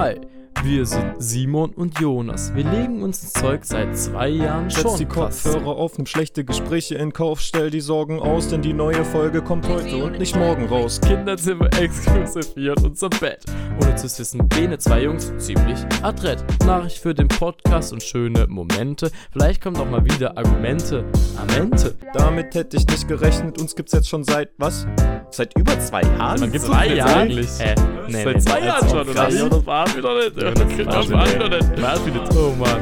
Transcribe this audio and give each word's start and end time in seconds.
Hi, 0.00 0.14
wir 0.62 0.86
sind 0.86 1.14
Simon 1.18 1.70
und 1.70 1.98
Jonas. 1.98 2.54
Wir 2.54 2.62
legen 2.62 3.02
uns 3.02 3.20
ins 3.20 3.32
Zeug 3.32 3.64
seit 3.64 3.98
zwei 3.98 4.28
Jahren 4.28 4.70
Setz 4.70 4.82
schon. 4.82 4.96
die 4.96 5.06
fast. 5.06 5.42
Kopfhörer 5.42 5.76
auf, 5.76 5.98
nimm 5.98 6.06
schlechte 6.06 6.44
Gespräche 6.44 6.94
in 6.94 7.12
Kauf, 7.12 7.40
stell 7.40 7.68
die 7.68 7.80
Sorgen 7.80 8.20
aus, 8.20 8.46
denn 8.46 8.62
die 8.62 8.74
neue 8.74 9.04
Folge 9.04 9.42
kommt 9.42 9.68
heute 9.68 10.04
und 10.04 10.20
nicht 10.20 10.36
morgen 10.36 10.66
raus. 10.66 11.00
Kinderzimmer 11.00 11.68
exklusiv 11.80 12.46
hier 12.54 12.76
in 12.78 12.84
unser 12.84 13.08
Bett. 13.08 13.44
Ohne 13.82 13.96
zu 13.96 14.04
wissen, 14.04 14.48
bene 14.48 14.78
zwei 14.78 15.02
Jungs 15.02 15.32
ziemlich 15.38 15.80
adrett. 16.02 16.44
Nachricht 16.64 16.98
für 16.98 17.12
den 17.12 17.26
Podcast 17.26 17.92
und 17.92 18.00
schöne 18.00 18.46
Momente. 18.46 19.10
Vielleicht 19.32 19.60
kommen 19.60 19.78
auch 19.78 19.90
mal 19.90 20.04
wieder 20.04 20.38
Argumente. 20.38 21.06
Amente. 21.36 21.96
Damit 22.14 22.54
hätte 22.54 22.76
ich 22.76 22.86
nicht 22.86 23.08
gerechnet, 23.08 23.60
uns 23.60 23.74
gibt's 23.74 23.94
jetzt 23.94 24.08
schon 24.08 24.22
seit, 24.22 24.50
was? 24.58 24.86
Seit 25.30 25.56
über 25.58 25.78
zwei 25.78 26.02
Jahren? 26.02 26.40
Man 26.40 26.52
gibt's 26.52 26.66
Zwei 26.66 26.78
uns 26.86 26.88
jetzt 26.88 26.96
Jahre? 26.98 27.20
eigentlich? 27.20 27.48
Hä? 27.58 27.74
Nee, 28.08 28.24
Seit 28.24 28.34
nee, 28.34 28.40
zwei 28.40 28.60
nee, 28.60 28.66
Jahren 28.66 28.80
das 28.80 28.90
schon, 28.90 29.08
oder? 29.08 29.28
Ja, 29.30 29.48
das 29.48 29.66
war 29.66 29.96
wieder 29.96 30.14
nicht. 30.14 30.36
Ja, 30.42 30.50
Das 30.50 30.54
das 30.54 30.76
geht 30.76 30.86
war 30.86 30.94
das 30.94 31.04
schon 31.04 31.14
war 31.14 31.24
nicht. 31.26 32.06
wieder 32.06 32.20
nicht. 32.22 32.36
Oh 32.36 32.54
Mann. 32.58 32.80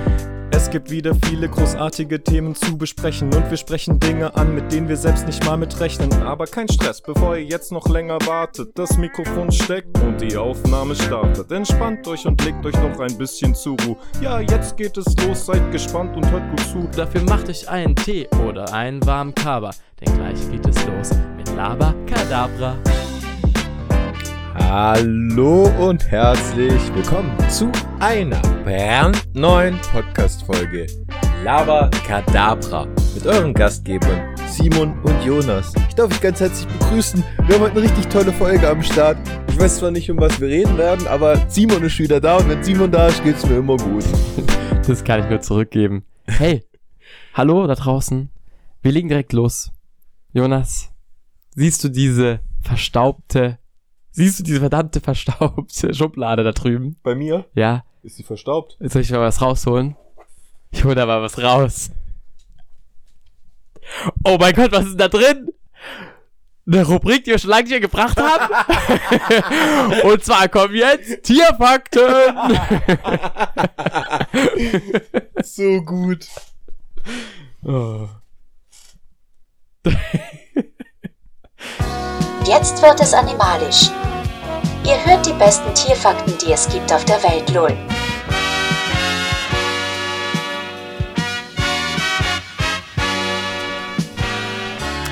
Es 0.52 0.70
gibt 0.70 0.90
wieder 0.90 1.12
viele 1.26 1.48
großartige 1.50 2.22
Themen 2.22 2.54
zu 2.54 2.78
besprechen 2.78 3.34
und 3.34 3.50
wir 3.50 3.56
sprechen 3.58 4.00
Dinge 4.00 4.34
an, 4.36 4.54
mit 4.54 4.72
denen 4.72 4.88
wir 4.88 4.96
selbst 4.96 5.26
nicht 5.26 5.44
mal 5.44 5.56
mitrechnen. 5.58 6.10
Aber 6.22 6.46
kein 6.46 6.66
Stress, 6.68 7.02
bevor 7.02 7.36
ihr 7.36 7.44
jetzt 7.44 7.72
noch 7.72 7.86
länger 7.88 8.18
wartet. 8.24 8.70
Das 8.78 8.96
Mikrofon 8.96 9.50
steckt 9.52 9.98
und 10.02 10.18
die 10.20 10.36
Aufnahme 10.36 10.94
startet. 10.94 11.50
Entspannt 11.52 12.06
euch 12.08 12.24
und 12.24 12.42
legt 12.44 12.64
euch 12.64 12.74
noch 12.80 12.98
ein 13.00 13.18
bisschen 13.18 13.54
zur 13.54 13.76
Ruhe. 13.84 13.96
Ja, 14.22 14.40
jetzt 14.40 14.76
geht 14.78 14.96
es 14.96 15.14
los, 15.26 15.44
seid 15.46 15.70
gespannt 15.72 16.16
und 16.16 16.30
hört 16.30 16.48
gut 16.50 16.60
zu. 16.60 16.88
Dafür 16.96 17.22
macht 17.24 17.50
euch 17.50 17.68
einen 17.68 17.94
Tee 17.96 18.26
oder 18.48 18.72
einen 18.72 19.04
warmen 19.04 19.34
Kaba, 19.34 19.70
denn 20.00 20.14
gleich 20.16 20.50
geht 20.50 20.64
es 20.66 20.86
los 20.86 21.10
mit 21.56 21.62
Laba 21.62 21.94
Kadabra. 22.06 22.76
Hallo 24.54 25.68
und 25.78 26.06
herzlich 26.10 26.94
willkommen 26.94 27.32
zu 27.48 27.70
einer 27.98 28.40
brandneuen 28.64 29.78
Podcast-Folge 29.92 30.86
Lava 31.44 31.88
Kadabra 32.06 32.86
mit 33.14 33.26
euren 33.26 33.54
Gastgebern 33.54 34.34
Simon 34.48 34.98
und 35.02 35.24
Jonas. 35.24 35.72
Ich 35.88 35.94
darf 35.94 36.12
euch 36.12 36.20
ganz 36.20 36.40
herzlich 36.40 36.68
begrüßen. 36.78 37.24
Wir 37.46 37.54
haben 37.54 37.62
heute 37.62 37.72
eine 37.72 37.82
richtig 37.82 38.06
tolle 38.08 38.32
Folge 38.32 38.68
am 38.68 38.82
Start. 38.82 39.16
Ich 39.48 39.58
weiß 39.58 39.78
zwar 39.78 39.90
nicht, 39.90 40.10
um 40.10 40.20
was 40.20 40.40
wir 40.40 40.48
reden 40.48 40.76
werden, 40.76 41.06
aber 41.06 41.36
Simon 41.48 41.82
ist 41.84 41.98
wieder 41.98 42.20
da 42.20 42.36
und 42.36 42.48
wenn 42.48 42.62
Simon 42.62 42.90
da 42.90 43.06
ist, 43.08 43.22
geht's 43.24 43.46
mir 43.46 43.58
immer 43.58 43.76
gut. 43.76 44.04
Das 44.86 45.02
kann 45.02 45.18
ich 45.18 45.28
nur 45.28 45.40
zurückgeben. 45.40 46.04
Hey, 46.28 46.62
hallo 47.34 47.66
da 47.66 47.74
draußen. 47.74 48.30
Wir 48.82 48.92
legen 48.92 49.08
direkt 49.08 49.32
los. 49.32 49.72
Jonas, 50.32 50.92
siehst 51.56 51.82
du 51.82 51.88
diese 51.88 52.38
verstaubte, 52.62 53.58
siehst 54.12 54.38
du 54.38 54.42
diese 54.44 54.60
verdammte 54.60 55.00
verstaubte 55.00 55.92
Schublade 55.94 56.44
da 56.44 56.52
drüben? 56.52 56.96
Bei 57.02 57.14
mir 57.16 57.46
Ja, 57.54 57.84
ist 58.02 58.16
sie 58.16 58.22
verstaubt. 58.22 58.76
Jetzt 58.80 58.92
soll 58.92 59.02
ich 59.02 59.10
mal 59.10 59.20
was 59.20 59.42
rausholen? 59.42 59.96
Ich 60.70 60.84
hol 60.84 60.94
da 60.94 61.06
mal 61.06 61.22
was 61.22 61.42
raus. 61.42 61.90
Oh 64.24 64.36
mein 64.38 64.54
Gott, 64.54 64.70
was 64.72 64.86
ist 64.86 65.00
da 65.00 65.08
drin? 65.08 65.48
Eine 66.66 66.84
Rubrik, 66.84 67.24
die 67.24 67.30
wir 67.30 67.38
schon 67.38 67.50
lange 67.50 67.68
hier 67.68 67.78
gebracht 67.80 68.18
haben. 68.20 70.02
Und 70.10 70.24
zwar 70.24 70.48
kommen 70.48 70.74
jetzt 70.74 71.22
Tierfakten. 71.24 72.02
So 75.42 75.80
gut. 75.82 76.26
Oh. 77.62 78.08
Jetzt 82.46 82.80
wird 82.82 83.00
es 83.00 83.12
animalisch. 83.12 83.90
Ihr 84.84 85.04
hört 85.04 85.26
die 85.26 85.32
besten 85.32 85.74
Tierfakten, 85.74 86.34
die 86.38 86.52
es 86.52 86.68
gibt 86.68 86.92
auf 86.92 87.04
der 87.04 87.22
Welt, 87.22 87.52
lol. 87.52 87.76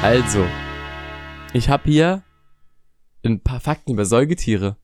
Also, 0.03 0.45
ich 1.55 1.69
habe 1.69 1.85
hier 1.85 2.23
ein 3.25 3.41
paar 3.41 3.59
Fakten 3.59 3.93
über 3.93 4.05
Säugetiere. 4.05 4.77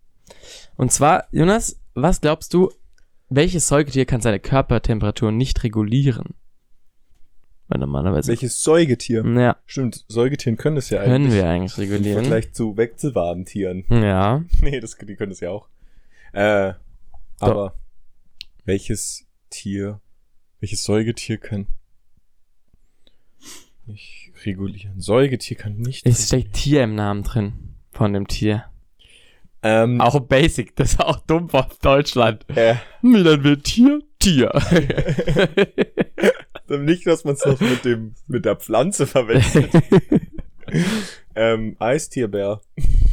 Und 0.76 0.92
zwar, 0.92 1.26
Jonas, 1.30 1.78
was 1.94 2.20
glaubst 2.20 2.54
du, 2.54 2.70
welches 3.28 3.68
Säugetier 3.68 4.06
kann 4.06 4.22
seine 4.22 4.40
Körpertemperatur 4.40 5.30
nicht 5.30 5.62
regulieren? 5.62 6.34
Weil 7.70 7.78
normalerweise. 7.78 8.28
Welches 8.28 8.62
Säugetier? 8.64 9.24
Ja, 9.24 9.56
Stimmt, 9.64 10.04
Säugetieren 10.08 10.56
können 10.56 10.74
das 10.74 10.90
ja 10.90 11.04
können 11.04 11.26
eigentlich. 11.26 11.34
wir 11.34 11.48
eigentlich 11.48 11.78
Im 11.78 11.84
regulieren. 11.84 12.24
Vergleich 12.24 12.52
zu 12.52 12.76
wegzuwarmen 12.76 13.44
Tieren. 13.44 13.84
Ja. 13.88 14.42
Nee, 14.60 14.80
das, 14.80 14.96
die 14.96 15.14
können 15.14 15.30
das 15.30 15.38
ja 15.38 15.50
auch. 15.50 15.68
Äh, 16.32 16.72
aber 17.38 17.74
welches 18.64 19.24
Tier, 19.50 20.00
welches 20.58 20.82
Säugetier 20.82 21.38
kann 21.38 21.68
nicht 23.86 24.32
regulieren? 24.44 25.00
Säugetier 25.00 25.56
kann 25.56 25.76
nicht. 25.76 26.04
Es 26.06 26.26
steckt 26.26 26.54
Tier 26.54 26.82
im 26.82 26.96
Namen 26.96 27.22
drin. 27.22 27.52
Von 27.92 28.12
dem 28.12 28.26
Tier. 28.26 28.64
ähm, 29.62 30.00
Auch 30.00 30.18
Basic, 30.20 30.74
das 30.74 30.92
ist 30.94 31.00
auch 31.00 31.20
dumm 31.20 31.48
von 31.48 31.64
Deutschland. 31.82 32.44
äh, 32.56 32.74
Wie 33.02 33.22
dann 33.22 33.44
wird 33.44 33.62
Tier? 33.64 34.00
Tier. 34.18 34.50
nicht, 36.78 37.06
dass 37.06 37.24
man 37.24 37.34
es 37.34 37.44
noch 37.44 37.60
mit 37.60 37.84
dem 37.84 38.14
mit 38.26 38.44
der 38.44 38.56
Pflanze 38.56 39.06
verwechselt. 39.06 39.70
ähm, 41.34 41.76
Eistierbär. 41.78 42.60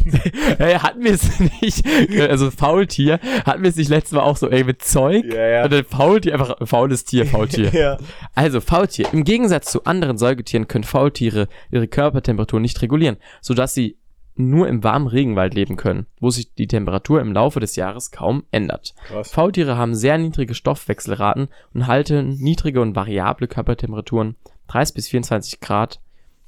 hey, 0.57 0.75
hatten 0.75 1.03
wir 1.03 1.11
es 1.11 1.39
nicht, 1.39 1.85
also 2.21 2.49
Faultier, 2.51 3.19
hatten 3.45 3.63
wir 3.63 3.69
es 3.69 3.75
nicht 3.75 3.89
letztes 3.89 4.13
Mal 4.13 4.21
auch 4.21 4.37
so, 4.37 4.49
ey, 4.49 4.63
mit 4.63 4.81
Zeug? 4.81 5.25
Ja, 5.25 5.47
ja. 5.47 5.63
Und 5.65 5.73
dann 5.73 5.83
Faultier, 5.85 6.33
einfach 6.33 6.55
faules 6.65 7.03
Tier, 7.03 7.25
Faultier. 7.25 7.69
ja. 7.73 7.97
Also 8.33 8.61
Faultier. 8.61 9.07
Im 9.11 9.23
Gegensatz 9.23 9.71
zu 9.71 9.83
anderen 9.83 10.17
Säugetieren 10.17 10.67
können 10.67 10.83
Faultiere 10.83 11.47
ihre 11.71 11.87
Körpertemperatur 11.87 12.59
nicht 12.59 12.81
regulieren, 12.81 13.17
sodass 13.41 13.73
sie 13.73 13.97
nur 14.39 14.67
im 14.67 14.83
warmen 14.83 15.07
Regenwald 15.07 15.53
leben 15.53 15.75
können, 15.77 16.05
wo 16.19 16.29
sich 16.29 16.53
die 16.53 16.67
Temperatur 16.67 17.21
im 17.21 17.33
Laufe 17.33 17.59
des 17.59 17.75
Jahres 17.75 18.11
kaum 18.11 18.43
ändert. 18.51 18.93
Krass. 19.07 19.31
Faultiere 19.31 19.77
haben 19.77 19.95
sehr 19.95 20.17
niedrige 20.17 20.53
Stoffwechselraten 20.53 21.47
und 21.73 21.87
halten 21.87 22.29
niedrige 22.39 22.81
und 22.81 22.95
variable 22.95 23.47
Körpertemperaturen 23.47 24.35
30 24.67 24.95
bis 24.95 25.07
24 25.07 25.59
Grad 25.59 25.99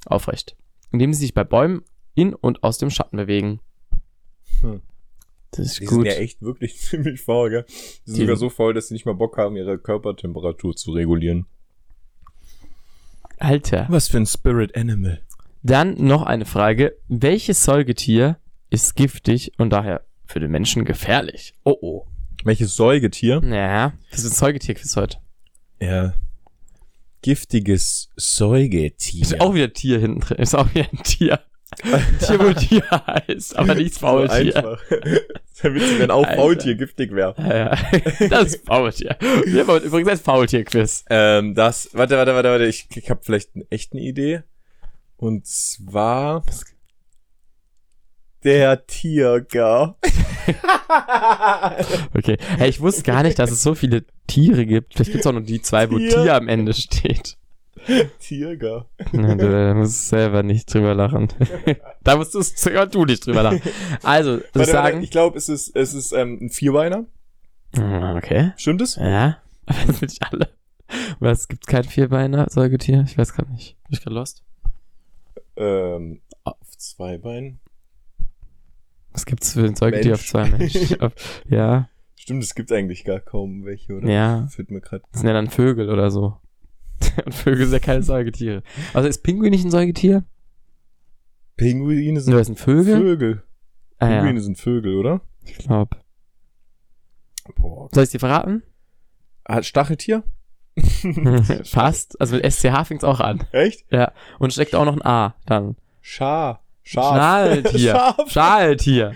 aufrecht, 0.06 0.56
indem 0.92 1.12
sie 1.12 1.20
sich 1.20 1.34
bei 1.34 1.44
Bäumen 1.44 1.82
in 2.14 2.34
und 2.34 2.62
aus 2.62 2.78
dem 2.78 2.90
Schatten 2.90 3.16
bewegen. 3.16 3.60
Hm. 4.60 4.80
Das 5.52 5.66
ist 5.66 5.80
Die 5.80 5.84
gut. 5.86 6.04
sind 6.04 6.06
ja 6.06 6.12
echt 6.20 6.42
wirklich 6.42 6.76
ziemlich 6.80 7.20
faul, 7.22 7.50
gell? 7.50 7.64
Die 7.68 7.72
sind 8.10 8.16
Die- 8.16 8.20
sogar 8.22 8.36
so 8.36 8.50
faul, 8.50 8.72
dass 8.74 8.88
sie 8.88 8.94
nicht 8.94 9.06
mal 9.06 9.14
Bock 9.14 9.36
haben, 9.36 9.56
ihre 9.56 9.78
Körpertemperatur 9.78 10.76
zu 10.76 10.92
regulieren. 10.92 11.46
Alter. 13.38 13.86
Was 13.88 14.08
für 14.08 14.18
ein 14.18 14.26
Spirit 14.26 14.76
Animal. 14.76 15.22
Dann 15.62 15.94
noch 15.98 16.22
eine 16.22 16.46
Frage. 16.46 16.96
Welches 17.08 17.64
Säugetier 17.64 18.38
ist 18.70 18.96
giftig 18.96 19.52
und 19.58 19.70
daher 19.70 20.02
für 20.26 20.40
den 20.40 20.50
Menschen 20.50 20.84
gefährlich? 20.84 21.54
Oh 21.64 21.76
oh. 21.80 22.06
Welches 22.44 22.74
Säugetier? 22.76 23.42
Ja, 23.44 23.92
das 24.10 24.20
ist 24.24 24.32
ein 24.32 24.36
Säugetierquiz 24.36 24.96
heute. 24.96 25.18
Ja. 25.80 26.14
Giftiges 27.22 28.08
Säugetier. 28.16 29.22
Ist 29.22 29.40
auch 29.40 29.52
wieder 29.54 29.72
Tier 29.72 29.98
hinten 29.98 30.20
drin. 30.20 30.38
Ist 30.38 30.54
auch 30.54 30.72
wieder 30.74 30.86
ein 30.90 31.02
Tier. 31.02 31.40
Tier, 32.26 32.40
wo 32.40 32.52
Tier 32.52 32.82
heißt, 32.90 33.56
aber 33.56 33.74
nicht 33.74 33.94
So 33.94 34.00
Faultier. 34.00 34.56
einfach. 34.56 34.82
Sehr 35.52 35.74
witzig, 35.74 35.98
wenn 36.00 36.10
auch 36.10 36.24
Alter. 36.24 36.36
Faultier 36.40 36.74
giftig 36.74 37.12
wäre. 37.14 37.34
Ja, 37.38 37.56
ja. 37.56 38.28
Das 38.28 38.54
ist 38.54 38.66
Faultier. 38.66 39.16
Wir 39.44 39.66
haben 39.66 39.82
übrigens 39.84 40.08
ein 40.10 40.18
Faultier-Quiz. 40.18 41.04
Ähm, 41.10 41.54
das, 41.54 41.90
warte, 41.92 42.16
warte, 42.16 42.34
warte, 42.34 42.48
warte, 42.48 42.66
ich, 42.66 42.88
ich 42.94 43.10
habe 43.10 43.20
vielleicht 43.22 43.54
eine 43.54 43.66
echte 43.70 43.98
Idee. 43.98 44.42
Und 45.20 45.46
zwar 45.46 46.42
der 48.42 48.86
Tiger. 48.86 49.96
Okay. 52.14 52.38
Hey, 52.56 52.70
ich 52.70 52.80
wusste 52.80 53.02
gar 53.02 53.22
nicht, 53.22 53.38
dass 53.38 53.52
es 53.52 53.62
so 53.62 53.74
viele 53.76 54.04
Tiere 54.26 54.66
gibt. 54.66 54.94
Vielleicht 54.94 55.12
gibt 55.12 55.20
es 55.20 55.26
auch 55.26 55.32
nur 55.32 55.42
die 55.42 55.62
zwei, 55.62 55.88
wo 55.90 55.98
Tier. 55.98 56.08
Tier 56.08 56.34
am 56.34 56.48
Ende 56.48 56.72
steht. 56.74 57.36
Tiger. 58.18 58.88
Ja, 59.12 59.34
du, 59.36 59.50
da 59.50 59.74
musst 59.74 60.08
selber 60.08 60.42
nicht 60.42 60.72
drüber 60.72 60.94
lachen. 60.94 61.28
da 62.02 62.16
musst 62.16 62.34
du 62.34 62.42
sogar 62.42 62.86
du 62.86 63.04
nicht 63.04 63.24
drüber 63.24 63.44
lachen. 63.44 63.62
Also, 64.02 64.40
warte, 64.54 64.70
sagen. 64.70 65.02
ich 65.02 65.10
glaube, 65.10 65.38
es 65.38 65.48
ist, 65.48 65.76
es 65.76 65.94
ist 65.94 66.12
ähm, 66.12 66.38
ein 66.40 66.50
Vierbeiner. 66.50 67.04
Ah, 67.76 68.16
Okay. 68.16 68.52
Stimmt 68.56 68.82
es? 68.82 68.96
Ja. 68.96 69.38
Das 69.66 69.76
sind 69.86 70.02
nicht 70.02 70.22
alle. 70.32 70.48
Was, 71.20 71.46
gibt's 71.46 71.66
kein 71.68 71.84
Vierbeiner 71.84 72.48
Säugetier? 72.50 73.04
Ich 73.06 73.16
weiß 73.16 73.34
gerade 73.34 73.52
nicht. 73.52 73.76
Bin 73.84 73.92
ich 73.92 74.02
gerade 74.02 74.16
lost? 74.16 74.42
Ähm, 75.56 76.20
auf 76.44 76.76
zwei 76.76 77.18
Beinen. 77.18 77.60
Was 79.12 79.26
gibt's 79.26 79.52
für 79.54 79.64
ein 79.64 79.74
Säugetier 79.74 80.12
Mensch. 80.12 80.20
auf 80.20 80.26
zwei? 80.26 81.00
Auf- 81.00 81.42
ja. 81.48 81.88
Stimmt, 82.16 82.42
es 82.44 82.54
gibt 82.54 82.70
eigentlich 82.70 83.04
gar 83.04 83.18
kaum 83.20 83.64
welche, 83.64 83.94
oder? 83.96 84.08
Ja. 84.08 84.46
Fällt 84.48 84.70
mir 84.70 84.80
gerade. 84.80 85.02
Das 85.10 85.20
sind 85.20 85.28
ja 85.28 85.34
dann 85.34 85.48
Vögel 85.50 85.90
oder 85.90 86.10
so. 86.10 86.36
Und 87.24 87.34
Vögel 87.34 87.64
sind 87.66 87.72
ja 87.72 87.78
keine 87.80 88.02
Säugetiere. 88.02 88.62
Also 88.94 89.08
ist 89.08 89.22
Pinguin 89.22 89.50
nicht 89.50 89.64
ein 89.64 89.70
Säugetier? 89.70 90.24
Pinguine 91.56 92.20
sind 92.20 92.34
ein 92.36 92.56
Vögel? 92.56 92.98
Vögel. 92.98 93.42
Ah, 93.98 94.08
ja. 94.10 94.16
Pinguine 94.18 94.40
sind 94.40 94.58
Vögel, 94.58 94.96
oder? 94.96 95.20
Ich 95.44 95.58
glaube. 95.58 95.96
Soll 97.92 98.04
ich 98.04 98.10
dir 98.10 98.20
verraten? 98.20 98.62
Hat 99.46 99.64
Stacheltier? 99.66 100.22
Fast. 101.64 102.20
Also 102.20 102.36
mit 102.36 102.44
SCH 102.52 102.84
fängt's 102.86 103.04
auch 103.04 103.20
an. 103.20 103.44
Echt? 103.52 103.84
Ja. 103.90 104.12
Und 104.38 104.52
steckt 104.52 104.74
auch 104.74 104.84
noch 104.84 104.94
ein 104.96 105.04
A 105.04 105.34
dann. 105.46 105.76
Schar. 106.00 106.62
Schaf. 106.82 107.14
Schnaltier. 107.14 107.92
Schaf. 107.94 108.30
Schaltier. 108.30 109.14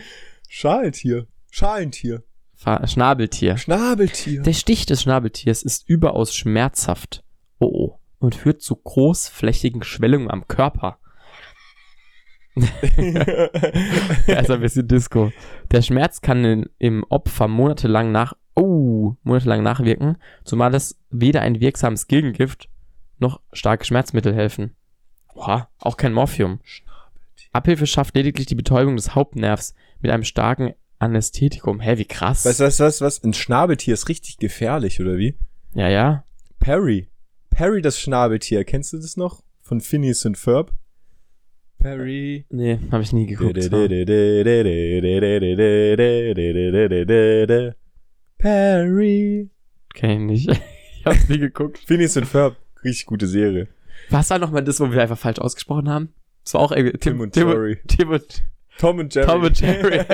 Schaltier. 0.49 1.27
Schalentier. 1.51 2.23
Fa- 2.55 2.87
Schnabeltier. 2.87 3.57
Schnabeltier. 3.57 4.43
Der 4.43 4.53
Stich 4.53 4.87
des 4.87 5.03
Schnabeltiers 5.03 5.63
ist 5.63 5.89
überaus 5.89 6.35
schmerzhaft. 6.35 7.23
Oh 7.59 7.67
oh. 7.67 7.99
Und 8.19 8.35
führt 8.35 8.63
zu 8.63 8.77
großflächigen 8.77 9.83
Schwellungen 9.83 10.31
am 10.31 10.49
Körper. 10.49 10.99
Ist 12.57 14.51
ein 14.51 14.61
bisschen 14.61 14.87
Disco. 14.89 15.33
Der 15.73 15.83
Schmerz 15.83 16.21
kann 16.21 16.45
in, 16.45 16.67
im 16.79 17.05
Opfer 17.09 17.49
monatelang 17.49 18.13
nach, 18.13 18.35
oh, 18.55 19.17
monatelang 19.23 19.63
nachwirken, 19.63 20.19
zumal 20.45 20.75
es 20.75 20.99
weder 21.11 21.43
ein 21.43 21.61
wirksames 21.61 22.07
Gegengift 22.07 22.69
noch 23.19 23.41
starke 23.53 23.85
Schmerzmittel 23.85 24.35
helfen. 24.35 24.75
Oha, 25.35 25.69
auch 25.79 25.97
kein 25.97 26.13
Morphium. 26.13 26.61
Abhilfe 27.53 27.87
schafft 27.87 28.17
lediglich 28.17 28.47
die 28.47 28.55
Betäubung 28.55 28.97
des 28.97 29.15
Hauptnervs 29.15 29.75
mit 30.01 30.11
einem 30.11 30.25
starken 30.25 30.75
Anästhetikum. 30.99 31.81
Hä, 31.81 31.99
wie 31.99 32.05
krass. 32.05 32.45
Was, 32.45 32.61
was, 32.61 32.81
was, 32.81 33.01
was? 33.01 33.23
Ein 33.23 33.35
Schnabeltier 33.35 33.95
ist 33.95 34.09
richtig 34.09 34.39
gefährlich, 34.39 35.01
oder 35.01 35.19
wie? 35.19 35.37
Ja, 35.75 35.89
ja. 35.89 36.25
Perry. 36.59 37.09
Perry, 37.51 37.83
das 37.83 38.01
Schnabeltier. 38.01 38.65
Kennst 38.65 38.93
du 38.93 38.97
das 38.99 39.17
noch? 39.17 39.43
Von 39.61 39.81
Phineas 39.81 40.25
und 40.25 40.37
Ferb? 40.37 40.73
Perry. 41.79 42.47
Nee, 42.49 42.79
habe 42.91 43.03
ich 43.03 43.13
nie 43.13 43.27
geguckt. 43.27 43.57
Perry. 48.45 49.49
Kenn 49.95 50.29
ich 50.29 50.47
nicht. 50.47 50.61
Ich 51.01 51.07
hab's 51.07 51.29
nie 51.29 51.39
geguckt. 51.39 51.81
Phineas 51.87 52.17
und 52.17 52.25
Ferb. 52.25 52.57
Richtig 52.83 53.05
gute 53.05 53.27
Serie. 53.27 53.69
Was 54.09 54.31
war 54.31 54.39
nochmal 54.39 54.65
das, 54.65 54.81
wo 54.81 54.91
wir 54.91 55.03
einfach 55.03 55.19
falsch 55.19 55.39
ausgesprochen 55.39 55.91
haben? 55.91 56.15
Das 56.45 56.55
war 56.55 56.63
auch 56.63 56.73
irgendwie 56.73 56.97
Tim 56.97 57.21
und 57.21 57.33
Tim, 57.35 57.49
Jerry. 57.49 57.79
Tim 57.87 58.09
und 58.11 58.43
Tom 58.79 58.99
und 59.01 59.15
Jerry. 59.15 59.27
Tom 59.27 59.43
und 59.43 59.61
Jerry. 59.61 59.99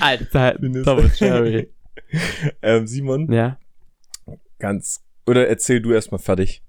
Alter, 0.00 0.56
Tom 0.84 0.98
und 0.98 1.18
Jerry. 1.18 1.68
ähm, 2.62 2.86
Simon, 2.86 3.32
Ja. 3.32 3.58
ganz. 4.60 5.02
Oder 5.26 5.48
erzähl 5.48 5.80
du 5.80 5.92
erstmal 5.92 6.20
fertig. 6.20 6.62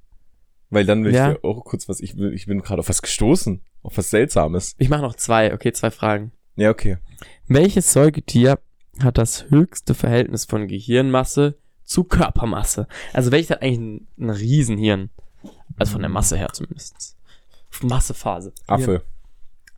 Weil 0.72 0.86
dann 0.86 1.04
will 1.04 1.14
Ja. 1.14 1.34
ich 1.34 1.38
dir 1.38 1.44
auch 1.48 1.64
kurz 1.66 1.88
was. 1.88 2.00
Ich, 2.00 2.18
ich 2.18 2.48
bin 2.48 2.64
gerade 2.64 2.80
auf 2.80 2.90
was 2.90 3.04
gestoßen. 3.04 3.62
Auf 3.84 3.96
was 3.96 4.10
Seltsames. 4.10 4.74
Ich 4.80 4.90
mache 4.90 5.04
noch 5.04 5.14
zwei. 5.16 5.54
Okay, 5.54 5.72
zwei 5.72 5.92
Fragen. 5.92 6.32
Ja, 6.56 6.72
okay. 6.72 6.98
Welches 7.48 7.94
Säugetier 7.94 8.58
hat 9.00 9.18
das 9.18 9.50
höchste 9.50 9.94
Verhältnis 9.94 10.46
von 10.46 10.68
Gehirnmasse 10.68 11.58
zu 11.84 12.04
Körpermasse? 12.04 12.88
Also 13.14 13.32
welches 13.32 13.52
hat 13.52 13.62
eigentlich 13.62 13.80
ein, 13.80 14.08
ein 14.20 14.30
Riesenhirn? 14.30 15.10
Also 15.78 15.94
von 15.94 16.02
der 16.02 16.10
Masse 16.10 16.38
her 16.38 16.50
zumindest. 16.52 17.18
Massephase. 17.82 18.54
Affe. 18.68 19.04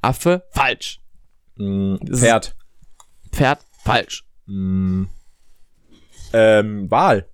Affe, 0.02 0.44
falsch. 0.52 1.00
Mm, 1.56 1.96
Pferd. 2.12 2.56
Pferd, 3.32 3.60
falsch. 3.84 4.26
Mm, 4.46 5.06
ähm, 6.34 6.92
Wal. 6.92 7.28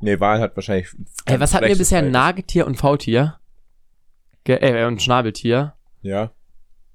Nee, 0.00 0.18
Wal 0.18 0.40
hat 0.40 0.56
wahrscheinlich. 0.56 0.88
Ey, 1.26 1.38
was 1.40 1.52
hatten 1.52 1.66
wir 1.66 1.76
bisher? 1.76 1.98
Verhältnis. 1.98 2.12
Nagetier 2.12 2.66
und 2.66 2.76
Faultier? 2.76 3.38
Ge 4.44 4.56
äh, 4.56 4.86
und 4.86 5.02
Schnabeltier? 5.02 5.74
Ja. 6.00 6.32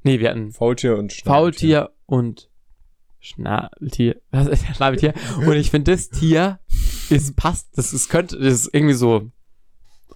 Nee, 0.01 0.19
wir 0.19 0.29
hatten 0.29 0.51
Faultier 0.51 0.97
und 0.97 1.13
Schnabeltier. 1.13 1.81
Faultier 1.81 1.95
und 2.05 2.49
Schnabeltier. 3.25 4.21
Was 4.31 4.47
ist 4.47 4.67
das 4.69 4.77
Schnabeltier? 4.77 5.13
Und 5.37 5.53
ich 5.53 5.71
finde, 5.71 5.91
das 5.91 6.09
Tier 6.09 6.59
ist 7.09 7.35
passt. 7.35 7.77
Das 7.77 7.93
ist, 7.93 8.09
könnte, 8.09 8.37
das 8.39 8.53
ist 8.53 8.73
irgendwie 8.73 8.93
so 8.93 9.29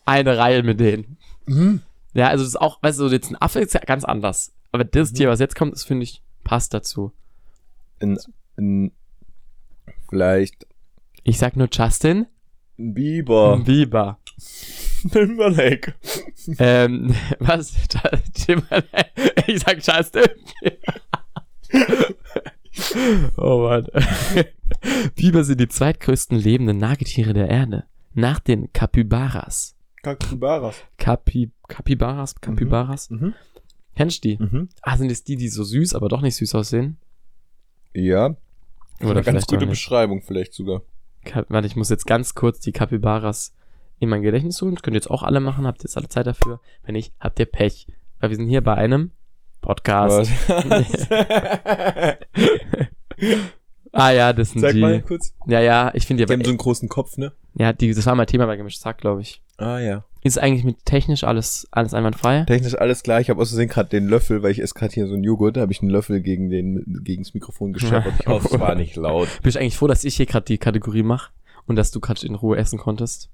eine 0.06 0.38
Reihe 0.38 0.64
mit 0.64 0.80
denen. 0.80 1.18
Mhm. 1.46 1.82
Ja, 2.14 2.28
also 2.30 2.44
das 2.44 2.54
ist 2.54 2.62
auch, 2.62 2.82
weißt 2.82 3.00
du, 3.00 3.08
jetzt 3.10 3.30
ein 3.30 3.42
Affe 3.42 3.60
ist 3.60 3.74
ja 3.74 3.82
ganz 3.82 4.04
anders. 4.04 4.54
Aber 4.72 4.84
Mhm. 4.84 4.90
das 4.92 5.14
Tier, 5.14 5.30
was 5.30 5.40
jetzt 5.40 5.56
kommt, 5.56 5.74
das 5.74 5.84
finde 5.84 6.04
ich, 6.04 6.22
passt 6.44 6.74
dazu. 6.74 7.12
Ein, 8.00 8.18
ein, 8.58 8.92
vielleicht 10.10 10.66
Ich 11.24 11.38
sag 11.38 11.56
nur 11.56 11.68
Justin 11.72 12.28
ein 12.78 12.94
Biber. 12.94 13.58
Bieber. 13.60 14.20
Timberlake. 15.12 15.94
ähm, 16.60 17.14
was? 17.40 17.74
Timberlake. 18.34 19.12
Ich 19.48 19.60
sag 19.62 19.86
Justin. 19.86 20.24
oh 23.38 23.68
Mann. 23.68 23.88
Biber 25.16 25.44
sind 25.44 25.60
die 25.60 25.68
zweitgrößten 25.68 26.38
lebenden 26.38 26.78
Nagetiere 26.78 27.34
der 27.34 27.50
Erde. 27.50 27.86
Nach 28.14 28.40
den 28.40 28.72
Capybaras. 28.74 29.76
Capybaras. 30.02 30.76
Capi, 30.98 31.52
Capybaras? 31.68 32.36
Capybaras? 32.40 33.10
Mhm. 33.10 33.34
Kennst 33.96 34.24
du 34.24 34.30
die? 34.30 34.38
Mhm. 34.44 34.70
Ah, 34.82 34.98
sind 34.98 35.12
es 35.12 35.24
die, 35.24 35.36
die 35.36 35.50
so 35.50 35.64
süß, 35.64 35.94
aber 35.94 36.08
doch 36.10 36.22
nicht 36.22 36.36
süß 36.36 36.56
aussehen? 36.56 36.98
Ja. 37.94 38.36
Oder 39.02 39.12
Eine 39.12 39.24
ganz 39.24 39.46
gute. 39.48 39.66
Beschreibung 39.68 40.22
vielleicht 40.22 40.54
sogar. 40.54 40.82
Ka- 41.26 41.46
Warte, 41.50 41.68
ich 41.68 41.76
muss 41.76 41.90
jetzt 41.90 42.08
ganz 42.08 42.34
kurz 42.36 42.60
die 42.60 42.72
Capybaras 42.72 43.54
in 44.00 44.10
mein 44.10 44.22
Gedächtnis 44.22 44.62
holen. 44.62 44.76
Das 44.76 44.84
könnt 44.84 44.96
ihr 44.96 45.00
jetzt 45.00 45.12
auch 45.12 45.24
alle 45.24 45.40
machen. 45.42 45.68
Habt 45.68 45.82
ihr 45.82 45.86
jetzt 45.86 45.98
alle 45.98 46.08
Zeit 46.08 46.28
dafür? 46.28 46.60
Wenn 46.84 46.94
nicht, 46.94 47.14
habt 47.20 47.40
ihr 47.40 47.46
Pech. 47.46 47.88
Weil 48.20 48.30
wir 48.30 48.38
sind 48.38 48.48
hier 48.48 48.62
bei 48.62 48.76
einem 48.76 49.12
Podcast. 49.62 50.32
Ah 53.92 54.12
ja, 54.12 54.34
das 54.34 54.52
sind 54.52 54.62
Sag 54.62 54.74
die. 54.74 54.82
mal 54.82 55.02
kurz. 55.02 55.34
Ja, 55.48 55.62
ja, 55.62 55.92
ich 55.96 56.06
finde 56.06 56.24
Die 56.24 56.28
die 56.28 56.34
haben 56.34 56.44
so 56.46 56.52
einen 56.52 56.58
großen 56.58 56.90
Kopf, 56.90 57.18
ne? 57.18 57.32
ja, 57.56 57.74
die, 57.74 57.94
das 57.94 58.06
war 58.06 58.16
mal 58.16 58.26
Thema 58.26 58.46
bei 58.46 58.56
Gemischtes 58.56 58.84
Sack, 58.84 59.00
glaube 59.00 59.22
ich. 59.22 59.42
Ah 59.58 59.80
ja. 59.80 60.04
Ist 60.22 60.38
eigentlich 60.38 60.64
mit 60.64 60.86
technisch 60.86 61.24
alles, 61.24 61.68
alles 61.72 61.94
einwandfrei? 61.94 62.44
Technisch 62.44 62.76
alles 62.76 63.04
klar. 63.04 63.20
Ich 63.22 63.30
habe 63.30 63.42
aus 63.42 63.50
Versehen 63.50 63.70
gerade 63.70 63.90
den 63.90 64.08
Löffel, 64.08 64.44
weil 64.44 64.52
ich 64.52 64.62
esse 64.62 64.74
gerade 64.74 64.94
hier 64.94 65.08
so 65.08 65.14
einen 65.14 65.24
Joghurt, 65.24 65.58
da 65.58 65.62
habe 65.62 65.72
ich 65.72 65.82
einen 65.82 65.90
Löffel 65.90 66.22
gegen 66.22 66.50
den 66.50 67.02
gegen 67.04 67.24
das 67.24 67.34
Mikrofon 67.34 67.74
gescheppert. 67.74 68.14
Ich 68.20 68.28
hoffe, 68.28 68.50
es 68.52 68.60
war 68.60 68.76
nicht 68.76 68.96
laut. 68.96 69.28
Bin 69.42 69.50
ich 69.50 69.60
eigentlich 69.60 69.78
froh, 69.78 69.88
dass 69.88 70.04
ich 70.04 70.16
hier 70.16 70.26
gerade 70.26 70.46
die 70.46 70.58
Kategorie 70.58 71.04
mache 71.04 71.32
und 71.68 71.76
dass 71.76 71.92
du 71.92 72.00
gerade 72.00 72.26
in 72.26 72.36
Ruhe 72.36 72.58
essen 72.58 72.78
konntest. 72.78 73.30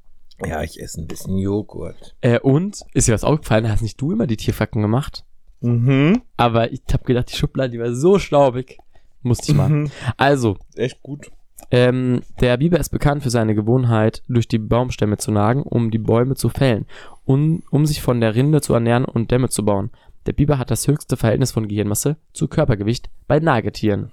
Ja, 0.46 0.62
ich 0.62 0.82
esse 0.82 1.02
ein 1.02 1.08
bisschen 1.08 1.38
Joghurt. 1.38 2.16
Äh, 2.22 2.40
und, 2.40 2.82
ist 2.94 3.08
dir 3.08 3.14
was 3.14 3.24
aufgefallen, 3.24 3.70
hast 3.70 3.82
nicht 3.82 4.00
du 4.00 4.12
immer 4.12 4.28
die 4.28 4.38
Tierfakten 4.38 4.82
gemacht? 4.82 5.24
Mhm. 5.62 6.22
Aber 6.38 6.72
ich 6.72 6.82
habe 6.92 7.04
gedacht, 7.06 7.32
die 7.32 7.38
Schublade, 7.38 7.72
die 7.72 7.80
war 7.80 7.94
so 7.94 8.20
staubig. 8.20 8.78
Musste 9.26 9.52
ich 9.52 9.58
mal. 9.58 9.70
Mhm. 9.70 9.92
Also, 10.18 10.58
Echt 10.76 11.02
gut. 11.02 11.32
ähm, 11.72 12.22
der 12.42 12.58
Biber 12.58 12.80
ist 12.80 12.90
bekannt 12.90 13.24
für 13.24 13.30
seine 13.32 13.56
Gewohnheit, 13.56 14.22
durch 14.28 14.48
die 14.48 14.60
Baumstämme 14.60 15.18
zu 15.18 15.32
nagen, 15.32 15.64
um 15.64 15.90
die 15.92 15.98
Bäume 15.98 16.36
zu 16.36 16.50
fällen, 16.50 16.86
um, 17.26 17.64
um 17.72 17.86
sich 17.86 18.02
von 18.02 18.22
der 18.22 18.36
Rinde 18.36 18.62
zu 18.62 18.74
ernähren 18.74 19.04
und 19.06 19.32
Dämme 19.32 19.50
zu 19.50 19.66
bauen. 19.66 19.90
Der 20.28 20.34
Biber 20.34 20.58
hat 20.58 20.72
das 20.72 20.88
höchste 20.88 21.18
Verhältnis 21.18 21.52
von 21.52 21.68
Gehirnmasse 21.68 22.18
zu 22.34 22.48
Körpergewicht 22.48 23.10
bei 23.28 23.40
Nagetieren. 23.40 24.12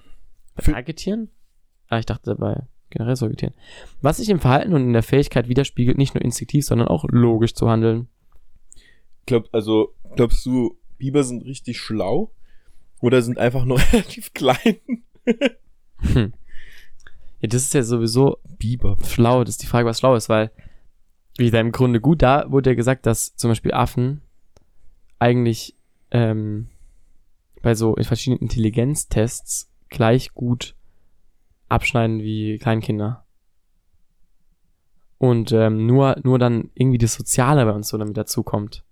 Bei 0.56 0.62
Für- 0.62 0.70
Nagetieren? 0.72 1.28
Ah, 1.88 1.98
ich 1.98 2.06
dachte 2.06 2.34
bei 2.36 2.62
generell 2.90 3.16
Säugetieren. 3.16 3.54
Was 4.02 4.18
sich 4.18 4.28
im 4.28 4.40
Verhalten 4.40 4.74
und 4.74 4.82
in 4.82 4.92
der 4.92 5.02
Fähigkeit 5.02 5.48
widerspiegelt, 5.48 5.96
nicht 5.98 6.14
nur 6.14 6.22
instinktiv, 6.22 6.64
sondern 6.64 6.88
auch 6.88 7.04
logisch 7.10 7.54
zu 7.54 7.68
handeln. 7.70 8.08
Glaub, 9.26 9.48
also, 9.52 9.94
glaubst 10.16 10.44
du, 10.46 10.76
Biber 10.98 11.22
sind 11.24 11.44
richtig 11.44 11.78
schlau? 11.78 12.32
Oder 13.02 13.20
sind 13.20 13.38
einfach 13.38 13.66
nur 13.66 13.78
relativ 13.92 14.32
klein? 14.32 14.78
Hm. 15.98 16.32
Ja, 17.40 17.48
das 17.48 17.64
ist 17.64 17.74
ja 17.74 17.82
sowieso 17.82 18.38
Biber. 18.58 18.96
schlau. 19.04 19.44
Das 19.44 19.54
ist 19.54 19.62
die 19.62 19.66
Frage, 19.66 19.86
was 19.86 19.98
schlau 19.98 20.14
ist, 20.14 20.30
weil, 20.30 20.50
wie 21.36 21.50
da 21.50 21.60
im 21.60 21.72
Grunde 21.72 22.00
gut, 22.00 22.22
da 22.22 22.50
wurde 22.50 22.70
ja 22.70 22.76
gesagt, 22.76 23.04
dass 23.04 23.36
zum 23.36 23.50
Beispiel 23.50 23.72
Affen 23.72 24.22
eigentlich 25.18 25.76
ähm, 26.12 26.68
bei 27.60 27.74
so 27.74 27.96
verschiedenen 28.00 28.40
Intelligenztests 28.40 29.70
gleich 29.88 30.32
gut 30.32 30.76
abschneiden 31.68 32.20
wie 32.20 32.58
Kleinkinder. 32.58 33.24
Und 35.18 35.52
ähm, 35.52 35.86
nur, 35.86 36.16
nur 36.22 36.38
dann 36.38 36.70
irgendwie 36.74 36.98
das 36.98 37.14
Soziale 37.14 37.64
bei 37.64 37.72
uns 37.72 37.88
so 37.88 37.98
damit 37.98 38.16
dazukommt. 38.16 38.84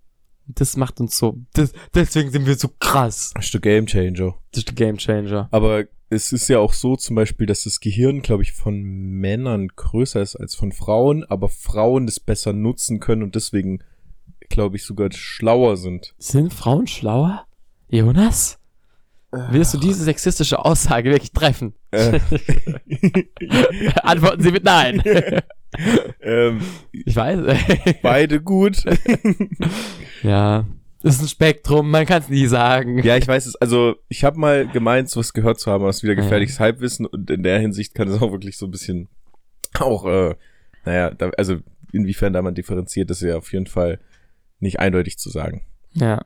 Das 0.47 0.75
macht 0.75 0.99
uns 0.99 1.17
so, 1.17 1.37
das, 1.53 1.71
deswegen 1.93 2.31
sind 2.31 2.45
wir 2.45 2.55
so 2.55 2.69
krass. 2.79 3.31
Das 3.35 3.45
ist 3.45 3.53
der 3.53 3.61
Game 3.61 3.85
Changer. 3.85 4.35
Das 4.51 4.59
ist 4.59 4.67
der 4.67 4.75
Game 4.75 4.97
Changer. 4.97 5.47
Aber 5.51 5.85
es 6.09 6.33
ist 6.33 6.49
ja 6.49 6.59
auch 6.59 6.73
so 6.73 6.97
zum 6.97 7.15
Beispiel, 7.15 7.47
dass 7.47 7.63
das 7.63 7.79
Gehirn, 7.79 8.21
glaube 8.21 8.43
ich, 8.43 8.51
von 8.51 8.81
Männern 8.81 9.69
größer 9.69 10.21
ist 10.21 10.35
als 10.35 10.55
von 10.55 10.73
Frauen, 10.73 11.23
aber 11.23 11.47
Frauen 11.47 12.05
das 12.05 12.19
besser 12.19 12.51
nutzen 12.51 12.99
können 12.99 13.23
und 13.23 13.35
deswegen, 13.35 13.79
glaube 14.49 14.75
ich, 14.75 14.83
sogar 14.83 15.09
schlauer 15.13 15.77
sind. 15.77 16.13
Sind 16.17 16.53
Frauen 16.53 16.87
schlauer? 16.87 17.45
Jonas? 17.89 18.57
Willst 19.31 19.73
du 19.73 19.77
diese 19.77 20.03
sexistische 20.03 20.63
Aussage 20.65 21.09
wirklich 21.09 21.31
treffen? 21.31 21.73
Äh, 21.91 22.19
Antworten 24.03 24.41
Sie 24.43 24.51
mit 24.51 24.65
Nein. 24.65 25.01
ähm, 26.21 26.59
Ich 26.91 27.15
weiß. 27.15 27.39
beide 28.01 28.41
gut. 28.41 28.83
ja. 30.23 30.65
Das 31.03 31.15
ist 31.15 31.21
ein 31.23 31.27
Spektrum, 31.29 31.89
man 31.89 32.05
kann 32.05 32.21
es 32.21 32.29
nie 32.29 32.45
sagen. 32.45 32.99
Ja, 33.03 33.17
ich 33.17 33.27
weiß 33.27 33.47
es. 33.47 33.55
Also, 33.55 33.95
ich 34.07 34.23
habe 34.23 34.37
mal 34.39 34.67
gemeint, 34.67 35.09
sowas 35.09 35.33
gehört 35.33 35.59
zu 35.59 35.71
haben, 35.71 35.83
ist 35.87 36.03
wieder 36.03 36.13
Ja. 36.13 36.21
gefährliches 36.21 36.59
Halbwissen 36.59 37.07
und 37.07 37.31
in 37.31 37.41
der 37.41 37.57
Hinsicht 37.59 37.95
kann 37.95 38.07
es 38.07 38.21
auch 38.21 38.31
wirklich 38.31 38.55
so 38.55 38.67
ein 38.67 38.71
bisschen 38.71 39.09
auch, 39.79 40.05
äh, 40.05 40.35
naja, 40.85 41.09
da, 41.11 41.31
also 41.37 41.57
inwiefern 41.91 42.33
da 42.33 42.41
man 42.43 42.53
differenziert, 42.53 43.09
ist 43.09 43.21
ja 43.23 43.35
auf 43.37 43.51
jeden 43.51 43.65
Fall 43.65 43.99
nicht 44.59 44.79
eindeutig 44.79 45.17
zu 45.17 45.29
sagen. 45.31 45.63
Ja, 45.93 46.23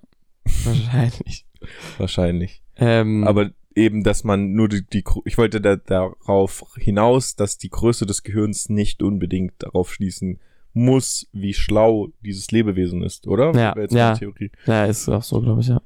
wahrscheinlich. 0.66 1.46
Wahrscheinlich. 1.98 2.62
Ähm, 2.76 3.24
Aber 3.24 3.50
eben, 3.76 4.04
dass 4.04 4.24
man 4.24 4.54
nur 4.54 4.68
die, 4.70 4.86
die 4.86 5.04
ich 5.24 5.38
wollte 5.38 5.62
da, 5.62 5.78
darauf 5.78 6.64
hinaus, 6.78 7.36
dass 7.36 7.58
die 7.58 7.70
Größe 7.70 8.06
des 8.06 8.24
Gehirns 8.24 8.70
nicht 8.70 9.02
unbedingt 9.02 9.54
darauf 9.60 9.92
schließen 9.94 10.40
muss, 10.76 11.28
wie 11.32 11.54
schlau 11.54 12.10
dieses 12.22 12.52
Lebewesen 12.52 13.02
ist, 13.02 13.28
oder? 13.28 13.54
Ja, 13.54 13.74
ja. 13.90 14.20
ja, 14.66 14.86
ist 14.86 15.08
auch 15.08 15.24
so, 15.24 15.42
glaube 15.42 15.62
ich, 15.62 15.70
ja. 15.70 15.82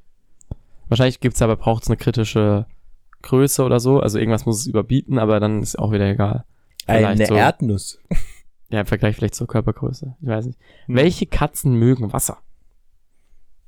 Wahrscheinlich 0.87 1.19
gibt's 1.19 1.41
aber, 1.43 1.55
braucht 1.55 1.83
es 1.83 1.89
eine 1.89 1.97
kritische 1.97 2.65
Größe 3.21 3.63
oder 3.63 3.79
so. 3.79 3.99
Also 3.99 4.17
irgendwas 4.17 4.47
muss 4.47 4.61
es 4.61 4.67
überbieten, 4.67 5.19
aber 5.19 5.39
dann 5.39 5.61
ist 5.61 5.77
auch 5.77 5.91
wieder 5.91 6.09
egal. 6.09 6.43
Vielleicht 6.85 7.05
Eine 7.05 7.25
so. 7.25 7.35
Erdnuss. 7.35 7.99
Ja, 8.71 8.81
im 8.81 8.85
Vergleich 8.85 9.15
vielleicht 9.15 9.33
zur 9.33 9.47
Körpergröße. 9.47 10.15
Ich 10.21 10.27
weiß 10.27 10.45
nicht. 10.45 10.59
Hm. 10.85 10.95
Welche 10.95 11.25
Katzen 11.25 11.73
mögen 11.73 12.13
Wasser? 12.13 12.37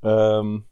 Ähm, 0.04 0.66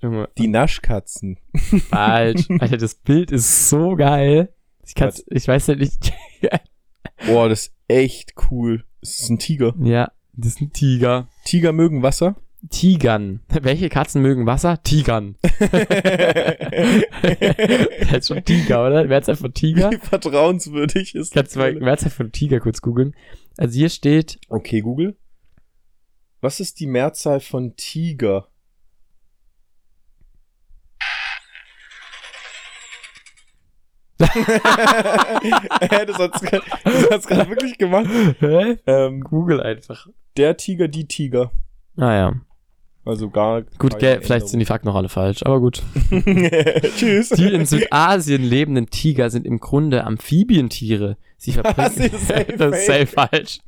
Junge, 0.00 0.28
die 0.38 0.46
Naschkatzen. 0.46 1.40
falsch. 1.90 2.46
Alter, 2.60 2.76
das 2.76 2.94
Bild 2.94 3.32
ist 3.32 3.70
so 3.70 3.96
geil. 3.96 4.54
Ich 4.86 4.94
kann's, 4.94 5.24
ich 5.26 5.48
weiß 5.48 5.66
ja 5.66 5.74
nicht. 5.74 6.12
Boah, 7.26 7.48
das 7.48 7.62
ist 7.62 7.74
echt 7.88 8.34
cool. 8.52 8.84
Es 9.00 9.20
ist 9.20 9.30
ein 9.30 9.38
Tiger. 9.38 9.74
ja, 9.82 10.10
das 10.34 10.54
ist 10.54 10.60
ein 10.60 10.72
Tiger. 10.72 11.28
Tiger 11.44 11.72
mögen 11.72 12.02
Wasser. 12.02 12.36
Tigern. 12.70 13.40
Welche 13.62 13.88
Katzen 13.88 14.20
mögen 14.20 14.46
Wasser? 14.46 14.82
Tigern. 14.82 15.36
das 15.60 15.72
ist 18.12 18.26
schon 18.28 18.44
Tiger, 18.44 18.86
oder? 18.86 19.04
Mehrzahl 19.04 19.36
von 19.36 19.54
Tiger? 19.54 19.90
Wie 19.92 19.98
vertrauenswürdig 19.98 21.14
ist 21.14 21.32
Kannst 21.34 21.54
du 21.54 21.60
mal 21.60 21.74
das? 21.74 21.82
Mehrzahl 21.82 22.10
von 22.10 22.32
Tiger 22.32 22.58
kurz 22.60 22.80
googeln? 22.80 23.14
Also 23.56 23.74
hier 23.78 23.88
steht, 23.90 24.40
Okay, 24.48 24.80
Google. 24.80 25.16
Was 26.40 26.60
ist 26.60 26.80
die 26.80 26.86
Mehrzahl 26.86 27.40
von 27.40 27.74
Tiger? 27.76 28.48
Hä, 34.20 36.06
das 36.06 36.18
hat's, 36.18 36.40
das 36.40 37.10
hat's 37.10 37.26
gerade 37.26 37.48
wirklich 37.50 37.78
gemacht. 37.78 38.06
hä? 38.40 38.76
Ähm, 38.86 39.20
Google 39.22 39.60
einfach. 39.62 40.06
der 40.36 40.56
Tiger, 40.56 40.88
die 40.88 41.06
Tiger. 41.06 41.50
Ah 41.96 42.14
ja. 42.14 42.32
Also 43.04 43.30
gar 43.30 43.62
Gut, 43.78 43.98
gell, 43.98 44.20
vielleicht 44.20 44.48
sind 44.48 44.60
die 44.60 44.66
Fakten 44.66 44.86
noch 44.88 44.94
alle 44.94 45.08
falsch, 45.08 45.42
aber 45.42 45.60
gut. 45.60 45.82
Tschüss. 46.98 47.30
Die 47.30 47.50
in 47.54 47.64
Südasien 47.64 48.42
lebenden 48.42 48.90
Tiger 48.90 49.30
sind 49.30 49.46
im 49.46 49.60
Grunde 49.60 50.04
Amphibientiere. 50.04 51.16
Sie 51.38 51.52
verbringen, 51.52 51.74
Das 51.76 51.96
ist 51.96 52.28
safe 52.28 52.52
das 52.58 52.76
ist 52.80 52.86
safe 52.86 53.06
falsch. 53.06 53.60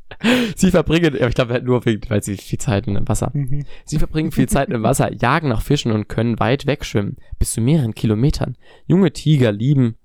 Sie 0.56 0.70
verbringen, 0.70 1.16
ja, 1.18 1.26
ich 1.26 1.34
glaube 1.34 1.54
halt 1.54 1.64
nur, 1.64 1.82
wegen- 1.86 2.10
weil 2.10 2.22
sie 2.22 2.36
viel 2.36 2.58
Zeit 2.58 2.86
im 2.86 3.08
Wasser. 3.08 3.30
Mhm. 3.32 3.64
Sie 3.86 3.98
verbringen 3.98 4.30
viel 4.30 4.48
Zeit 4.48 4.68
im 4.68 4.82
Wasser, 4.82 5.10
jagen 5.14 5.48
nach 5.48 5.62
Fischen 5.62 5.92
und 5.92 6.08
können 6.08 6.38
weit 6.38 6.66
wegschwimmen, 6.66 7.16
bis 7.38 7.52
zu 7.52 7.62
mehreren 7.62 7.94
Kilometern. 7.94 8.56
Junge 8.88 9.10
Tiger 9.12 9.52
lieben, 9.52 9.96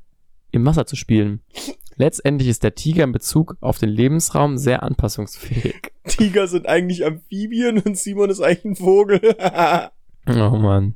im 0.56 0.66
Wasser 0.66 0.86
zu 0.86 0.96
spielen. 0.96 1.42
Letztendlich 1.98 2.50
ist 2.50 2.64
der 2.64 2.76
Tiger 2.76 3.06
in 3.06 3.12
Bezug 3.14 3.58
auf 3.62 3.78
den 3.78 3.90
Lebensraum 3.90 4.58
sehr 4.58 4.84
anpassungsfähig. 4.84 5.94
Tiger 6.08 6.48
sind 6.48 6.68
eigentlich 6.68 7.06
Amphibien 7.06 7.80
und 7.80 7.98
Simon 7.98 8.30
ist 8.30 8.42
eigentlich 8.42 8.66
ein 8.66 8.76
Vogel. 8.76 9.22
Oh 10.28 10.58
Mann. 10.58 10.96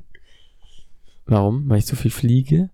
Warum? 1.24 1.68
Weil 1.68 1.78
ich 1.78 1.86
so 1.86 1.94
viel 1.94 2.10
fliege? 2.10 2.70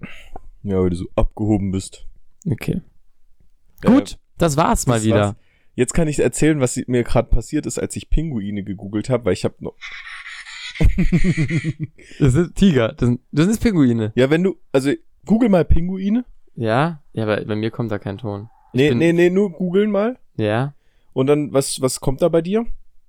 ja, 0.62 0.80
weil 0.80 0.88
du 0.88 0.96
so 0.96 1.06
abgehoben 1.14 1.70
bist. 1.70 2.06
Okay. 2.50 2.80
Äh, 3.82 3.86
Gut, 3.86 4.18
das 4.38 4.56
war's 4.56 4.86
mal 4.86 4.94
das 4.94 5.04
wieder. 5.04 5.20
war's. 5.20 5.34
Jetzt 5.74 5.92
kann 5.92 6.08
ich 6.08 6.18
erzählen, 6.18 6.58
was 6.58 6.80
mir 6.86 7.04
gerade 7.04 7.28
passiert 7.28 7.66
ist, 7.66 7.78
als 7.78 7.94
ich 7.94 8.08
Pinguine 8.08 8.64
gegoogelt 8.64 9.10
habe, 9.10 9.26
weil 9.26 9.34
ich 9.34 9.44
habe 9.44 9.56
noch. 9.60 9.76
Das 12.18 12.32
sind 12.32 12.54
Tiger, 12.54 12.94
das 12.94 13.08
sind, 13.08 13.20
das 13.32 13.46
sind 13.46 13.60
Pinguine. 13.60 14.12
Ja, 14.14 14.30
wenn 14.30 14.42
du, 14.42 14.56
also 14.72 14.92
google 15.26 15.48
mal 15.50 15.64
Pinguine. 15.66 16.24
Ja? 16.56 17.02
Ja, 17.12 17.22
aber 17.24 17.44
bei 17.44 17.54
mir 17.56 17.70
kommt 17.70 17.90
da 17.90 17.98
kein 17.98 18.18
Ton. 18.18 18.48
Nee, 18.72 18.88
bin- 18.90 18.98
nee, 18.98 19.12
nee, 19.12 19.30
nur 19.30 19.52
googeln 19.52 19.90
mal. 19.90 20.18
Ja? 20.36 20.74
Und 21.12 21.26
dann, 21.28 21.52
was, 21.52 21.80
was 21.80 22.00
kommt 22.00 22.20
da 22.22 22.28
bei 22.28 22.42
dir? 22.42 22.66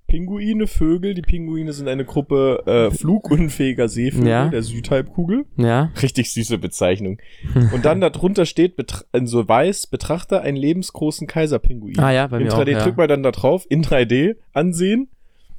Pinguine, 0.07 0.67
Vögel. 0.67 1.13
Die 1.13 1.21
Pinguine 1.21 1.73
sind 1.73 1.89
eine 1.89 2.05
Gruppe 2.05 2.63
äh, 2.65 2.91
flugunfähiger 2.95 3.89
Seevögel 3.89 4.27
Ja. 4.29 4.47
der 4.47 4.63
Südhalbkugel. 4.63 5.45
Ja? 5.57 5.91
Richtig 6.01 6.31
süße 6.31 6.57
Bezeichnung. 6.57 7.19
Und 7.73 7.83
dann 7.83 7.99
darunter 7.99 8.45
steht, 8.45 8.77
betr- 8.79 9.03
in 9.11 9.27
so 9.27 9.45
weiß, 9.47 9.87
betrachte 9.87 10.39
einen 10.41 10.55
lebensgroßen 10.55 11.27
Kaiserpinguin. 11.27 11.99
Ah 11.99 12.11
ja, 12.11 12.27
bei 12.27 12.37
In 12.37 12.43
mir 12.45 12.51
3D, 12.53 12.77
auch, 12.77 12.83
drück 12.83 12.95
mal 12.97 13.07
dann 13.07 13.23
da 13.23 13.31
drauf, 13.31 13.65
in 13.69 13.83
3D, 13.83 14.37
ansehen. 14.53 15.09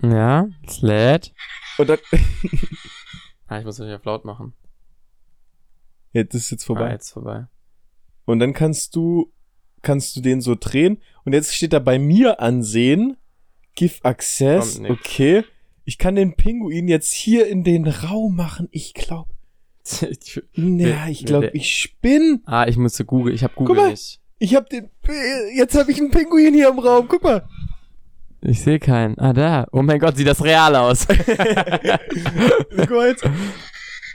ja. 0.03 0.09
Ja, 0.09 0.49
lädt. 0.81 1.33
Und 1.77 1.91
dann, 1.91 1.99
Ah, 3.49 3.59
ich 3.59 3.65
muss 3.65 3.79
natürlich 3.79 3.99
auf 3.99 4.05
laut 4.05 4.25
machen. 4.25 4.53
jetzt 6.13 6.35
ist 6.35 6.51
jetzt 6.51 6.65
Ah, 6.65 6.67
vorbei. 6.67 6.91
jetzt 6.93 7.11
vorbei. 7.11 7.47
Und 8.29 8.41
dann 8.41 8.53
kannst 8.53 8.95
du, 8.95 9.33
kannst 9.83 10.15
du 10.17 10.21
den 10.21 10.41
so 10.41 10.55
drehen. 10.59 10.99
Und 11.25 11.33
jetzt 11.33 11.55
steht 11.55 11.73
da 11.73 11.79
bei 11.79 11.99
mir 11.99 12.41
ansehen. 12.41 13.17
Give 13.75 13.95
Access. 14.03 14.81
Okay. 14.81 15.45
Ich 15.85 15.97
kann 15.97 16.15
den 16.17 16.35
Pinguin 16.37 16.89
jetzt 16.89 17.13
hier 17.13 17.47
in 17.47 17.65
den 17.65 17.87
Raum 17.87 18.37
machen. 18.37 18.69
Ich 18.71 18.95
glaube. 18.95 19.31
Ja, 20.55 21.09
ich 21.09 21.25
glaube, 21.25 21.49
ich 21.55 21.75
spinn. 21.75 22.43
ah, 22.45 22.67
ich 22.69 22.77
musste 22.77 23.07
Google, 23.07 23.33
ich 23.33 23.43
habe 23.43 23.55
Guck 23.57 23.69
Google 23.69 23.85
mal. 23.85 23.91
nicht. 23.93 24.21
Ich 24.39 24.55
hab 24.55 24.69
den, 24.69 24.91
jetzt 25.57 25.75
habe 25.75 25.91
ich 25.91 25.99
einen 25.99 26.11
Pinguin 26.11 26.53
hier 26.53 26.69
im 26.69 26.79
Raum. 26.79 27.09
Guck 27.09 27.23
mal. 27.23 27.49
Ich 28.43 28.61
sehe 28.61 28.79
keinen. 28.79 29.19
Ah, 29.19 29.33
da. 29.33 29.67
Oh 29.73 29.81
mein 29.81 29.99
Gott, 29.99 30.17
sieht 30.19 30.27
das 30.29 30.45
real 30.45 30.77
aus. 30.77 31.07
Guck 32.77 32.91
mal 32.91 33.09
jetzt. 33.09 33.25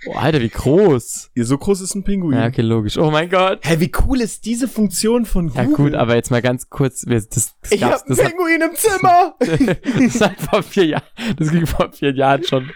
oh, 0.07 0.13
Alter, 0.13 0.41
wie 0.41 0.49
groß. 0.49 1.31
Ja, 1.35 1.43
so 1.43 1.57
groß 1.57 1.81
ist 1.81 1.95
ein 1.95 2.03
Pinguin. 2.03 2.37
Ja, 2.37 2.47
okay, 2.47 2.61
logisch. 2.61 2.97
Oh 2.97 3.11
mein 3.11 3.29
Gott. 3.29 3.59
Hä, 3.63 3.79
wie 3.79 3.91
cool 4.05 4.21
ist 4.21 4.45
diese 4.45 4.67
Funktion 4.67 5.25
von 5.25 5.49
Ja 5.49 5.63
Google? 5.65 5.85
gut, 5.85 5.93
aber 5.95 6.15
jetzt 6.15 6.31
mal 6.31 6.41
ganz 6.41 6.69
kurz, 6.69 7.05
wir- 7.05 7.21
das, 7.21 7.29
das 7.29 7.53
ich 7.71 7.83
hab 7.83 7.93
einen 7.93 8.01
das, 8.07 8.23
hat, 8.23 8.31
Pinguin 8.31 8.61
im 8.61 8.75
Zimmer. 8.75 9.35
das 9.39 10.21
hat 10.21 10.39
vor 10.41 10.63
vier 10.63 10.85
Jahren, 10.85 11.03
das 11.37 11.51
ging 11.51 11.65
vor 11.65 11.91
vier 11.91 12.13
Jahren 12.13 12.43
schon. 12.43 12.71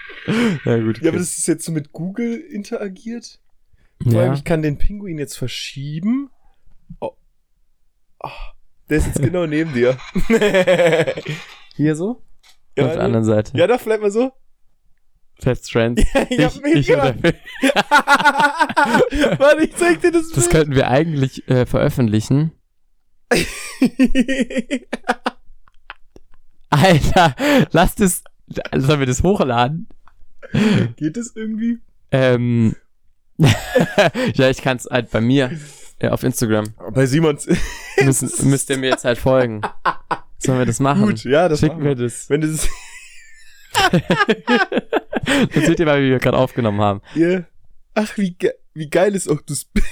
Ja 0.66 0.78
gut. 0.80 0.98
ja, 1.02 1.10
aber 1.10 1.10
okay. 1.10 1.12
das 1.18 1.38
ist 1.38 1.48
jetzt 1.48 1.66
so 1.66 1.72
mit 1.72 1.92
Google 1.92 2.36
interagiert. 2.36 3.40
Vor 4.04 4.20
allem, 4.20 4.32
ja. 4.32 4.34
ich 4.34 4.44
kann 4.44 4.62
den 4.62 4.78
Pinguin 4.78 5.18
jetzt 5.18 5.38
verschieben. 5.38 6.30
Oh. 7.00 7.12
Ah, 8.20 8.32
der 8.90 8.98
ist 9.00 9.08
jetzt 9.08 9.22
genau 9.22 9.46
neben 9.48 9.74
dir. 9.74 9.98
Hier 11.76 11.96
so? 11.96 12.22
ja, 12.78 12.86
Auf 12.86 12.94
der 12.94 13.04
anderen 13.04 13.26
Seite. 13.26 13.58
ja, 13.58 13.68
doch, 13.68 13.82
bleib 13.82 14.02
mal 14.02 14.12
so. 14.12 14.32
Fest 15.40 15.72
Trend. 15.72 16.00
ich 16.30 16.44
hab 16.44 16.56
Ich, 16.56 16.62
mich 16.62 16.90
ich 16.90 16.96
Warte, 16.96 17.34
ich 19.64 19.76
zeig 19.76 20.02
dir 20.02 20.12
das, 20.12 20.30
das 20.30 20.46
Bild. 20.46 20.52
könnten 20.52 20.76
wir 20.76 20.90
eigentlich 20.90 21.48
äh, 21.48 21.66
veröffentlichen. 21.66 22.52
Alter, 26.70 27.36
lass 27.72 27.96
das, 27.96 28.24
sollen 28.76 29.00
wir 29.00 29.08
das 29.08 29.24
hochladen? 29.24 29.88
Geht 30.96 31.18
das 31.18 31.34
irgendwie? 31.36 31.80
Ähm, 32.12 32.76
ja, 34.34 34.50
ich 34.50 34.62
kann 34.62 34.78
es 34.78 34.86
halt 34.86 35.12
bei 35.12 35.22
mir 35.22 35.52
äh, 36.00 36.10
auf 36.10 36.24
Instagram. 36.24 36.66
Bei 36.94 37.06
Simons. 37.06 37.48
Müssen, 38.04 38.50
müsst 38.50 38.70
ihr 38.70 38.78
mir 38.78 38.90
jetzt 38.90 39.06
halt 39.06 39.18
folgen. 39.18 39.62
Sollen 40.40 40.60
wir 40.60 40.66
das 40.66 40.80
machen? 40.80 41.04
Gut, 41.08 41.24
ja, 41.24 41.50
das 41.50 41.60
Schicken 41.60 41.84
wir. 41.84 41.96
das. 41.96 42.30
Wenn 42.30 42.42
das 42.42 42.68
Dann 45.54 45.66
seht 45.66 45.80
ihr 45.80 45.86
mal, 45.86 46.02
wie 46.02 46.10
wir 46.10 46.20
gerade 46.20 46.38
aufgenommen 46.38 46.82
haben. 46.82 47.02
ja. 47.16 47.44
Ach, 47.94 48.16
wie, 48.18 48.32
ge 48.32 48.52
wie 48.76 48.90
geil 48.92 49.16
ist 49.16 49.28
auch 49.28 49.42
das 49.42 49.66
Bild. 49.66 49.86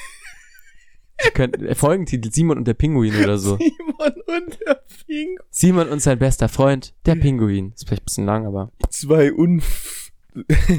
Äh, 1.18 1.74
Folgentitel 1.76 2.30
Simon 2.32 2.58
und 2.60 2.68
der 2.68 2.76
Pinguin 2.76 3.16
oder 3.24 3.38
so. 3.40 3.58
Simon 3.58 4.14
und 4.28 4.60
der 4.68 4.82
Pinguin. 5.08 5.38
Simon 5.50 5.90
und 5.90 6.02
sein 6.02 6.20
bester 6.20 6.50
Freund, 6.50 6.94
der 7.06 7.16
Pinguin. 7.16 7.72
Ist 7.74 7.88
vielleicht 7.88 8.04
ein 8.04 8.06
bisschen 8.06 8.26
lang, 8.26 8.46
aber 8.46 8.72
Zwei 8.90 9.34
unf 9.34 10.12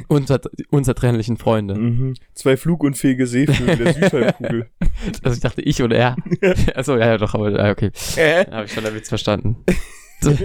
unser, 0.09 0.41
unzertrennlichen 0.69 1.37
Freunde. 1.39 1.75
mhm. 1.77 2.15
zwei 2.35 2.57
flugunfähige 2.59 3.27
Seevögel 3.27 3.77
der 3.77 3.95
Südhalbkugel. 3.95 4.71
Also 5.23 5.37
ich 5.37 5.41
dachte, 5.43 5.63
ich 5.63 5.83
oder 5.83 5.97
er. 5.97 6.17
Achso, 6.75 6.97
ja, 6.97 7.07
ja, 7.07 7.19
doch, 7.19 7.35
aber 7.35 7.59
ah, 7.59 7.71
okay. 7.71 7.91
Hä? 8.15 8.47
Habe 8.51 8.65
ich 8.65 8.73
schon 8.73 8.83
der 8.85 8.95
Witz 8.95 9.09
verstanden. 9.09 9.57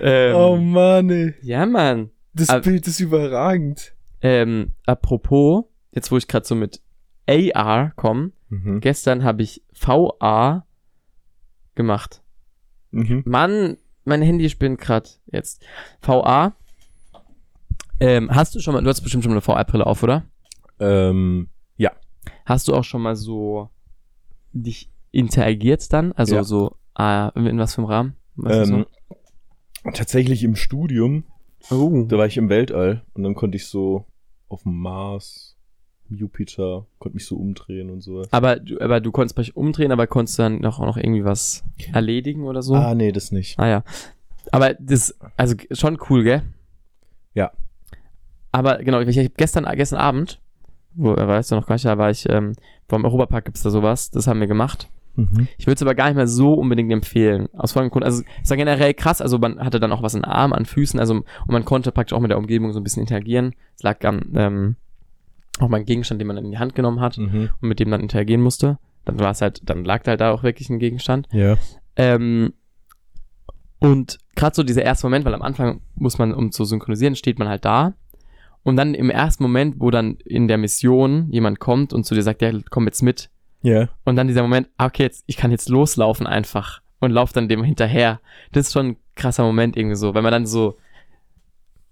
ähm, 0.00 0.34
oh 0.36 0.56
Mann, 0.56 1.10
ey. 1.10 1.34
ja, 1.42 1.66
Mann. 1.66 2.10
Das 2.34 2.48
Aber- 2.50 2.60
Bild 2.62 2.86
ist 2.86 3.00
überragend. 3.00 3.94
Ähm, 4.20 4.72
apropos, 4.86 5.64
jetzt 5.92 6.10
wo 6.10 6.16
ich 6.16 6.28
gerade 6.28 6.46
so 6.46 6.54
mit 6.54 6.80
AR 7.28 7.92
komme, 7.96 8.32
Mhm. 8.48 8.80
gestern 8.80 9.22
habe 9.24 9.42
ich 9.42 9.62
VR 9.72 10.66
gemacht. 11.74 12.22
Mhm. 12.90 13.22
Mann, 13.26 13.76
mein 14.04 14.22
Handy 14.22 14.48
spinnt 14.48 14.80
gerade 14.80 15.08
jetzt. 15.26 15.62
VA. 16.00 16.54
Ähm, 18.00 18.30
hast 18.34 18.54
du 18.54 18.60
schon 18.60 18.74
mal, 18.74 18.82
du 18.82 18.88
hast 18.88 19.00
bestimmt 19.02 19.24
schon 19.24 19.30
mal 19.32 19.36
eine 19.36 19.42
VR-Brille 19.42 19.86
auf, 19.86 20.02
oder? 20.02 20.24
Ähm, 20.80 21.48
Hast 22.44 22.68
du 22.68 22.74
auch 22.74 22.84
schon 22.84 23.00
mal 23.02 23.14
so 23.16 23.70
dich 24.52 24.90
interagiert 25.12 25.90
dann? 25.92 26.12
Also 26.12 26.34
Ja. 26.36 26.44
so, 26.44 26.76
ah, 26.94 27.30
in 27.34 27.58
was 27.58 27.74
für 27.74 27.82
einem 27.82 27.90
Rahmen? 27.90 28.16
Ähm, 28.46 28.86
tatsächlich 29.94 30.42
im 30.44 30.56
Studium, 30.56 31.24
so? 31.60 31.88
Oh. 31.88 32.04
da 32.04 32.18
war 32.18 32.26
ich 32.26 32.36
im 32.36 32.48
Weltall 32.48 33.02
und 33.14 33.22
dann 33.24 33.34
konnte 33.34 33.56
ich 33.56 33.66
so 33.66 34.04
auf 34.48 34.62
dem 34.62 34.78
Mars, 34.80 35.56
Jupiter, 36.08 36.86
konnte 36.98 37.16
mich 37.16 37.26
so 37.26 37.36
umdrehen 37.36 37.90
und 37.90 38.00
sowas. 38.00 38.28
Aber, 38.32 38.56
du- 38.56 38.80
aber 38.80 39.00
du 39.00 39.10
konntest 39.12 39.36
dich 39.38 39.56
umdrehen, 39.56 39.92
aber 39.92 40.06
konntest 40.06 40.38
dann 40.38 40.60
noch, 40.60 40.78
auch 40.80 40.86
noch 40.86 40.96
irgendwie 40.96 41.24
was 41.24 41.64
erledigen 41.92 42.44
oder 42.44 42.62
so? 42.62 42.74
Ah, 42.74 42.94
nee, 42.94 43.12
das 43.12 43.30
nicht. 43.32 43.58
Ah 43.58 43.68
ja. 43.68 43.84
Aber 44.52 44.72
das, 44.74 45.14
also 45.36 45.54
schon 45.72 45.98
cool, 46.08 46.24
gell? 46.24 46.42
Ja. 47.34 47.52
Aber 48.52 48.78
genau, 48.78 49.00
ich, 49.00 49.08
ich 49.16 49.18
hab 49.26 49.36
gestern, 49.36 49.66
gestern 49.76 49.98
Abend, 49.98 50.40
wo, 50.94 51.12
äh, 51.14 51.28
weißt 51.28 51.50
du 51.50 51.56
noch 51.56 51.66
gar 51.66 51.74
nicht, 51.74 51.84
da 51.84 51.98
war 51.98 52.10
ich, 52.10 52.26
ähm, 52.28 52.54
vom 52.88 53.04
Europapark 53.04 53.44
gibt's 53.44 53.62
da 53.62 53.68
sowas, 53.70 54.10
das 54.10 54.26
haben 54.26 54.40
wir 54.40 54.46
gemacht. 54.46 54.88
Mhm. 55.18 55.48
Ich 55.58 55.66
würde 55.66 55.74
es 55.74 55.82
aber 55.82 55.94
gar 55.94 56.06
nicht 56.06 56.16
mehr 56.16 56.26
so 56.28 56.54
unbedingt 56.54 56.92
empfehlen. 56.92 57.48
Aus 57.54 57.72
folgendem 57.72 57.92
Grund, 57.92 58.04
also 58.04 58.22
es 58.42 58.50
war 58.50 58.56
generell 58.56 58.94
krass, 58.94 59.20
also 59.20 59.38
man 59.38 59.58
hatte 59.60 59.80
dann 59.80 59.92
auch 59.92 60.02
was 60.02 60.14
in 60.14 60.20
den 60.22 60.30
Armen, 60.30 60.52
an 60.54 60.64
Füßen, 60.64 60.98
also 61.00 61.14
und 61.14 61.26
man 61.48 61.64
konnte 61.64 61.92
praktisch 61.92 62.16
auch 62.16 62.20
mit 62.20 62.30
der 62.30 62.38
Umgebung 62.38 62.72
so 62.72 62.80
ein 62.80 62.84
bisschen 62.84 63.02
interagieren. 63.02 63.54
Es 63.76 63.82
lag 63.82 64.02
am, 64.04 64.22
ähm, 64.34 64.76
auch 65.60 65.68
mal 65.68 65.78
ein 65.78 65.84
Gegenstand, 65.86 66.20
den 66.20 66.28
man 66.28 66.36
dann 66.36 66.44
in 66.44 66.52
die 66.52 66.58
Hand 66.58 66.74
genommen 66.74 67.00
hat 67.00 67.18
Mhm. 67.18 67.50
und 67.60 67.68
mit 67.68 67.80
dem 67.80 67.90
dann 67.90 68.00
interagieren 68.00 68.40
musste. 68.42 68.78
Dann 69.04 69.18
war 69.18 69.30
es 69.30 69.40
halt, 69.40 69.62
dann 69.68 69.84
lag 69.84 70.02
da 70.04 70.10
halt 70.12 70.20
da 70.20 70.30
auch 70.32 70.42
wirklich 70.42 70.70
ein 70.70 70.78
Gegenstand. 70.78 71.26
Ja. 71.32 71.56
Ähm, 71.96 72.52
und 73.80 74.18
gerade 74.34 74.54
so 74.56 74.62
dieser 74.62 74.82
erste 74.82 75.06
Moment, 75.06 75.24
weil 75.24 75.34
am 75.34 75.42
Anfang 75.42 75.80
muss 75.94 76.18
man, 76.18 76.34
um 76.34 76.50
zu 76.52 76.64
synchronisieren, 76.64 77.14
steht 77.16 77.38
man 77.38 77.48
halt 77.48 77.64
da. 77.64 77.94
Und 78.64 78.76
dann 78.76 78.94
im 78.94 79.08
ersten 79.08 79.42
Moment, 79.42 79.76
wo 79.78 79.90
dann 79.90 80.16
in 80.24 80.48
der 80.48 80.58
Mission 80.58 81.28
jemand 81.30 81.58
kommt 81.60 81.92
und 81.92 82.04
zu 82.04 82.14
dir 82.14 82.22
sagt, 82.22 82.42
ja, 82.42 82.52
komm 82.70 82.86
jetzt 82.86 83.02
mit. 83.02 83.30
Ja. 83.62 83.88
Und 84.04 84.16
dann 84.16 84.28
dieser 84.28 84.42
Moment, 84.42 84.68
ah, 84.76 84.86
okay, 84.86 85.02
jetzt, 85.04 85.24
ich 85.26 85.36
kann 85.36 85.50
jetzt 85.50 85.68
loslaufen 85.68 86.26
einfach 86.26 86.80
und 87.00 87.10
lauf 87.10 87.32
dann 87.32 87.48
dem 87.48 87.62
hinterher. 87.64 88.20
Das 88.52 88.66
ist 88.68 88.72
schon 88.72 88.86
ein 88.90 88.96
krasser 89.16 89.42
Moment 89.44 89.76
irgendwie 89.76 89.96
so, 89.96 90.14
weil 90.14 90.22
man 90.22 90.32
dann 90.32 90.46
so, 90.46 90.76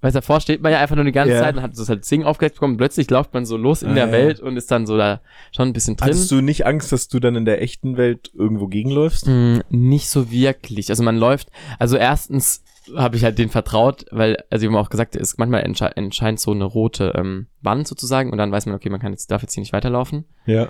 weil 0.00 0.12
davor 0.12 0.40
steht 0.40 0.62
man 0.62 0.70
ja 0.72 0.78
einfach 0.78 0.94
nur 0.94 1.04
die 1.04 1.12
ganze 1.12 1.34
Ja. 1.34 1.40
Zeit 1.40 1.56
und 1.56 1.62
hat 1.62 1.74
so 1.74 1.82
das 1.82 1.88
halt 1.88 2.04
Singen 2.04 2.24
aufgedeckt 2.26 2.56
bekommen. 2.56 2.76
Plötzlich 2.76 3.10
läuft 3.10 3.34
man 3.34 3.44
so 3.46 3.56
los 3.56 3.82
in 3.82 3.90
Ah, 3.90 3.94
der 3.94 4.06
ja. 4.06 4.12
Welt 4.12 4.40
und 4.40 4.56
ist 4.56 4.70
dann 4.70 4.86
so 4.86 4.96
da 4.96 5.20
schon 5.52 5.68
ein 5.68 5.72
bisschen 5.72 5.96
drin. 5.96 6.06
Hattest 6.08 6.30
du 6.30 6.40
nicht 6.40 6.66
Angst, 6.66 6.92
dass 6.92 7.08
du 7.08 7.18
dann 7.18 7.34
in 7.34 7.44
der 7.44 7.62
echten 7.62 7.96
Welt 7.96 8.30
irgendwo 8.34 8.68
gegenläufst? 8.68 9.26
Mm, 9.26 9.58
nicht 9.70 10.08
so 10.08 10.30
wirklich. 10.30 10.90
Also 10.90 11.02
man 11.02 11.16
läuft, 11.16 11.50
also 11.78 11.96
erstens 11.96 12.62
habe 12.94 13.16
ich 13.16 13.24
halt 13.24 13.38
den 13.38 13.48
vertraut, 13.48 14.04
weil, 14.12 14.36
also 14.48 14.64
ich 14.64 14.70
habe 14.70 14.80
auch 14.80 14.90
gesagt, 14.90 15.16
es 15.16 15.38
manchmal 15.38 15.62
entsche 15.64 15.96
entscheidet 15.96 16.38
so 16.38 16.52
eine 16.52 16.64
rote 16.64 17.14
ähm, 17.16 17.48
Wand 17.60 17.88
sozusagen 17.88 18.30
und 18.30 18.38
dann 18.38 18.52
weiß 18.52 18.66
man, 18.66 18.76
okay, 18.76 18.90
man 18.90 19.00
kann 19.00 19.10
jetzt, 19.12 19.28
darf 19.32 19.42
jetzt 19.42 19.54
hier 19.54 19.62
nicht 19.62 19.72
weiterlaufen. 19.72 20.24
Ja. 20.44 20.68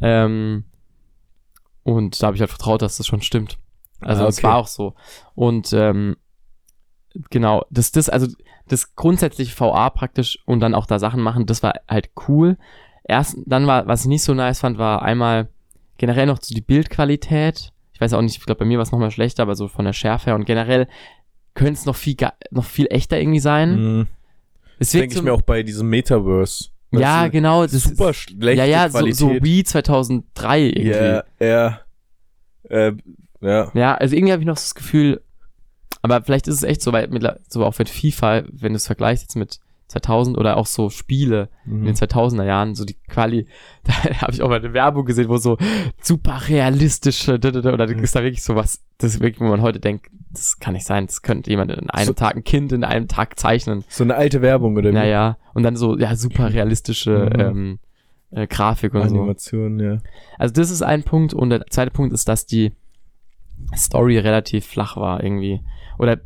Ähm, 0.00 0.64
und 1.82 2.20
da 2.22 2.26
habe 2.28 2.36
ich 2.36 2.40
halt 2.40 2.50
vertraut, 2.50 2.82
dass 2.82 2.96
das 2.96 3.06
schon 3.06 3.22
stimmt. 3.22 3.58
Also 4.00 4.24
Ah, 4.24 4.28
es 4.28 4.38
okay. 4.38 4.46
war 4.46 4.56
auch 4.56 4.66
so. 4.66 4.94
Und 5.34 5.72
ähm, 5.72 6.16
genau, 7.30 7.64
das, 7.70 7.92
das, 7.92 8.08
also 8.08 8.26
das 8.68 8.94
grundsätzliche 8.96 9.58
VA 9.58 9.90
praktisch 9.90 10.38
und 10.46 10.60
dann 10.60 10.74
auch 10.74 10.86
da 10.86 10.98
Sachen 10.98 11.22
machen, 11.22 11.46
das 11.46 11.62
war 11.62 11.74
halt 11.88 12.10
cool. 12.28 12.58
Erst, 13.04 13.36
dann 13.46 13.66
war, 13.66 13.86
was 13.86 14.02
ich 14.02 14.08
nicht 14.08 14.24
so 14.24 14.34
nice 14.34 14.60
fand, 14.60 14.78
war 14.78 15.02
einmal 15.02 15.48
generell 15.96 16.26
noch 16.26 16.42
so 16.42 16.54
die 16.54 16.60
Bildqualität. 16.60 17.72
Ich 17.92 18.00
weiß 18.00 18.12
auch 18.12 18.20
nicht, 18.20 18.36
ich 18.36 18.44
glaube, 18.44 18.58
bei 18.58 18.64
mir 18.64 18.78
war 18.78 18.82
es 18.82 18.92
nochmal 18.92 19.10
schlechter, 19.10 19.44
aber 19.44 19.54
so 19.54 19.68
von 19.68 19.84
der 19.84 19.92
Schärfe 19.92 20.26
her 20.26 20.34
und 20.34 20.44
generell 20.44 20.88
könnte 21.54 21.74
es 21.74 21.86
noch 21.86 21.96
viel, 21.96 22.16
noch 22.50 22.64
viel 22.64 22.86
echter 22.90 23.18
irgendwie 23.18 23.40
sein. 23.40 23.76
Mhm. 23.76 24.06
Das 24.78 24.90
denke 24.90 25.16
ich 25.16 25.22
mir 25.22 25.32
auch 25.32 25.42
bei 25.42 25.62
diesem 25.62 25.88
Metaverse. 25.88 26.68
Ja, 27.00 27.28
genau. 27.28 27.62
Das 27.62 27.72
Super 27.84 28.10
ist, 28.10 28.16
schlechte 28.16 28.58
ja, 28.58 28.64
ja, 28.64 28.88
so, 28.88 28.98
Qualität. 28.98 29.16
so 29.16 29.30
Wii 29.30 29.64
2003 29.64 30.60
irgendwie. 30.62 30.90
Ja, 30.90 31.24
ja. 31.40 31.80
Äh, 32.68 32.92
ja. 33.40 33.70
Ja, 33.74 33.94
also 33.94 34.14
irgendwie 34.16 34.32
habe 34.32 34.42
ich 34.42 34.46
noch 34.46 34.54
das 34.56 34.74
Gefühl, 34.74 35.22
aber 36.02 36.22
vielleicht 36.22 36.48
ist 36.48 36.56
es 36.56 36.62
echt 36.62 36.82
so, 36.82 36.92
weil 36.92 37.06
mittler- 37.08 37.38
so 37.48 37.64
auch 37.64 37.78
mit 37.78 37.88
FIFA, 37.88 38.42
wenn 38.50 38.72
du 38.72 38.76
es 38.76 38.86
vergleichst 38.86 39.22
jetzt 39.24 39.36
mit 39.36 39.60
2000 39.88 40.36
oder 40.36 40.56
auch 40.56 40.66
so 40.66 40.90
Spiele 40.90 41.48
in 41.64 41.84
den 41.84 41.90
Mhm. 41.90 41.96
2000er 41.96 42.44
Jahren, 42.44 42.74
so 42.74 42.84
die 42.84 42.96
Quali, 43.08 43.46
da 43.84 43.92
habe 44.22 44.32
ich 44.32 44.42
auch 44.42 44.48
mal 44.48 44.58
eine 44.58 44.72
Werbung 44.72 45.04
gesehen, 45.04 45.28
wo 45.28 45.36
so 45.36 45.56
super 46.02 46.40
realistische, 46.48 47.34
oder 47.34 47.86
Mhm. 47.86 48.02
ist 48.02 48.16
da 48.16 48.22
wirklich 48.22 48.42
sowas, 48.42 48.82
das 48.98 49.14
ist 49.14 49.20
wirklich, 49.20 49.40
wo 49.40 49.44
man 49.44 49.62
heute 49.62 49.78
denkt, 49.78 50.06
das 50.32 50.58
kann 50.58 50.74
nicht 50.74 50.86
sein, 50.86 51.06
das 51.06 51.22
könnte 51.22 51.50
jemand 51.50 51.70
in 51.70 51.88
einem 51.90 52.06
So- 52.06 52.12
Tag, 52.14 52.34
ein 52.36 52.44
Kind 52.44 52.72
in 52.72 52.82
einem 52.84 53.06
Tag 53.08 53.38
zeichnen. 53.38 53.84
So 53.88 54.02
eine 54.04 54.16
alte 54.16 54.42
Werbung 54.42 54.76
oder 54.76 54.90
wie? 54.90 54.94
Naja, 54.94 55.38
und 55.54 55.62
dann 55.62 55.76
so, 55.76 55.96
ja, 55.96 56.16
super 56.16 56.52
realistische 56.52 57.30
Mhm. 57.32 57.40
ähm, 57.40 57.78
äh, 58.32 58.46
Grafik 58.48 58.92
und 58.92 59.08
so. 59.08 59.16
Animation, 59.18 59.78
ja. 59.78 59.98
Also 60.36 60.52
das 60.52 60.70
ist 60.70 60.82
ein 60.82 61.04
Punkt 61.04 61.32
und 61.32 61.50
der 61.50 61.64
zweite 61.68 61.92
Punkt 61.92 62.12
ist, 62.12 62.26
dass 62.28 62.44
die 62.44 62.72
Story 63.76 64.18
relativ 64.18 64.66
flach 64.66 64.96
war 64.96 65.22
irgendwie. 65.22 65.60
Oder 65.98 66.18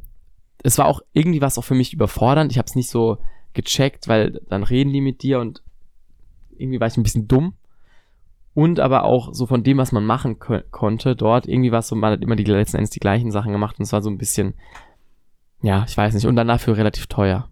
es 0.63 0.79
war 0.79 0.87
auch 0.87 1.01
irgendwie 1.13 1.41
was 1.41 1.59
auch 1.59 1.65
für 1.65 1.75
mich 1.75 1.93
überfordernd. 1.93 2.51
Ich 2.53 2.59
habe 2.59 2.67
es 2.67 2.75
nicht 2.75 2.91
so 2.91 3.19
gecheckt, 3.55 4.09
weil 4.09 4.41
dann 4.49 4.63
reden 4.63 4.93
die 4.93 5.01
mit 5.01 5.23
dir 5.23 5.41
und 5.41 5.63
irgendwie 6.57 6.81
war 6.81 6.87
ich 6.87 6.97
ein 6.97 7.03
bisschen 7.03 7.29
dumm. 7.29 7.55
Und 8.53 8.81
aber 8.81 9.05
auch 9.05 9.33
so 9.33 9.47
von 9.47 9.63
dem, 9.63 9.79
was 9.79 9.93
man 9.93 10.05
machen 10.05 10.39
ko 10.39 10.59
konnte 10.71 11.15
dort, 11.15 11.47
irgendwie 11.47 11.73
war 11.73 11.79
es 11.81 11.89
so, 11.89 11.97
man 11.97 12.13
hat 12.13 12.23
immer 12.23 12.37
die 12.37 12.45
letzten 12.45 12.79
Endes 12.79 12.91
die 12.91 13.01
gleichen 13.01 13.31
Sachen 13.31 13.53
gemacht 13.53 13.79
und 13.79 13.85
es 13.85 13.93
war 13.93 14.03
so 14.03 14.11
ein 14.11 14.19
bisschen, 14.19 14.55
ja, 15.63 15.85
ich 15.87 15.97
weiß 15.97 16.15
nicht, 16.15 16.27
und 16.27 16.37
dann 16.37 16.49
dafür 16.49 16.77
relativ 16.77 17.07
teuer. 17.07 17.49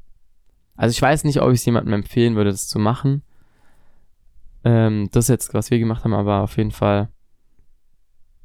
Also 0.76 0.92
ich 0.92 1.02
weiß 1.02 1.24
nicht, 1.24 1.40
ob 1.40 1.50
ich 1.50 1.60
es 1.60 1.66
jemandem 1.66 1.94
empfehlen 1.94 2.36
würde, 2.36 2.50
das 2.50 2.68
zu 2.68 2.78
machen. 2.78 3.22
Ähm, 4.64 5.08
das 5.12 5.28
jetzt, 5.28 5.54
was 5.54 5.70
wir 5.70 5.78
gemacht 5.78 6.04
haben, 6.04 6.14
aber 6.14 6.42
auf 6.42 6.56
jeden 6.56 6.72
Fall, 6.72 7.08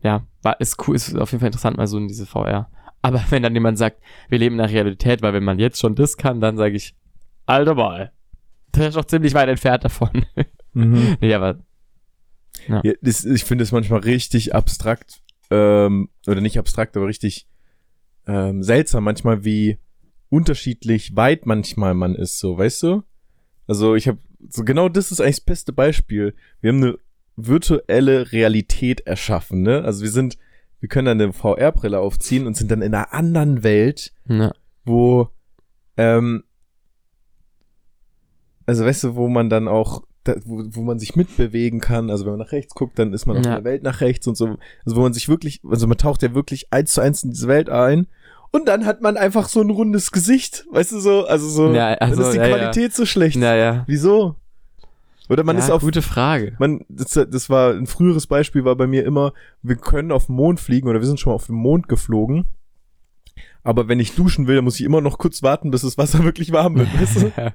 ja, 0.01 0.25
war, 0.41 0.59
ist 0.59 0.87
cool, 0.87 0.95
ist 0.95 1.15
auf 1.15 1.31
jeden 1.31 1.39
Fall 1.39 1.47
interessant, 1.47 1.77
mal 1.77 1.87
so 1.87 1.97
in 1.97 2.07
diese 2.07 2.25
VR. 2.25 2.69
Aber 3.01 3.21
wenn 3.29 3.43
dann 3.43 3.53
jemand 3.53 3.77
sagt, 3.77 4.01
wir 4.29 4.39
leben 4.39 4.57
der 4.57 4.69
Realität, 4.69 5.21
weil 5.21 5.33
wenn 5.33 5.43
man 5.43 5.59
jetzt 5.59 5.79
schon 5.79 5.95
das 5.95 6.17
kann, 6.17 6.39
dann 6.39 6.57
sage 6.57 6.75
ich, 6.75 6.95
alter 7.45 7.75
mal, 7.75 8.11
der 8.75 8.89
ist 8.89 8.95
doch 8.95 9.05
ziemlich 9.05 9.33
weit 9.33 9.49
entfernt 9.49 9.83
davon. 9.83 10.25
Mhm. 10.73 11.17
nee, 11.21 11.33
aber, 11.33 11.59
Ja, 12.67 12.81
das, 13.01 13.25
ich 13.25 13.43
finde 13.43 13.63
es 13.63 13.71
manchmal 13.71 13.99
richtig 14.01 14.55
abstrakt, 14.55 15.21
ähm, 15.51 16.09
oder 16.27 16.41
nicht 16.41 16.57
abstrakt, 16.57 16.97
aber 16.97 17.07
richtig 17.07 17.47
ähm, 18.27 18.63
seltsam 18.63 19.03
manchmal, 19.03 19.43
wie 19.43 19.77
unterschiedlich 20.29 21.15
weit 21.15 21.45
manchmal 21.45 21.93
man 21.93 22.15
ist, 22.15 22.39
so, 22.39 22.57
weißt 22.57 22.83
du? 22.83 23.03
Also 23.67 23.95
ich 23.95 24.07
habe, 24.07 24.17
so 24.49 24.63
genau 24.63 24.89
das 24.89 25.11
ist 25.11 25.21
eigentlich 25.21 25.37
das 25.37 25.45
beste 25.45 25.73
Beispiel. 25.73 26.33
Wir 26.59 26.71
haben 26.71 26.83
eine 26.83 26.97
virtuelle 27.35 28.31
Realität 28.31 29.01
erschaffen, 29.01 29.61
ne? 29.61 29.83
Also 29.83 30.03
wir 30.03 30.11
sind, 30.11 30.37
wir 30.79 30.89
können 30.89 31.05
dann 31.05 31.21
eine 31.21 31.33
VR-Brille 31.33 31.99
aufziehen 31.99 32.47
und 32.47 32.57
sind 32.57 32.71
dann 32.71 32.81
in 32.81 32.93
einer 32.93 33.13
anderen 33.13 33.63
Welt, 33.63 34.13
ja, 34.27 34.51
wo, 34.85 35.29
ähm, 35.97 36.43
also 38.65 38.85
weißt 38.85 39.03
du, 39.03 39.15
wo 39.15 39.27
man 39.27 39.49
dann 39.49 39.67
auch, 39.67 40.03
da, 40.23 40.35
wo, 40.45 40.63
wo 40.69 40.81
man 40.81 40.99
sich 40.99 41.15
mitbewegen 41.15 41.79
kann, 41.81 42.09
also 42.09 42.25
wenn 42.25 42.33
man 42.33 42.39
nach 42.39 42.51
rechts 42.51 42.73
guckt, 42.75 42.97
dann 42.97 43.13
ist 43.13 43.25
man 43.25 43.37
auf 43.37 43.45
Ja. 43.45 43.55
der 43.55 43.63
Welt 43.63 43.83
nach 43.83 44.01
rechts 44.01 44.25
und 44.27 44.35
so, 44.35 44.57
also 44.85 44.95
wo 44.95 45.01
man 45.01 45.13
sich 45.13 45.27
wirklich, 45.29 45.61
also 45.69 45.87
man 45.87 45.97
taucht 45.97 46.21
ja 46.23 46.33
wirklich 46.33 46.67
eins 46.71 46.93
zu 46.93 47.01
eins 47.01 47.23
in 47.23 47.31
diese 47.31 47.47
Welt 47.47 47.69
ein 47.69 48.07
und 48.51 48.67
dann 48.67 48.85
hat 48.85 49.01
man 49.01 49.17
einfach 49.17 49.49
so 49.49 49.61
ein 49.61 49.69
rundes 49.69 50.11
Gesicht, 50.11 50.65
weißt 50.71 50.91
du 50.93 50.99
so, 50.99 51.25
also 51.25 51.49
so, 51.49 51.73
Ja, 51.73 51.93
also, 51.95 52.21
dann 52.21 52.25
ist 52.29 52.33
die 52.33 52.37
ja, 52.37 52.47
ja. 52.47 52.55
Qualität 52.57 52.93
so 52.93 53.05
schlecht. 53.05 53.35
naja. 53.37 53.83
Wieso? 53.87 54.35
Oder 55.29 55.43
man 55.43 55.57
ja, 55.57 55.63
ist 55.63 55.71
auf, 55.71 55.81
gute 55.81 56.01
Frage. 56.01 56.53
man, 56.59 56.85
das, 56.89 57.11
das 57.11 57.49
war 57.49 57.71
ein 57.73 57.87
früheres 57.87 58.27
Beispiel, 58.27 58.65
war 58.65 58.75
bei 58.75 58.87
mir 58.87 59.05
immer, 59.05 59.33
wir 59.61 59.77
können 59.77 60.11
auf 60.11 60.27
den 60.27 60.35
Mond 60.35 60.59
fliegen 60.59 60.87
oder 60.89 60.99
wir 60.99 61.07
sind 61.07 61.19
schon 61.19 61.31
mal 61.31 61.35
auf 61.35 61.47
den 61.47 61.55
Mond 61.55 61.87
geflogen. 61.87 62.45
Aber 63.63 63.87
wenn 63.87 64.01
ich 64.01 64.15
duschen 64.15 64.47
will, 64.47 64.55
dann 64.57 64.65
muss 64.65 64.79
ich 64.79 64.85
immer 64.85 64.99
noch 64.99 65.17
kurz 65.17 65.41
warten, 65.41 65.71
bis 65.71 65.81
das 65.81 65.97
Wasser 65.97 66.23
wirklich 66.25 66.51
warm 66.51 66.75
wird, 66.77 66.89
weißt 66.99 67.21
du? 67.21 67.31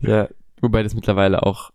ja, 0.00 0.28
wobei 0.60 0.82
das 0.82 0.94
mittlerweile 0.94 1.42
auch 1.44 1.70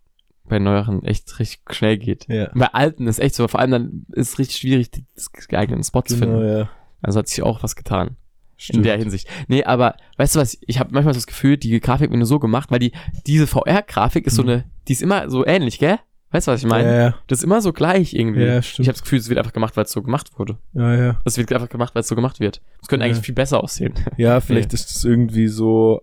bei 0.45 0.59
neueren 0.59 1.03
echt 1.03 1.39
richtig 1.39 1.61
schnell 1.71 1.97
geht. 1.97 2.27
Ja. 2.27 2.49
Bei 2.53 2.67
alten 2.67 3.07
ist 3.07 3.19
echt 3.19 3.35
so, 3.35 3.47
vor 3.47 3.59
allem 3.59 3.71
dann 3.71 4.05
ist 4.13 4.33
es 4.33 4.39
richtig 4.39 4.57
schwierig, 4.57 4.91
die 4.91 5.05
geeigneten 5.47 5.83
Spots 5.83 6.13
zu 6.13 6.19
Genau, 6.19 6.39
finden. 6.39 6.57
ja. 6.59 6.69
Also 7.01 7.19
hat 7.19 7.27
sich 7.27 7.41
auch 7.41 7.63
was 7.63 7.75
getan. 7.75 8.07
In 8.09 8.15
Stimmt. 8.57 8.85
der 8.85 8.97
Hinsicht. 8.97 9.27
Nee, 9.47 9.63
aber 9.63 9.95
weißt 10.17 10.35
du 10.35 10.39
was, 10.39 10.57
ich 10.67 10.79
habe 10.79 10.93
manchmal 10.93 11.13
so 11.15 11.17
das 11.17 11.25
Gefühl, 11.25 11.57
die 11.57 11.79
Grafik 11.79 12.09
wird 12.11 12.17
nur 12.17 12.27
so 12.27 12.37
gemacht, 12.37 12.69
weil 12.69 12.77
die, 12.79 12.91
diese 13.25 13.47
VR-Grafik 13.47 14.27
ist 14.27 14.35
so 14.35 14.43
Mhm. 14.43 14.49
eine, 14.49 14.63
die 14.87 14.93
ist 14.93 15.01
immer 15.01 15.29
so 15.31 15.45
ähnlich, 15.45 15.79
gell? 15.79 15.97
Weißt 16.31 16.47
du, 16.47 16.51
was 16.53 16.63
ich 16.63 16.69
meine? 16.69 16.87
Ja, 16.89 17.01
ja, 17.07 17.15
Das 17.27 17.39
ist 17.39 17.43
immer 17.43 17.61
so 17.61 17.73
gleich 17.73 18.13
irgendwie. 18.13 18.43
ja, 18.43 18.59
ich 18.59 18.69
stimmt. 18.69 18.87
habe 18.87 18.93
das 18.93 19.03
Gefühl, 19.03 19.19
es 19.19 19.27
wird 19.27 19.37
einfach 19.37 19.51
gemacht, 19.51 19.75
weil 19.75 19.83
es 19.83 19.91
so 19.91 20.01
gemacht 20.01 20.39
wurde. 20.39 20.57
ja, 20.73 20.95
ja. 20.95 21.21
Es 21.25 21.37
wird 21.37 21.51
einfach 21.51 21.67
gemacht, 21.69 21.93
weil 21.93 22.01
es 22.01 22.07
so 22.07 22.15
gemacht 22.15 22.39
wird. 22.39 22.61
Es 22.81 22.87
könnte 22.87 23.05
eigentlich 23.05 23.25
viel 23.25 23.35
besser 23.35 23.61
aussehen. 23.61 23.93
ja, 24.17 24.39
vielleicht 24.39 24.73
ist 24.73 24.89
das 24.89 25.03
irgendwie 25.03 25.47
so, 25.47 26.01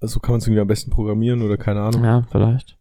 so 0.00 0.18
kann 0.18 0.32
man 0.32 0.38
es 0.40 0.46
irgendwie 0.46 0.60
am 0.62 0.66
besten 0.66 0.90
programmieren 0.90 1.42
oder 1.42 1.56
keine 1.56 1.80
Ahnung. 1.80 2.02
ja, 2.04 2.22
vielleicht. 2.30 2.76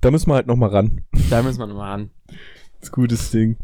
Da 0.00 0.10
müssen 0.10 0.30
wir 0.30 0.34
halt 0.34 0.46
noch 0.46 0.56
mal 0.56 0.68
ran. 0.70 1.04
Da 1.30 1.42
müssen 1.42 1.58
wir 1.58 1.66
nochmal 1.66 1.90
ran. 1.90 2.10
Das 2.26 2.88
ist 2.88 2.90
ein 2.90 2.94
gutes 2.94 3.30
Ding. 3.30 3.56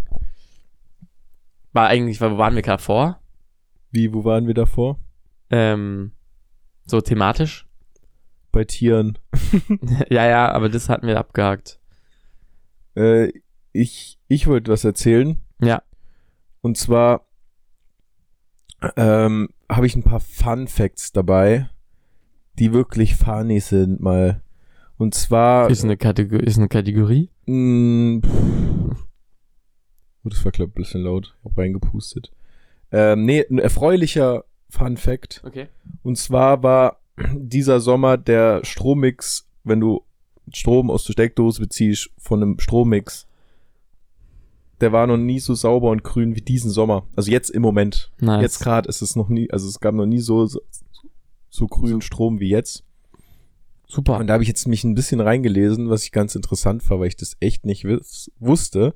war 1.72 1.88
eigentlich, 1.88 2.20
wo 2.20 2.38
waren 2.38 2.54
wir 2.54 2.62
gerade 2.62 2.82
vor? 2.82 3.20
Wie, 3.90 4.12
wo 4.14 4.24
waren 4.24 4.46
wir 4.46 4.54
davor? 4.54 4.98
Ähm, 5.50 6.12
so 6.84 7.00
thematisch. 7.00 7.65
Bei 8.56 8.64
Tieren. 8.64 9.18
ja, 10.08 10.26
ja, 10.26 10.50
aber 10.50 10.70
das 10.70 10.88
hatten 10.88 11.06
wir 11.06 11.18
abgehakt. 11.18 11.78
Äh, 12.96 13.30
ich, 13.72 14.18
ich 14.28 14.46
wollte 14.46 14.72
was 14.72 14.82
erzählen. 14.82 15.42
Ja. 15.60 15.82
Und 16.62 16.78
zwar 16.78 17.26
ähm, 18.96 19.50
habe 19.70 19.86
ich 19.86 19.94
ein 19.94 20.04
paar 20.04 20.20
Fun 20.20 20.68
Facts 20.68 21.12
dabei, 21.12 21.68
die 22.58 22.72
wirklich 22.72 23.14
funny 23.16 23.60
sind 23.60 24.00
mal. 24.00 24.40
Und 24.96 25.14
zwar. 25.14 25.68
Ist 25.68 25.84
eine, 25.84 25.98
Kategor 25.98 26.40
ist 26.40 26.56
eine 26.56 26.68
Kategorie? 26.68 27.28
Mh, 27.44 28.26
pff. 28.26 29.06
Oh, 30.24 30.28
das 30.30 30.42
war, 30.46 30.52
glaube 30.52 30.70
ich, 30.70 30.76
ein 30.76 30.82
bisschen 30.82 31.02
laut. 31.02 31.36
Ich 31.40 31.44
hab 31.44 31.58
reingepustet. 31.58 32.32
Ähm, 32.90 33.26
nee, 33.26 33.44
ein 33.50 33.58
erfreulicher 33.58 34.46
Fun 34.70 34.96
Fact. 34.96 35.42
Okay. 35.44 35.68
Und 36.02 36.16
zwar 36.16 36.62
war 36.62 37.02
dieser 37.34 37.80
Sommer 37.80 38.16
der 38.16 38.64
Strommix, 38.64 39.48
wenn 39.64 39.80
du 39.80 40.02
Strom 40.52 40.90
aus 40.90 41.04
der 41.04 41.12
Steckdose 41.12 41.60
beziehst, 41.60 42.10
von 42.18 42.42
einem 42.42 42.58
Strommix, 42.58 43.26
der 44.80 44.92
war 44.92 45.06
noch 45.06 45.16
nie 45.16 45.40
so 45.40 45.54
sauber 45.54 45.90
und 45.90 46.04
grün 46.04 46.36
wie 46.36 46.42
diesen 46.42 46.70
Sommer. 46.70 47.06
Also 47.16 47.30
jetzt 47.30 47.50
im 47.50 47.62
Moment. 47.62 48.12
Nice. 48.20 48.42
Jetzt 48.42 48.58
gerade 48.60 48.88
ist 48.88 49.02
es 49.02 49.16
noch 49.16 49.28
nie, 49.28 49.50
also 49.50 49.68
es 49.68 49.80
gab 49.80 49.94
noch 49.94 50.06
nie 50.06 50.20
so, 50.20 50.46
so, 50.46 50.60
so 51.48 51.66
grünen 51.66 52.02
Strom 52.02 52.40
wie 52.40 52.50
jetzt. 52.50 52.84
Super. 53.88 54.18
Und 54.18 54.26
da 54.26 54.34
habe 54.34 54.42
ich 54.42 54.48
jetzt 54.48 54.66
mich 54.66 54.84
ein 54.84 54.94
bisschen 54.94 55.20
reingelesen, 55.20 55.88
was 55.88 56.04
ich 56.04 56.12
ganz 56.12 56.34
interessant 56.34 56.88
war, 56.90 57.00
weil 57.00 57.08
ich 57.08 57.16
das 57.16 57.36
echt 57.40 57.64
nicht 57.64 57.86
wusste. 58.38 58.94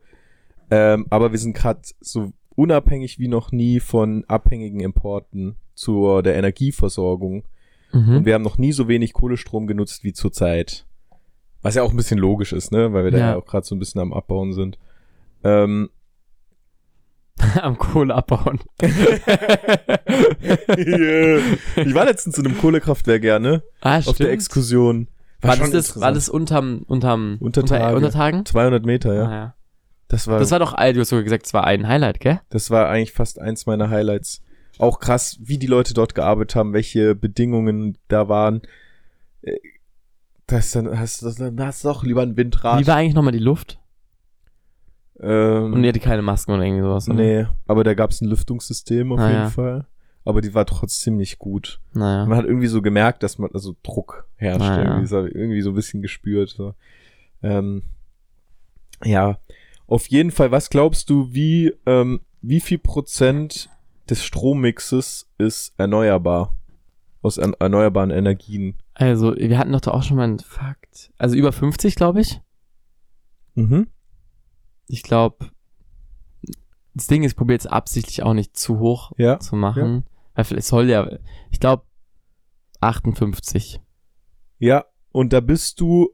Ähm, 0.71 1.07
aber 1.11 1.33
wir 1.33 1.39
sind 1.39 1.57
gerade 1.57 1.81
so 2.01 2.33
unabhängig 2.57 3.19
wie 3.19 3.29
noch 3.29 3.53
nie 3.53 3.81
von 3.81 4.25
abhängigen 4.27 4.81
Importen 4.81 5.57
zur 5.75 6.23
der 6.23 6.35
Energieversorgung. 6.35 7.45
Mhm. 7.93 8.17
Und 8.19 8.25
wir 8.27 8.35
haben 8.35 8.43
noch 8.43 8.59
nie 8.59 8.73
so 8.73 8.89
wenig 8.89 9.13
Kohlestrom 9.13 9.67
genutzt 9.67 10.05
wie 10.05 10.13
zurzeit. 10.13 10.87
Was 11.63 11.75
ja 11.75 11.83
auch 11.83 11.91
ein 11.91 11.97
bisschen 11.97 12.19
logisch 12.19 12.53
ist, 12.53 12.73
ne? 12.73 12.93
Weil 12.93 13.05
wir 13.05 13.11
da 13.11 13.19
Ja. 13.19 13.31
ja 13.31 13.37
auch 13.37 13.47
gerade 13.47 13.67
so 13.67 13.75
ein 13.75 13.79
bisschen 13.79 14.01
am 14.01 14.13
Abbauen 14.13 14.53
sind. 14.53 14.79
Ähm, 15.45 15.91
Am 17.63 17.79
Kohle 17.79 18.15
abbauen. 18.15 18.61
ich 18.81 18.89
war 21.95 22.05
letztens 22.05 22.37
in 22.39 22.47
einem 22.47 22.59
Kohlekraftwerk, 22.59 23.25
ja, 23.25 23.39
ne? 23.39 23.63
ah, 23.81 23.99
Auf 23.99 24.17
der 24.19 24.31
Exkursion. 24.31 25.09
War 25.41 25.57
schon 25.57 25.71
das, 25.73 25.95
das, 25.95 26.01
war 26.01 26.13
das 26.13 26.29
unterm, 26.29 26.85
unterm, 26.87 27.39
Unter 27.41 27.63
unter, 27.63 27.79
Tage. 27.79 27.97
Untertagen? 27.97 28.45
200 28.45 28.85
Meter, 28.85 29.15
ja. 29.15 29.25
Ah, 29.25 29.33
ja. 29.33 29.55
Das 30.09 30.27
war, 30.27 30.39
Das 30.39 30.51
war 30.51 30.59
doch, 30.59 30.75
du 30.77 31.01
hast 31.01 31.09
sogar 31.09 31.23
gesagt, 31.23 31.47
es 31.47 31.55
war 31.55 31.65
ein 31.65 31.87
Highlight, 31.87 32.21
gell? 32.21 32.41
das 32.51 32.71
war 32.71 32.89
eigentlich 32.89 33.13
fast 33.13 33.41
eins 33.41 33.65
meiner 33.67 33.89
Highlights. 33.91 34.43
Auch 34.81 34.99
krass, 34.99 35.39
wie 35.43 35.59
die 35.59 35.67
Leute 35.67 35.93
dort 35.95 36.15
gearbeitet 36.15 36.57
haben, 36.57 36.73
welche 36.73 37.15
Bedingungen 37.15 37.99
da 38.09 38.29
waren. 38.29 38.63
Äh, 39.43 39.57
Das 40.47 40.73
dann 40.73 40.99
hast 40.99 41.23
du 41.23 41.31
dann 41.31 41.61
hast 41.65 41.85
du 41.85 41.89
doch 41.89 42.03
lieber 42.03 42.23
ein 42.23 42.37
Windrad. 42.37 42.81
Wie 42.81 42.87
war 42.87 42.97
eigentlich 42.97 43.15
nochmal 43.15 43.33
die 43.33 43.39
Luft? 43.39 43.79
ähm, 45.21 45.75
Und 45.75 45.85
ihr 45.85 45.89
hatte 45.91 46.01
keine 46.01 46.23
Masken 46.23 46.53
oder 46.53 46.63
irgendwie 46.65 46.83
sowas, 46.83 47.09
oder? 47.09 47.17
Nee, 47.17 47.47
aber 47.67 47.85
da 47.85 47.95
gab 47.95 48.11
es 48.11 48.21
ein 48.21 48.29
Lüftungssystem 48.29 49.13
auf 49.13 49.21
Ah, 49.21 49.31
jeden. 49.31 49.51
Fall. 49.51 49.87
Aber 50.25 50.41
die 50.41 50.55
war 50.55 50.67
trotzdem 50.67 51.17
nicht 51.17 51.39
gut. 51.39 51.81
Naja. 51.93 52.27
Man 52.27 52.37
hat 52.39 52.45
irgendwie 52.45 52.67
so 52.67 52.83
gemerkt, 52.83 53.23
dass 53.23 53.39
man, 53.39 53.51
also 53.53 53.75
Druck 53.83 54.27
herrscht. 54.37 54.61
Ah, 54.63 54.77
ja. 54.83 54.85
irgendwie, 54.91 55.07
so, 55.07 55.25
irgendwie 55.27 55.61
so 55.63 55.71
ein 55.71 55.75
bisschen 55.75 56.03
gespürt. 56.03 56.51
So. 56.51 56.75
Ähm, 57.43 57.83
ja, 59.05 59.39
auf 59.87 60.07
jeden 60.09 60.31
Fall, 60.31 60.51
was 60.51 60.69
glaubst 60.71 61.09
du, 61.11 61.33
wie, 61.33 61.73
ähm, 61.87 62.21
wie 62.43 62.61
viel 62.61 62.79
Prozent 62.79 63.69
des 64.11 64.25
Strommixes 64.25 65.31
ist 65.39 65.75
erneuerbar? 65.79 66.57
Aus 67.23 67.37
ern 67.37 67.55
erneuerbaren 67.61 68.11
Energien. 68.11 68.79
Also, 68.95 69.37
wir 69.37 69.59
hatten 69.59 69.73
doch 69.73 69.81
da 69.81 69.91
auch 69.91 70.03
schon 70.03 70.17
mal 70.17 70.25
einen 70.25 70.39
Fakt. 70.39 71.13
Also 71.19 71.37
über 71.37 71.53
50, 71.53 71.95
glaube 71.95 72.21
ich. 72.23 72.41
Mhm. 73.55 73.89
Ich 74.87 75.03
glaube, 75.03 75.51
das 76.95 77.07
Ding 77.07 77.23
ist, 77.23 77.33
ich 77.33 77.37
probiere 77.37 77.55
jetzt 77.57 77.71
absichtlich 77.71 78.23
auch 78.23 78.33
nicht 78.35 78.57
zu 78.57 78.79
hoch 78.79 79.13
Ja. 79.19 79.39
zu 79.39 79.55
machen. 79.57 80.05
Weil 80.35 80.47
es 80.59 80.69
soll 80.69 80.89
ja, 80.89 81.09
ich 81.51 81.61
glaube, 81.61 81.85
58. 82.81 83.81
Ja, 84.59 84.87
und 85.13 85.33
da 85.33 85.41
bist 85.41 85.81
du 85.81 86.11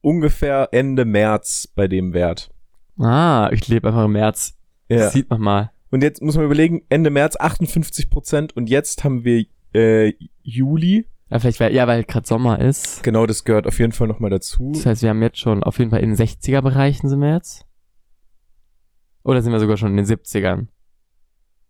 ungefähr 0.00 0.68
Ende 0.72 1.04
März 1.04 1.68
bei 1.74 1.88
dem 1.88 2.12
Wert. 2.14 2.50
Ah, 2.98 3.50
ich 3.52 3.68
lebe 3.68 3.88
einfach 3.88 4.04
im 4.06 4.12
März. 4.12 4.56
Ja. 4.88 4.98
Das 4.98 5.12
sieht 5.12 5.28
man 5.28 5.40
mal. 5.40 5.72
Und 5.90 6.02
jetzt 6.02 6.22
muss 6.22 6.36
man 6.36 6.44
überlegen, 6.44 6.82
Ende 6.88 7.10
März 7.10 7.36
58 7.36 8.10
Prozent 8.10 8.56
und 8.56 8.68
jetzt 8.68 9.04
haben 9.04 9.24
wir 9.24 9.46
äh, 9.72 10.12
Juli. 10.42 11.06
Ja, 11.30 11.38
vielleicht, 11.38 11.60
weil, 11.60 11.74
ja, 11.74 11.86
weil 11.86 12.04
gerade 12.04 12.26
Sommer 12.26 12.60
ist. 12.60 13.02
Genau, 13.02 13.26
das 13.26 13.44
gehört 13.44 13.66
auf 13.66 13.78
jeden 13.78 13.92
Fall 13.92 14.08
nochmal 14.08 14.30
dazu. 14.30 14.72
Das 14.74 14.86
heißt, 14.86 15.02
wir 15.02 15.10
haben 15.10 15.22
jetzt 15.22 15.38
schon 15.38 15.62
auf 15.62 15.78
jeden 15.78 15.90
Fall 15.90 16.00
in 16.00 16.14
den 16.14 16.18
60er-Bereichen 16.18 17.08
sind 17.08 17.20
wir 17.20 17.34
jetzt. 17.34 17.66
Oder 19.22 19.42
sind 19.42 19.52
wir 19.52 19.58
sogar 19.58 19.76
schon 19.76 19.90
in 19.90 19.96
den 19.96 20.06
70ern? 20.06 20.68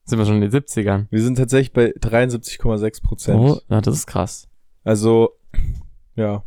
Sind 0.04 0.18
wir 0.18 0.26
schon 0.26 0.42
in 0.42 0.50
den 0.50 0.52
70ern? 0.52 1.06
Wir 1.10 1.22
sind 1.22 1.36
tatsächlich 1.36 1.72
bei 1.72 1.90
73,6 1.92 3.02
Prozent. 3.02 3.40
Oh, 3.40 3.60
ja, 3.68 3.80
das 3.80 3.96
ist 3.96 4.06
krass. 4.06 4.48
Also, 4.84 5.30
ja. 6.14 6.44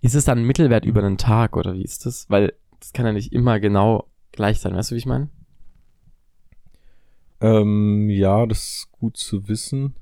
Ist 0.00 0.14
es 0.14 0.24
dann 0.24 0.38
ein 0.38 0.46
Mittelwert 0.46 0.84
über 0.84 1.02
einen 1.02 1.18
Tag 1.18 1.56
oder 1.56 1.74
wie 1.74 1.82
ist 1.82 2.06
das? 2.06 2.26
Weil 2.30 2.54
das 2.78 2.92
kann 2.92 3.06
ja 3.06 3.12
nicht 3.12 3.32
immer 3.32 3.60
genau 3.60 4.08
gleich 4.32 4.60
sein. 4.60 4.74
Weißt 4.74 4.90
du, 4.90 4.94
wie 4.94 4.98
ich 4.98 5.06
meine? 5.06 5.28
Ähm, 7.40 8.08
ja, 8.10 8.46
das 8.46 8.58
ist 8.58 8.92
gut 8.92 9.16
zu 9.16 9.48
wissen. 9.48 9.94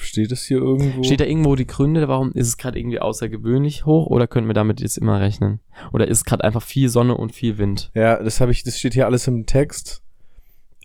Steht 0.00 0.30
das 0.30 0.44
hier 0.44 0.58
irgendwo? 0.58 1.02
Steht 1.02 1.20
da 1.20 1.24
irgendwo 1.24 1.56
die 1.56 1.66
Gründe, 1.66 2.06
warum 2.06 2.30
ist 2.32 2.46
es 2.46 2.56
gerade 2.56 2.78
irgendwie 2.78 3.00
außergewöhnlich 3.00 3.84
hoch 3.84 4.06
oder 4.06 4.28
können 4.28 4.46
wir 4.46 4.54
damit 4.54 4.80
jetzt 4.80 4.96
immer 4.96 5.20
rechnen? 5.20 5.60
Oder 5.92 6.06
ist 6.06 6.24
gerade 6.24 6.44
einfach 6.44 6.62
viel 6.62 6.88
Sonne 6.88 7.16
und 7.16 7.32
viel 7.32 7.58
Wind? 7.58 7.90
Ja, 7.94 8.22
das 8.22 8.40
habe 8.40 8.52
ich, 8.52 8.62
das 8.62 8.78
steht 8.78 8.94
hier 8.94 9.06
alles 9.06 9.26
im 9.26 9.46
Text. 9.46 10.02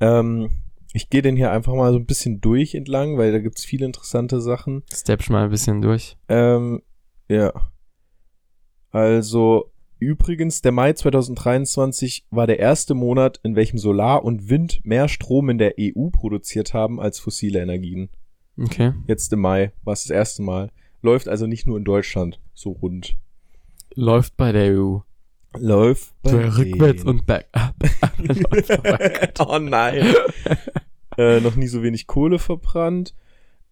Ähm, 0.01 0.49
ich 0.93 1.09
gehe 1.09 1.21
den 1.21 1.35
hier 1.35 1.51
einfach 1.51 1.73
mal 1.73 1.91
so 1.91 1.99
ein 1.99 2.07
bisschen 2.07 2.41
durch 2.41 2.73
entlang, 2.73 3.17
weil 3.17 3.31
da 3.31 3.39
gibt's 3.39 3.65
viele 3.65 3.85
interessante 3.85 4.41
Sachen. 4.41 4.83
Step 4.91 5.21
schon 5.21 5.33
mal 5.33 5.43
ein 5.43 5.51
bisschen 5.51 5.81
durch. 5.81 6.17
Ähm, 6.27 6.81
ja. 7.27 7.51
Also, 8.89 9.71
übrigens, 10.03 10.61
der 10.61 10.71
Mai 10.71 10.93
2023 10.93 12.25
war 12.29 12.47
der 12.47 12.59
erste 12.59 12.93
Monat, 12.93 13.39
in 13.43 13.55
welchem 13.55 13.77
Solar 13.77 14.23
und 14.23 14.49
Wind 14.49 14.81
mehr 14.83 15.07
Strom 15.07 15.49
in 15.49 15.57
der 15.57 15.75
EU 15.79 16.09
produziert 16.09 16.73
haben 16.73 16.99
als 16.99 17.19
fossile 17.19 17.61
Energien. 17.61 18.09
Okay. 18.59 18.93
Jetzt 19.07 19.33
im 19.33 19.39
Mai 19.39 19.71
war 19.83 19.93
es 19.93 20.03
das 20.03 20.11
erste 20.11 20.41
Mal. 20.41 20.71
Läuft 21.01 21.27
also 21.27 21.47
nicht 21.47 21.67
nur 21.67 21.77
in 21.77 21.83
Deutschland 21.83 22.39
so 22.53 22.71
rund. 22.71 23.17
Läuft 23.95 24.37
bei 24.37 24.51
der 24.51 24.77
EU. 24.77 24.99
Läuft 25.57 26.13
bei 26.23 26.31
So 26.31 26.37
rückwärts 26.37 27.03
denen. 27.03 27.09
und 27.19 27.25
back 27.25 27.47
up. 27.51 27.75
Vorbei. 28.65 29.29
oh 29.39 29.59
nein. 29.59 30.15
äh, 31.17 31.39
noch 31.41 31.55
nie 31.55 31.67
so 31.67 31.83
wenig 31.83 32.07
Kohle 32.07 32.39
verbrannt. 32.39 33.13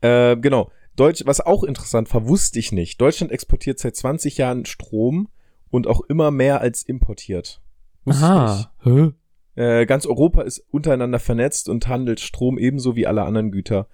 Äh, 0.01 0.37
genau. 0.37 0.71
Deutsch, 0.95 1.23
was 1.25 1.41
auch 1.41 1.63
interessant 1.63 2.13
war, 2.13 2.27
wusste 2.27 2.59
ich 2.59 2.71
nicht. 2.71 2.99
Deutschland 2.99 3.31
exportiert 3.31 3.79
seit 3.79 3.95
20 3.95 4.37
Jahren 4.37 4.65
Strom 4.65 5.29
und 5.71 5.87
auch 5.87 6.01
immer 6.01 6.29
mehr 6.29 6.61
als 6.61 6.83
importiert. 6.83 7.61
Wusste 8.05 8.23
Aha. 8.25 8.71
Ich 8.79 8.85
nicht. 8.85 9.13
Äh, 9.55 9.85
ganz 9.85 10.05
Europa 10.05 10.43
ist 10.43 10.63
untereinander 10.69 11.19
vernetzt 11.19 11.67
und 11.67 11.87
handelt 11.87 12.19
Strom 12.19 12.57
ebenso 12.57 12.95
wie 12.95 13.07
alle 13.07 13.23
anderen 13.23 13.51
Güter. 13.51 13.87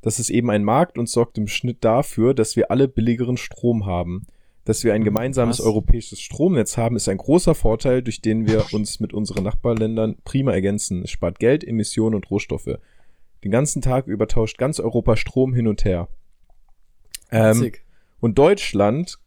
Das 0.00 0.18
ist 0.18 0.30
eben 0.30 0.50
ein 0.50 0.64
Markt 0.64 0.98
und 0.98 1.08
sorgt 1.08 1.38
im 1.38 1.48
Schnitt 1.48 1.84
dafür, 1.84 2.34
dass 2.34 2.56
wir 2.56 2.70
alle 2.70 2.88
billigeren 2.88 3.36
Strom 3.36 3.86
haben. 3.86 4.26
Dass 4.64 4.84
wir 4.84 4.92
ein 4.92 5.02
gemeinsames 5.02 5.56
Krass. 5.56 5.66
europäisches 5.66 6.20
Stromnetz 6.20 6.76
haben, 6.76 6.94
ist 6.94 7.08
ein 7.08 7.16
großer 7.16 7.54
Vorteil, 7.54 8.02
durch 8.02 8.20
den 8.20 8.46
wir 8.46 8.66
uns 8.72 9.00
mit 9.00 9.14
unseren 9.14 9.44
Nachbarländern 9.44 10.16
prima 10.24 10.52
ergänzen. 10.52 11.04
Es 11.04 11.10
spart 11.10 11.38
Geld, 11.38 11.66
Emissionen 11.66 12.14
und 12.14 12.30
Rohstoffe. 12.30 12.78
Den 13.44 13.50
ganzen 13.50 13.80
Tag 13.80 14.06
über 14.06 14.28
tauscht 14.28 14.58
ganz 14.58 14.78
Europa 14.78 15.16
Strom 15.16 15.54
hin 15.54 15.68
und 15.68 15.84
her. 15.86 16.08
Ähm, 17.30 17.72
und 18.20 18.38
Deutschland 18.38 19.18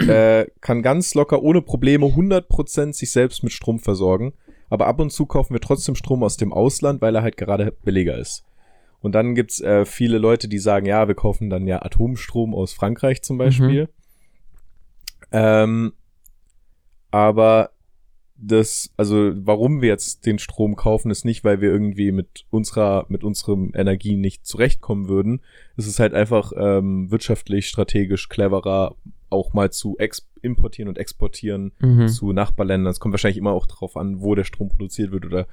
äh, 0.00 0.46
kann 0.60 0.82
ganz 0.82 1.14
locker 1.14 1.42
ohne 1.42 1.62
Probleme 1.62 2.06
100% 2.06 2.92
sich 2.92 3.10
selbst 3.10 3.42
mit 3.42 3.52
Strom 3.52 3.78
versorgen. 3.78 4.32
Aber 4.70 4.86
ab 4.86 5.00
und 5.00 5.10
zu 5.10 5.26
kaufen 5.26 5.54
wir 5.54 5.60
trotzdem 5.60 5.94
Strom 5.94 6.22
aus 6.22 6.36
dem 6.36 6.52
Ausland, 6.52 7.00
weil 7.00 7.14
er 7.16 7.22
halt 7.22 7.36
gerade 7.36 7.72
billiger 7.84 8.18
ist. 8.18 8.44
Und 9.00 9.14
dann 9.14 9.34
gibt's 9.34 9.60
äh, 9.60 9.84
viele 9.84 10.18
Leute, 10.18 10.48
die 10.48 10.58
sagen, 10.58 10.86
ja, 10.86 11.08
wir 11.08 11.14
kaufen 11.14 11.50
dann 11.50 11.66
ja 11.66 11.82
Atomstrom 11.82 12.54
aus 12.54 12.72
Frankreich 12.72 13.22
zum 13.22 13.38
Beispiel. 13.38 13.88
Ähm, 15.30 15.92
aber 17.10 17.70
das, 18.36 18.92
also 18.96 19.32
warum 19.34 19.82
wir 19.82 19.88
jetzt 19.88 20.26
den 20.26 20.38
Strom 20.38 20.76
kaufen, 20.76 21.10
ist 21.10 21.24
nicht, 21.24 21.44
weil 21.44 21.60
wir 21.60 21.70
irgendwie 21.70 22.12
mit 22.12 22.46
unserer, 22.50 23.06
mit 23.08 23.24
unserem 23.24 23.72
Energie 23.74 24.16
nicht 24.16 24.46
zurechtkommen 24.46 25.08
würden. 25.08 25.40
Es 25.76 25.86
ist 25.86 25.98
halt 25.98 26.14
einfach 26.14 26.52
ähm, 26.56 27.10
wirtschaftlich, 27.10 27.66
strategisch 27.66 28.28
cleverer, 28.28 28.94
auch 29.30 29.52
mal 29.52 29.70
zu 29.70 29.96
importieren 30.42 30.88
und 30.88 30.98
exportieren 30.98 31.72
Mhm. 31.80 32.08
zu 32.08 32.32
Nachbarländern. 32.32 32.90
Es 32.90 33.00
kommt 33.00 33.12
wahrscheinlich 33.12 33.38
immer 33.38 33.52
auch 33.52 33.66
drauf 33.66 33.96
an, 33.96 34.20
wo 34.20 34.34
der 34.34 34.44
Strom 34.44 34.68
produziert 34.68 35.10
wird 35.12 35.24
oder 35.26 35.46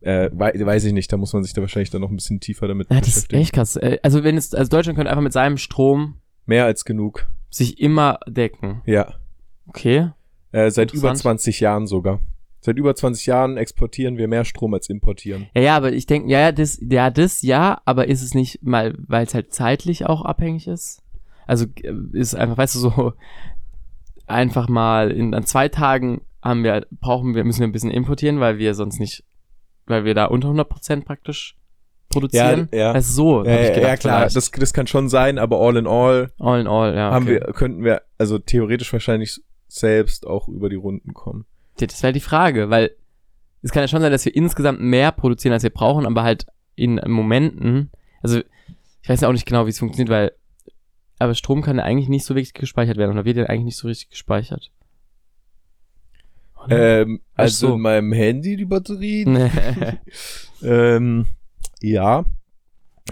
Äh, 0.00 0.30
wei 0.32 0.52
weiß 0.54 0.84
ich 0.84 0.92
nicht, 0.92 1.12
da 1.12 1.16
muss 1.16 1.32
man 1.32 1.42
sich 1.42 1.54
da 1.54 1.60
wahrscheinlich 1.60 1.90
dann 1.90 2.02
noch 2.02 2.10
ein 2.10 2.14
bisschen 2.14 2.38
tiefer 2.38 2.68
damit 2.68 2.88
Ja, 2.88 2.98
das 3.00 3.08
ist 3.08 3.14
beschäftigen. 3.16 3.42
echt 3.42 3.52
krass. 3.52 3.74
Äh, 3.74 3.98
Also 4.04 4.22
wenn 4.22 4.36
es, 4.36 4.54
also 4.54 4.68
Deutschland 4.70 4.94
könnte 4.96 5.10
einfach 5.10 5.24
mit 5.24 5.32
seinem 5.32 5.56
Strom 5.56 6.18
Mehr 6.46 6.66
als 6.66 6.84
genug. 6.84 7.26
sich 7.50 7.80
immer 7.80 8.20
decken. 8.28 8.80
Ja. 8.86 9.14
Okay. 9.66 10.10
Äh, 10.52 10.70
seit 10.70 10.92
über 10.92 11.08
Interessant. 11.08 11.18
20 11.40 11.58
Jahren 11.60 11.88
sogar. 11.88 12.20
Seit 12.60 12.76
über 12.76 12.94
20 12.94 13.26
Jahren 13.26 13.56
exportieren 13.56 14.18
wir 14.18 14.28
mehr 14.28 14.44
Strom 14.44 14.72
als 14.74 14.88
importieren. 14.88 15.48
Ja, 15.54 15.62
ja, 15.62 15.76
aber 15.76 15.92
ich 15.92 16.06
denke, 16.06 16.30
ja, 16.30 16.40
ja, 16.40 16.52
das, 16.52 16.78
ja, 16.80 17.10
das 17.10 17.42
ja, 17.42 17.80
aber 17.84 18.06
ist 18.06 18.22
es 18.22 18.34
nicht 18.34 18.62
mal, 18.62 18.94
weil 19.06 19.26
es 19.26 19.34
halt 19.34 19.52
zeitlich 19.52 20.06
auch 20.06 20.22
abhängig 20.24 20.68
ist? 20.68 21.02
Also 21.48 21.66
äh, 21.82 21.92
ist 22.12 22.36
einfach, 22.36 22.58
weißt 22.58 22.76
du, 22.76 22.78
so 22.78 23.12
einfach 24.26 24.68
mal 24.68 25.10
in 25.10 25.34
an 25.34 25.44
zwei 25.44 25.68
Tagen 25.68 26.20
haben 26.42 26.62
wir, 26.62 26.86
brauchen 26.90 27.34
wir, 27.34 27.42
müssen 27.42 27.60
wir 27.60 27.66
ein 27.66 27.72
bisschen 27.72 27.90
importieren, 27.90 28.38
weil 28.38 28.58
wir 28.58 28.74
sonst 28.74 29.00
nicht, 29.00 29.24
weil 29.86 30.04
wir 30.04 30.14
da 30.14 30.26
unter 30.26 30.48
100% 30.48 31.04
praktisch 31.04 31.56
produzieren. 32.10 32.68
Ja, 32.72 32.78
ja. 32.78 32.92
Also 32.92 33.12
so, 33.12 33.44
Äh, 33.44 33.68
gedacht, 33.68 33.76
ja 33.76 33.96
klar, 33.96 34.18
vielleicht. 34.20 34.36
das, 34.36 34.50
das 34.50 34.72
kann 34.72 34.86
schon 34.86 35.08
sein, 35.08 35.38
aber 35.38 35.58
all 35.58 35.76
in 35.76 35.86
all 35.86 36.30
all 36.38 36.60
in 36.60 36.66
all, 36.66 36.94
ja. 36.94 37.10
haben 37.10 37.24
okay. 37.24 37.40
wir, 37.40 37.52
könnten 37.54 37.82
wir 37.82 38.02
also 38.18 38.38
theoretisch 38.38 38.92
wahrscheinlich 38.92 39.40
selbst 39.66 40.26
auch 40.26 40.48
über 40.48 40.68
die 40.68 40.76
Runden 40.76 41.12
kommen. 41.14 41.44
Ja, 41.80 41.86
das 41.86 42.02
wäre 42.02 42.12
die 42.12 42.20
Frage, 42.20 42.70
weil 42.70 42.92
es 43.62 43.72
kann 43.72 43.82
ja 43.82 43.88
schon 43.88 44.00
sein, 44.00 44.12
dass 44.12 44.24
wir 44.24 44.36
insgesamt 44.36 44.80
mehr 44.80 45.12
produzieren, 45.12 45.52
als 45.52 45.62
wir 45.62 45.70
brauchen, 45.70 46.06
aber 46.06 46.22
halt 46.22 46.46
in 46.76 47.00
Momenten, 47.06 47.90
also 48.22 48.40
ich 49.02 49.08
weiß 49.08 49.22
ja 49.22 49.28
auch 49.28 49.32
nicht 49.32 49.46
genau, 49.46 49.66
wie 49.66 49.70
es 49.70 49.78
funktioniert, 49.78 50.10
weil 50.10 50.32
aber 51.18 51.34
Strom 51.34 51.62
kann 51.62 51.78
ja 51.78 51.84
eigentlich 51.84 52.08
nicht 52.08 52.24
so 52.24 52.34
wirklich 52.34 52.54
gespeichert 52.54 52.96
werden 52.96 53.12
oder 53.12 53.24
wird 53.24 53.36
ja 53.36 53.44
eigentlich 53.44 53.64
nicht 53.64 53.76
so 53.76 53.88
richtig 53.88 54.10
gespeichert. 54.10 54.70
Ähm, 56.70 57.20
also 57.34 57.68
so. 57.68 57.74
in 57.74 57.80
meinem 57.80 58.12
Handy 58.12 58.56
die 58.56 58.64
Batterie. 58.64 59.24
Nee. 59.26 59.50
Ähm, 60.60 61.26
ja. 61.80 62.24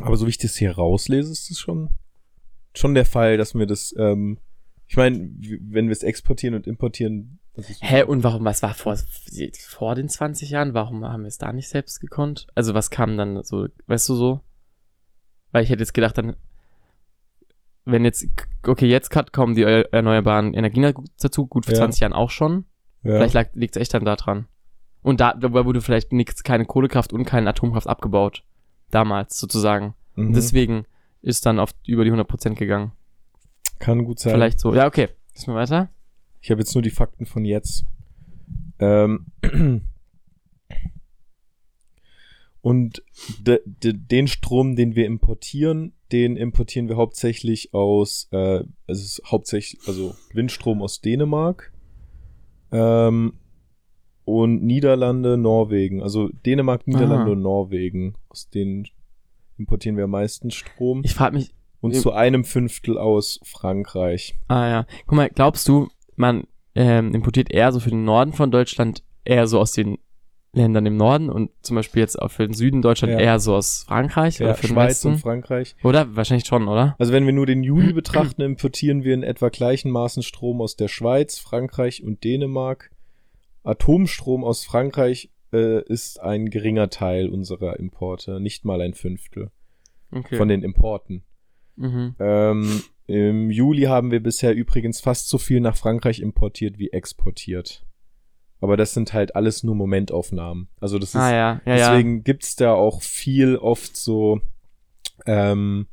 Aber 0.01 0.16
so 0.16 0.27
wie 0.27 0.31
ich 0.31 0.38
das 0.38 0.57
hier 0.57 0.73
rauslese, 0.73 1.31
ist 1.31 1.49
das 1.49 1.61
schon, 1.61 1.90
schon 2.75 2.95
der 2.95 3.05
Fall, 3.05 3.37
dass 3.37 3.55
wir 3.55 3.66
das, 3.66 3.95
ähm, 3.97 4.38
ich 4.88 4.97
meine, 4.97 5.31
wenn 5.61 5.87
wir 5.87 5.92
es 5.92 6.03
exportieren 6.03 6.57
und 6.57 6.66
importieren, 6.66 7.38
Hä, 7.81 8.03
und 8.03 8.23
warum, 8.23 8.45
was 8.45 8.62
war 8.62 8.75
vor, 8.75 8.99
vor 9.57 9.95
den 9.95 10.11
20 10.11 10.51
Jahren? 10.51 10.75
Warum 10.75 11.05
haben 11.05 11.23
wir 11.23 11.29
es 11.29 11.38
da 11.38 11.53
nicht 11.55 11.69
selbst 11.69 12.01
gekonnt? 12.01 12.47
Also 12.55 12.75
was 12.75 12.90
kam 12.90 13.16
dann 13.16 13.42
so, 13.45 13.69
weißt 13.87 14.09
du 14.11 14.14
so? 14.14 14.40
Weil 15.53 15.64
ich 15.64 15.71
hätte 15.71 15.83
jetzt 15.83 15.95
gedacht, 15.95 16.19
dann, 16.19 16.37
wenn 17.87 18.05
jetzt, 18.05 18.27
okay, 18.66 18.87
jetzt 18.87 19.09
kat- 19.11 19.33
kommen 19.33 19.55
die 19.55 19.64
eu- 19.64 19.85
erneuerbaren 19.92 20.53
Energien 20.53 20.92
dazu, 21.20 21.46
gut, 21.46 21.64
vor 21.64 21.72
Ja. 21.75 21.79
20 21.81 22.01
Jahren 22.01 22.12
auch 22.12 22.31
schon. 22.31 22.66
ja. 23.03 23.27
Vielleicht 23.29 23.57
liegt 23.57 23.77
es 23.77 23.81
echt 23.81 23.94
dann 23.94 24.05
da 24.05 24.16
dran. 24.16 24.46
Und 25.03 25.20
da, 25.20 25.33
da 25.35 25.53
wurde 25.53 25.81
vielleicht 25.81 26.12
nichts, 26.12 26.42
keine 26.42 26.64
Kohlekraft 26.66 27.12
und 27.12 27.25
keine 27.25 27.49
Atomkraft 27.49 27.87
abgebaut. 27.87 28.42
Damals 28.90 29.38
sozusagen. 29.38 29.94
Mhm. 30.16 30.33
Deswegen 30.33 30.85
ist 31.22 31.46
dann 31.46 31.59
auf 31.61 31.70
über 31.87 32.05
die 32.05 32.11
100% 32.12 32.55
gegangen. 32.59 32.92
Kann 33.79 34.05
gut 34.05 34.18
sein. 34.18 34.33
Vielleicht 34.33 34.59
so. 34.61 34.75
Ja, 34.75 34.87
okay. 34.87 35.09
Wissen 35.33 35.53
wir 35.53 35.61
weiter? 35.61 35.88
Ich 36.40 36.51
habe 36.51 36.61
jetzt 36.61 36.75
nur 36.75 36.83
die 36.83 36.90
Fakten 36.90 37.27
von 37.27 37.44
jetzt. 37.44 37.85
Ähm, 38.79 39.27
und 42.67 43.05
de, 43.39 43.61
de, 43.65 43.93
den 43.93 44.27
Strom, 44.27 44.75
den 44.75 44.97
wir 44.97 45.07
importieren, 45.07 45.93
den 46.11 46.37
importieren 46.37 46.89
wir 46.89 46.97
hauptsächlich 46.97 47.73
aus, 47.73 48.27
äh, 48.33 48.37
also 48.37 48.67
es 48.89 49.19
ist 49.19 49.23
hauptsächlich, 49.25 49.87
also 49.87 50.17
Windstrom 50.33 50.83
aus 50.83 51.01
Dänemark 51.01 51.73
ähm, 52.73 53.35
und 54.25 54.65
Niederlande, 54.65 55.37
Norwegen. 55.37 56.03
Also 56.03 56.29
Dänemark, 56.45 56.89
Niederlande 56.89 57.31
Ah. 57.31 57.33
und 57.35 57.43
Norwegen. 57.43 58.17
Aus 58.31 58.51
denen 58.51 58.89
importieren 59.59 59.97
wir 59.97 60.03
am 60.05 60.11
meisten 60.11 60.51
Strom. 60.51 61.03
Ich 61.05 61.15
frage 61.15 61.37
mich, 61.37 61.55
und 61.81 61.95
zu 61.95 62.11
einem 62.11 62.43
Fünftel 62.43 62.99
aus 62.99 63.39
Frankreich. 63.45 64.37
ah 64.49 64.69
ja. 64.69 64.87
Guck 65.07 65.15
mal, 65.15 65.31
glaubst 65.31 65.69
du, 65.69 65.87
man 66.17 66.49
ähm, 66.75 67.15
importiert 67.15 67.49
eher 67.49 67.71
so 67.71 67.79
für 67.79 67.91
den 67.91 68.05
Norden 68.05 68.33
von 68.33 68.51
Deutschland 68.51 69.05
eher 69.25 69.47
so 69.47 69.61
aus 69.61 69.71
den 69.71 69.99
Ländern 70.57 70.87
im 70.87 70.97
Norden 70.97 71.29
und 71.31 71.51
zum 71.62 71.77
Beispiel 71.77 72.01
jetzt 72.01 72.21
auch 72.21 72.31
für 72.31 72.47
den 72.47 72.55
Süden 72.55 72.83
Deutschland 72.83 73.12
Ja. 73.12 73.19
eher 73.21 73.38
so 73.38 73.55
aus 73.55 73.85
Frankreich 73.87 74.38
Ja, 74.38 74.47
oder 74.47 74.55
für 74.57 74.66
den 74.66 74.75
Schweiz 74.75 75.05
und 75.05 75.12
Westen? 75.12 75.23
Frankreich. 75.23 75.77
Oder? 75.85 76.16
Wahrscheinlich 76.16 76.47
schon, 76.47 76.66
oder? 76.69 76.97
Also 76.99 77.12
wenn 77.12 77.27
wir 77.27 77.33
nur 77.33 77.47
den 77.47 77.62
Juli 77.62 77.92
betrachten, 77.95 78.42
importieren 78.42 79.05
wir 79.05 79.14
in 79.14 79.23
etwa 79.23 79.49
gleichen 79.51 79.90
Maßen 79.90 80.23
Strom 80.23 80.61
aus 80.61 80.77
der 80.77 80.88
Schweiz, 80.88 81.38
Frankreich 81.38 82.03
und 82.03 82.25
Dänemark. 82.25 82.90
Atomstrom 83.64 84.45
aus 84.45 84.64
Frankreich 84.64 85.31
äh, 85.53 85.83
ist 85.85 86.21
ein 86.21 86.51
geringer 86.51 86.88
Teil 86.90 87.29
unserer 87.29 87.79
Importe, 87.79 88.40
nicht 88.40 88.64
mal 88.64 88.81
ein 88.81 88.95
Fünftel 88.95 89.51
Okay. 90.12 90.37
von 90.37 90.49
den 90.49 90.62
Importen. 90.62 91.25
mhm. 91.77 92.14
Ähm, 92.21 92.83
Im 93.09 93.51
Juli 93.51 93.83
haben 93.83 94.11
wir 94.11 94.21
bisher 94.23 94.55
übrigens 94.55 95.01
fast 95.01 95.29
so 95.29 95.37
viel 95.38 95.61
nach 95.61 95.77
Frankreich 95.77 96.21
importiert 96.21 96.79
wie 96.79 96.90
exportiert. 96.90 97.85
Aber 98.61 98.77
das 98.77 98.95
sind 98.95 99.12
halt 99.12 99.37
alles 99.37 99.62
nur 99.62 99.75
Momentaufnahmen. 99.75 100.69
Also 100.81 100.99
das 100.99 101.11
ist 101.11 101.16
Ah 101.16 101.31
ja, 101.31 101.61
ja, 101.66 101.77
ja. 101.77 101.90
Deswegen 101.90 102.25
gibt's 102.25 102.57
da 102.57 102.73
auch 102.73 103.03
viel 103.03 103.57
oft 103.57 103.97
so 103.97 104.40
ähm, 105.27 105.87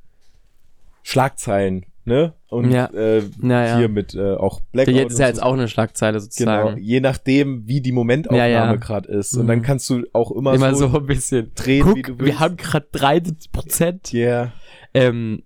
Schlagzeilen, 1.04 1.86
ne? 2.06 2.34
Und 2.48 2.72
Ja. 2.72 2.86
äh, 2.94 3.20
Ja, 3.42 3.66
ja. 3.66 3.78
hier 3.78 3.90
mit 3.90 4.16
äh, 4.16 4.36
auch 4.36 4.62
Blackout. 4.72 4.94
Jetzt 4.96 5.14
ist 5.14 5.20
ja 5.20 5.26
so. 5.26 5.30
jetzt 5.32 5.44
auch 5.44 5.54
eine 5.54 5.68
Schlagzeile 5.68 6.14
Genau, 6.20 6.24
sozusagen. 6.24 6.78
je 6.82 7.00
nachdem, 7.02 7.68
wie 7.68 7.82
die 7.82 7.92
Momentaufnahme 7.92 8.50
Ja, 8.50 8.66
ja. 8.72 8.76
gerade 8.76 9.10
ist. 9.10 9.34
Mhm. 9.34 9.42
Und 9.42 9.48
dann 9.48 9.62
kannst 9.62 9.90
du 9.90 10.04
auch 10.14 10.32
immer, 10.32 10.54
Immer 10.54 10.74
so, 10.76 10.88
so 10.88 11.00
ein 11.00 11.06
bisschen. 11.06 11.52
drehen, 11.56 11.84
Guck, 11.84 11.96
wie 11.98 12.02
du 12.04 12.20
wir 12.20 12.26
willst. 12.28 12.40
haben 12.40 12.56
gerade 12.58 12.88
73 12.92 13.52
Prozent. 13.52 14.14
Yeah. 14.14 14.54
Ähm, 14.94 15.44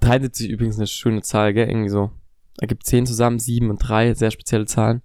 73 0.00 0.50
übrigens 0.50 0.76
eine 0.76 0.86
schöne 0.86 1.22
Zahl, 1.22 1.54
gell? 1.54 1.68
Irgendwie 1.68 1.90
so. 1.90 2.10
Da 2.58 2.66
gibt 2.66 2.84
10 2.84 3.06
zusammen, 3.06 3.38
7 3.38 3.70
und 3.70 3.78
3, 3.78 4.12
sehr 4.14 4.30
spezielle 4.30 4.66
Zahlen. 4.66 5.02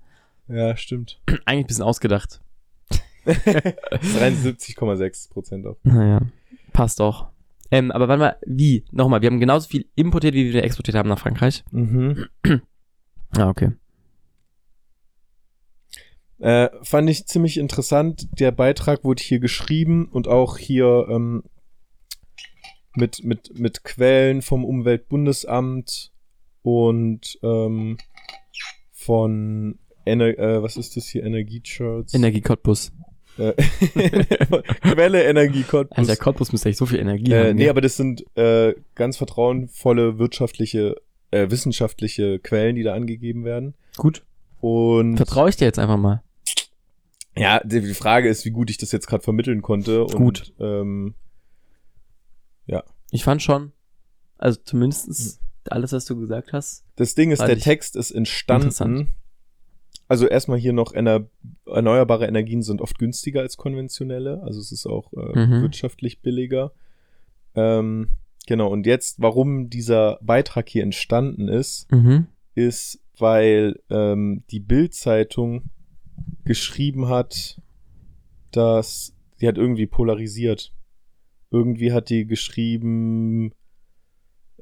Ja, 0.48 0.78
stimmt. 0.78 1.22
Eigentlich 1.46 1.66
ein 1.66 1.68
bisschen 1.68 1.84
ausgedacht. 1.84 2.42
73,6 3.26 5.32
Prozent 5.32 5.66
auch. 5.66 5.78
Naja, 5.84 6.22
passt 6.74 7.02
auch. 7.02 7.30
Ähm, 7.72 7.92
aber 7.92 8.08
wann 8.08 8.20
mal, 8.20 8.38
wie? 8.46 8.86
Nochmal, 8.92 9.22
wir 9.22 9.30
haben 9.30 9.40
genauso 9.40 9.68
viel 9.68 9.88
importiert, 9.96 10.36
wie 10.36 10.54
wir 10.54 10.64
exportiert 10.64 10.96
haben 10.96 11.10
nach 11.10 11.20
Frankreich. 11.20 11.64
Mhm. 11.72 12.28
Ah, 13.38 13.50
okay. 13.50 13.72
Äh, 16.40 16.70
fand 16.84 17.10
ich 17.10 17.26
ziemlich 17.26 17.58
interessant. 17.58 18.28
Der 18.40 18.52
Beitrag 18.52 19.04
wurde 19.04 19.22
hier 19.22 19.40
geschrieben 19.40 20.08
und 20.08 20.30
auch 20.30 20.58
hier 20.58 21.08
ähm, 21.10 21.44
mit, 22.96 23.26
mit, 23.26 23.58
mit 23.58 23.84
Quellen 23.84 24.42
vom 24.42 24.64
Umweltbundesamt 24.64 26.14
und 26.62 27.38
ähm, 27.44 27.98
von 28.92 29.80
Ener 30.06 30.38
äh, 30.38 30.62
was 30.64 30.78
ist 30.78 30.96
das 30.96 31.08
hier? 31.08 31.24
Energiecharts? 31.24 32.14
Energie 32.14 32.42
Cottbus. 32.42 32.92
äh, 33.38 33.54
Quelle 34.82 35.24
Energie 35.24 35.64
Cottbus. 35.64 35.98
Also 35.98 36.08
der 36.08 36.18
Cottbus 36.18 36.52
müsste 36.52 36.70
echt 36.70 36.78
so 36.78 36.86
viel 36.86 37.00
Energie 37.00 37.32
äh, 37.32 37.48
haben. 37.50 37.56
nee, 37.56 37.64
gell? 37.64 37.70
aber 37.70 37.82
das 37.82 37.98
sind 37.98 38.26
äh, 38.38 38.76
ganz 38.96 39.18
vertrauensvolle 39.18 40.18
wirtschaftliche, 40.20 40.96
äh, 41.32 41.50
wissenschaftliche 41.50 42.40
Quellen, 42.40 42.76
die 42.76 42.84
da 42.84 42.94
angegeben 42.94 43.44
werden. 43.44 43.74
Gut. 43.98 44.24
Und 44.62 45.18
Vertraue 45.18 45.50
ich 45.50 45.58
dir 45.58 45.66
jetzt 45.66 45.80
einfach 45.80 45.98
mal. 45.98 46.24
Ja, 47.38 47.60
die 47.66 47.82
die 47.82 47.94
Frage 47.94 48.30
ist, 48.30 48.46
wie 48.46 48.52
gut 48.52 48.70
ich 48.70 48.78
das 48.78 48.92
jetzt 48.94 49.08
gerade 49.08 49.24
vermitteln 49.24 49.62
konnte. 49.62 50.06
Und, 50.06 50.16
Gut. 50.16 50.54
Ähm, 50.60 51.16
Ich 53.12 53.24
fand 53.24 53.42
schon, 53.42 53.72
also 54.38 54.60
zumindestens 54.64 55.40
alles, 55.70 55.92
was 55.94 56.06
du 56.06 56.20
gesagt 56.20 56.54
hast. 56.54 56.84
das 56.96 57.16
Ding 57.16 57.32
ist, 57.32 57.42
der 57.42 57.58
Text 57.58 57.96
ist 57.96 58.12
entstanden. 58.12 59.14
Also 60.08 60.28
erstmal 60.28 60.60
hier 60.60 60.74
noch 60.74 60.94
ener 60.94 61.28
erneuerbare 61.66 62.28
Energien 62.28 62.62
sind 62.62 62.80
oft 62.82 63.00
günstiger 63.00 63.42
als 63.42 63.58
konventionelle. 63.58 64.42
Also 64.44 64.60
es 64.60 64.72
ist 64.72 64.86
auch 64.86 65.12
äh, 65.14 65.40
Mhm. 65.48 65.62
wirtschaftlich 65.64 66.22
billiger. 66.22 66.72
Ähm, 67.56 68.10
genau, 68.46 68.68
und 68.72 68.86
jetzt, 68.86 69.20
warum 69.22 69.70
dieser 69.70 70.20
Beitrag 70.22 70.70
hier 70.70 70.84
entstanden 70.84 71.48
ist, 71.48 71.92
Mhm. 71.92 72.28
ist, 72.54 73.00
weil 73.18 73.80
ähm, 73.90 74.44
die 74.52 74.60
Bild-Zeitung 74.60 75.64
geschrieben 76.44 77.08
hat, 77.10 77.60
dass 78.52 79.14
die 79.42 79.48
hat 79.48 79.58
irgendwie 79.58 79.88
polarisiert. 79.88 80.72
Irgendwie 81.52 81.92
hat 81.94 82.10
die 82.10 82.26
geschrieben, 82.28 83.54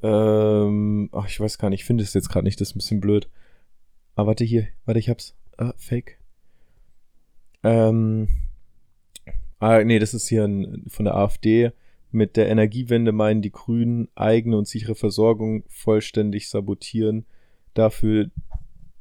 ähm, 0.02 1.10
ach, 1.12 1.28
ich 1.28 1.40
weiß 1.40 1.58
gar 1.58 1.70
nicht, 1.70 1.82
ich 1.82 1.86
finde 1.86 2.04
es 2.04 2.14
jetzt 2.14 2.30
gerade 2.30 2.46
nicht, 2.46 2.60
das 2.60 2.70
ist 2.70 2.76
ein 2.76 2.80
bisschen 2.80 3.02
blöd. 3.02 3.30
Ah, 4.16 4.26
warte 4.26 4.44
hier, 4.44 4.68
warte, 4.86 5.00
ich 5.00 5.10
hab's. 5.10 5.36
Ah, 5.58 5.74
fake. 5.78 6.18
Ähm, 7.64 8.28
ah, 9.60 9.84
nee, 9.84 10.00
das 10.00 10.14
ist 10.14 10.28
hier 10.28 10.44
ein, 10.46 10.84
von 10.88 11.06
der 11.06 11.16
AfD. 11.16 11.72
Mit 12.12 12.38
der 12.38 12.48
Energiewende 12.50 13.12
meinen 13.12 13.42
die 13.42 13.52
Grünen 13.52 14.08
eigene 14.16 14.58
und 14.58 14.68
sichere 14.68 14.94
Versorgung 14.96 15.64
vollständig 15.68 16.48
sabotieren, 16.50 17.26
dafür 17.74 18.30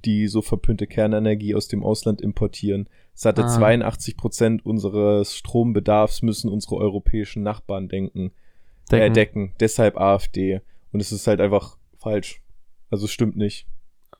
die 0.07 0.27
so 0.29 0.40
verpönte 0.42 0.87
Kernenergie 0.87 1.55
aus 1.55 1.68
dem 1.68 1.85
Ausland 1.85 2.20
importieren. 2.20 2.88
sagte, 3.14 3.44
Ah. 3.44 3.48
82 3.48 4.16
Prozent 4.16 4.64
unseres 4.64 5.37
Strombedarfs 5.37 6.22
müssen 6.22 6.48
unsere 6.51 6.77
europäischen 6.77 7.42
Nachbarn 7.42 7.88
denken, 7.88 8.33
Äh, 8.90 8.96
Decken. 9.11 9.14
decken. 9.14 9.53
Deshalb 9.61 9.96
AfD. 9.98 10.61
Und 10.92 11.01
es 11.01 11.12
ist 11.12 11.27
halt 11.27 11.40
einfach 11.42 11.77
falsch. 11.98 12.40
Also 12.90 13.05
es 13.05 13.11
stimmt 13.12 13.37
nicht. 13.37 13.66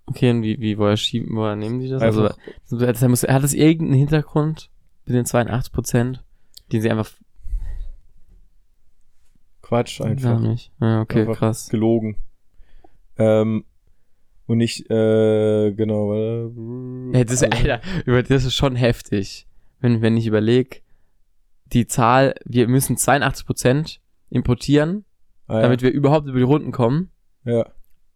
Okay, 0.07 0.31
und 0.31 0.43
wie, 0.43 0.61
wie, 0.61 0.79
woher 0.79 0.97
schieben, 0.97 1.35
woher 1.37 1.57
nehmen 1.57 1.81
die 1.81 1.89
das? 1.89 2.03
Also, 2.03 2.29
das 2.71 3.01
muss, 3.03 3.23
hat 3.23 3.43
das 3.43 3.55
irgendeinen 3.55 3.99
Hintergrund 3.99 4.71
mit 5.07 5.15
den 5.15 5.25
82 5.25 5.73
Prozent, 5.73 6.25
die 6.71 6.81
sie 6.81 6.91
einfach, 6.91 7.11
Quatsch 9.63 10.01
einfach. 10.01 10.41
nicht. 10.41 10.73
Ja, 10.81 11.01
okay, 11.03 11.21
Einfach 11.21 11.39
krass. 11.39 11.69
Gelogen. 11.69 12.17
Ähm, 13.17 13.65
und 14.47 14.59
nicht, 14.59 14.91
äh, 14.91 15.73
genau, 15.73 16.09
warte. 16.09 17.17
Ja, 17.19 17.25
das, 17.25 17.35
ist- 17.43 17.45
Alter, 17.45 17.81
über 18.05 18.23
das 18.23 18.45
ist 18.45 18.55
schon 18.55 18.77
heftig. 18.77 19.47
Wenn, 19.81 20.03
wenn 20.03 20.17
ich 20.17 20.27
überlege, 20.27 20.79
die 21.73 21.87
Zahl, 21.87 22.35
wir 22.45 22.69
müssen 22.69 22.97
82 22.97 23.47
Prozent 23.47 24.01
importieren, 24.31 25.05
ah, 25.47 25.57
ja. 25.57 25.63
damit 25.63 25.83
wir 25.83 25.91
überhaupt 25.91 26.27
über 26.29 26.39
die 26.39 26.45
Runden 26.45 26.73
kommen. 26.73 27.11
ja. 27.45 27.67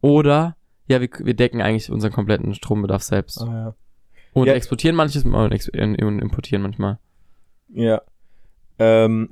Oder, 0.03 0.57
ja, 0.89 1.01
wir, 1.01 1.09
wir 1.19 1.35
decken 1.35 1.61
eigentlich 1.61 1.91
unseren 1.91 2.13
kompletten 2.13 2.55
Strombedarf 2.55 3.03
selbst. 3.03 3.43
Ah, 3.43 3.47
ja. 3.47 3.75
Und 4.33 4.47
Ja. 4.47 4.53
exportieren 4.55 4.97
manches 4.97 5.25
und, 5.25 5.53
ex 5.53 5.69
und 5.69 5.95
importieren 6.21 6.63
manchmal. 6.63 6.99
Ja. 7.73 8.03
Ähm, 8.79 9.31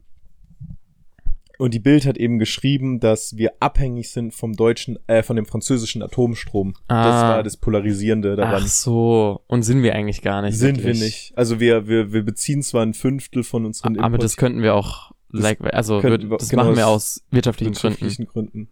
und 1.57 1.73
die 1.73 1.79
Bild 1.79 2.05
hat 2.05 2.17
eben 2.17 2.39
geschrieben, 2.41 2.99
dass 2.99 3.37
wir 3.37 3.53
abhängig 3.61 4.11
sind 4.11 4.35
vom 4.35 4.55
deutschen, 4.55 4.99
äh, 5.07 5.23
von 5.23 5.37
dem 5.37 5.47
französischen 5.47 6.03
Atomstrom. 6.03 6.73
Das 6.89 6.97
Ah. 6.99 7.29
war 7.37 7.43
das 7.45 7.57
Polarisierende 7.57 8.35
daran. 8.35 8.63
Ach 8.65 8.67
so. 8.67 9.43
Und 9.47 9.63
sind 9.63 9.83
wir 9.83 9.95
eigentlich 9.95 10.23
gar 10.23 10.43
nicht. 10.43 10.57
sind 10.59 10.79
wirklich. 10.79 10.99
wir 10.99 11.05
nicht. 11.07 11.33
Also 11.39 11.61
wir, 11.61 11.87
wir, 11.87 12.13
wir 12.13 12.25
beziehen 12.25 12.63
zwar 12.63 12.83
ein 12.83 12.93
Fünftel 12.95 13.45
von 13.45 13.67
unseren 13.67 13.99
Aber 14.01 14.19
das 14.19 14.37
könnten 14.37 14.63
wir 14.63 14.75
auch, 14.75 15.13
Das 15.31 15.43
like, 15.43 15.61
also 15.75 16.03
wir- 16.03 16.19
das 16.19 16.49
genau, 16.49 16.65
machen 16.65 16.77
wir 16.77 16.89
aus 16.89 17.19
aus 17.19 17.25
wirtschaftlichen 17.31 17.75
Gründen. 17.75 18.01
wirtschaftlichen 18.01 18.27
Gründen. 18.27 18.69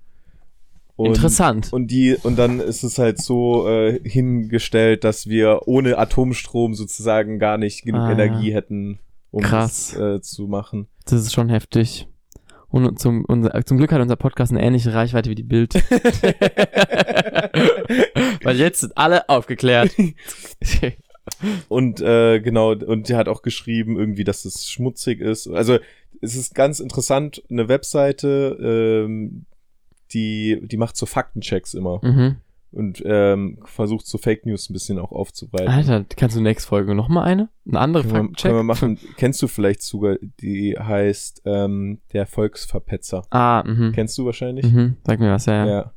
Und, 0.96 1.06
Interessant. 1.08 1.72
Und 1.72 1.90
die, 1.90 2.16
und 2.22 2.36
dann 2.38 2.60
ist 2.60 2.82
es 2.84 2.98
halt 2.98 3.20
so 3.20 3.66
äh, 3.68 3.98
hingestellt, 4.08 5.04
dass 5.04 5.26
wir 5.26 5.62
ohne 5.66 5.96
Atomstrom 5.98 6.74
sozusagen 6.74 7.38
gar 7.38 7.56
nicht 7.58 7.82
genug 7.84 8.02
Ah, 8.02 8.12
Energie 8.12 8.52
hätten, 8.52 8.98
um 9.30 9.42
Krass. 9.42 9.94
es 9.94 9.98
äh, 9.98 10.20
zu 10.20 10.46
machen. 10.48 10.86
Das 11.06 11.20
ist 11.20 11.32
schon 11.32 11.48
heftig. 11.48 12.08
Und 12.68 12.98
zum, 12.98 13.24
unser, 13.26 13.64
zum 13.66 13.78
Glück 13.78 13.92
hat 13.92 14.00
unser 14.00 14.16
Podcast 14.16 14.52
eine 14.52 14.62
ähnliche 14.62 14.94
Reichweite 14.94 15.28
wie 15.28 15.34
die 15.34 15.42
Bild. 15.42 15.74
Weil 18.44 18.56
jetzt 18.56 18.80
sind 18.80 18.96
alle 18.96 19.28
aufgeklärt. 19.28 19.94
Und 21.68 22.00
äh, 22.00 22.40
genau, 22.40 22.72
und 22.72 23.08
der 23.08 23.16
hat 23.16 23.28
auch 23.28 23.42
geschrieben, 23.42 23.96
irgendwie, 23.96 24.24
dass 24.24 24.44
es 24.44 24.68
schmutzig 24.68 25.20
ist. 25.20 25.46
Also 25.48 25.78
es 26.20 26.34
ist 26.34 26.52
ganz 26.54 26.80
interessant, 26.80 27.42
eine 27.48 27.68
Webseite, 27.68 29.04
ähm, 29.06 29.46
die, 30.14 30.60
die 30.62 30.76
macht 30.76 30.96
so 30.96 31.06
Faktenchecks 31.06 31.74
immer 31.74 32.00
mhm. 32.02 32.36
und 32.70 33.02
ähm, 33.04 33.58
versucht 33.64 34.06
so 34.06 34.18
Fake 34.18 34.46
News 34.46 34.68
ein 34.68 34.72
bisschen 34.72 34.98
auch 34.98 35.12
aufzubereiten. 35.12 35.72
Alter, 35.72 36.04
kannst 36.16 36.36
du 36.36 36.40
nächste 36.40 36.68
Folge 36.68 36.94
noch 36.94 37.08
mal 37.08 37.22
eine? 37.22 37.48
Eine 37.66 37.80
andere 37.80 38.02
können, 38.02 38.12
wir, 38.12 38.20
Faktencheck? 38.20 38.50
können 38.50 38.58
wir 38.58 38.62
machen. 38.64 38.98
Kennst 39.16 39.42
du 39.42 39.48
vielleicht 39.48 39.82
sogar, 39.82 40.16
die 40.40 40.76
heißt 40.78 41.42
ähm, 41.44 42.00
der 42.12 42.26
Volksverpetzer. 42.26 43.24
Ah, 43.30 43.64
mhm. 43.66 43.92
Kennst 43.92 44.16
du 44.18 44.26
wahrscheinlich? 44.26 44.66
Mhm. 44.70 44.96
Sag 45.06 45.20
mir 45.20 45.32
was, 45.32 45.46
ja. 45.46 45.66
ja. 45.66 45.66
Ja. 45.66 45.92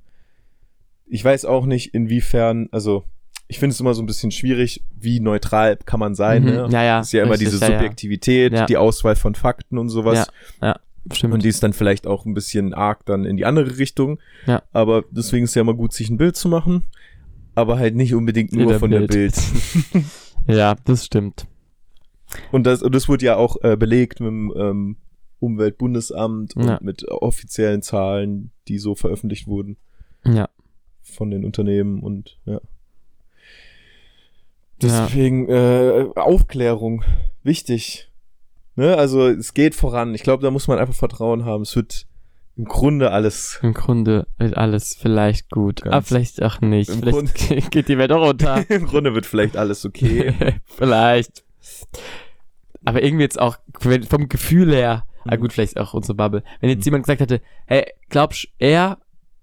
Ich 1.07 1.23
weiß 1.23 1.45
auch 1.45 1.65
nicht, 1.65 1.93
inwiefern, 1.93 2.67
also 2.71 3.03
ich 3.47 3.59
finde 3.59 3.73
es 3.73 3.79
immer 3.79 3.93
so 3.93 4.01
ein 4.01 4.07
bisschen 4.07 4.31
schwierig, 4.31 4.83
wie 4.91 5.19
neutral 5.19 5.77
kann 5.77 5.99
man 5.99 6.15
sein. 6.15 6.43
Mhm. 6.43 6.49
Ne? 6.49 6.67
Ja, 6.71 6.83
ja. 6.83 6.99
ist 7.01 7.11
ja 7.11 7.23
immer 7.23 7.33
richtig, 7.33 7.49
diese 7.49 7.63
ja, 7.63 7.71
ja. 7.71 7.77
Subjektivität, 7.77 8.53
Ja. 8.53 8.65
die 8.65 8.77
Auswahl 8.77 9.15
von 9.15 9.35
Fakten 9.35 9.77
und 9.77 9.89
sowas. 9.89 10.27
Stimmt. 11.11 11.33
Und 11.35 11.43
die 11.43 11.49
ist 11.49 11.61
dann 11.61 11.73
vielleicht 11.73 12.07
auch 12.07 12.25
ein 12.25 12.33
bisschen 12.33 12.73
arg 12.73 13.05
dann 13.05 13.25
in 13.25 13.37
die 13.37 13.45
andere 13.45 13.77
Richtung. 13.77 14.19
Ja. 14.47 14.63
Aber 14.73 15.03
deswegen 15.11 15.45
ist 15.45 15.55
ja 15.55 15.61
immer 15.61 15.73
gut, 15.75 15.93
sich 15.93 16.09
ein 16.09 16.17
Bild 16.17 16.35
zu 16.35 16.49
machen. 16.49 16.83
Aber 17.53 17.77
halt 17.77 17.95
nicht 17.95 18.13
unbedingt 18.13 18.51
In 18.53 18.59
nur 18.61 18.69
der 18.71 18.79
von 18.79 18.91
der 18.91 18.99
Bild. 19.01 19.09
Bild. 19.91 20.05
ja, 20.47 20.75
das 20.85 21.05
stimmt. 21.05 21.47
Und 22.51 22.65
das, 22.65 22.81
und 22.81 22.93
das 22.95 23.07
wurde 23.07 23.25
ja 23.25 23.35
auch 23.37 23.57
äh, 23.63 23.77
belegt 23.77 24.19
mit 24.19 24.27
dem 24.29 24.53
ähm, 24.57 24.97
Umweltbundesamt 25.39 26.55
und 26.55 26.67
Ja. 26.67 26.79
mit 26.81 27.07
offiziellen 27.07 27.81
Zahlen, 27.81 28.51
die 28.67 28.79
so 28.79 28.95
veröffentlicht 28.95 29.47
wurden 29.47 29.77
Ja. 30.25 30.49
von 31.01 31.29
den 31.29 31.45
Unternehmen 31.45 32.01
und 32.01 32.39
ja. 32.45 32.53
Ja. 32.53 32.61
Deswegen 35.07 35.47
äh, 35.47 36.07
Aufklärung 36.15 37.03
wichtig. 37.43 38.11
Ne? 38.75 38.95
Also 38.97 39.27
es 39.27 39.53
geht 39.53 39.75
voran. 39.75 40.13
Ich 40.15 40.23
glaube, 40.23 40.43
da 40.43 40.51
muss 40.51 40.67
man 40.67 40.79
einfach 40.79 40.93
Vertrauen 40.95 41.45
haben. 41.45 41.61
Es 41.63 41.75
wird 41.75 42.05
im 42.57 42.65
Grunde 42.65 43.11
alles. 43.11 43.59
Im 43.61 43.73
Grunde 43.73 44.27
wird 44.37 44.55
alles 44.57 44.95
vielleicht 44.95 45.49
gut. 45.49 45.81
Ganz- 45.81 45.93
aber 45.93 46.05
vielleicht 46.05 46.41
auch 46.43 46.61
nicht. 46.61 46.89
Im 46.89 46.99
Vielleicht 47.01 47.71
geht 47.71 47.87
die 47.89 47.97
Welt 47.97 48.11
auch 48.11 48.25
runter. 48.25 48.63
Im 48.69 48.85
Grunde 48.85 49.13
wird 49.13 49.25
vielleicht 49.25 49.57
alles 49.57 49.85
okay. 49.85 50.33
vielleicht. 50.65 51.43
Aber 52.83 53.01
irgendwie 53.03 53.23
jetzt 53.23 53.39
auch 53.41 53.57
vom 54.09 54.29
Gefühl 54.29 54.73
her, 54.73 55.05
ah 55.25 55.35
Mhm. 55.35 55.39
gut, 55.41 55.53
vielleicht 55.53 55.77
auch 55.79 55.93
unsere 55.93 56.15
Bubble. 56.15 56.43
Wenn 56.61 56.69
jetzt 56.69 56.79
Mhm. 56.81 56.85
jemand 56.85 57.03
gesagt 57.05 57.21
hätte, 57.21 57.41
hey, 57.65 57.85
glaubst 58.09 58.47
er, 58.59 58.99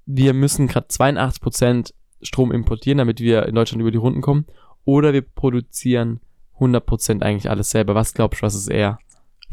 wir 0.06 0.32
müssen 0.32 0.68
gerade 0.68 0.86
82% 0.88 1.92
Strom 2.22 2.52
importieren, 2.52 2.98
damit 2.98 3.20
wir 3.20 3.46
in 3.46 3.54
Deutschland 3.54 3.80
über 3.80 3.90
die 3.90 3.98
Runden 3.98 4.20
kommen, 4.20 4.46
oder 4.84 5.12
wir 5.12 5.22
produzieren 5.22 6.20
100% 6.58 7.22
eigentlich 7.22 7.50
alles 7.50 7.70
selber. 7.70 7.94
Was 7.94 8.14
glaubst 8.14 8.40
du, 8.40 8.46
was 8.46 8.54
ist 8.54 8.68
er? 8.68 8.98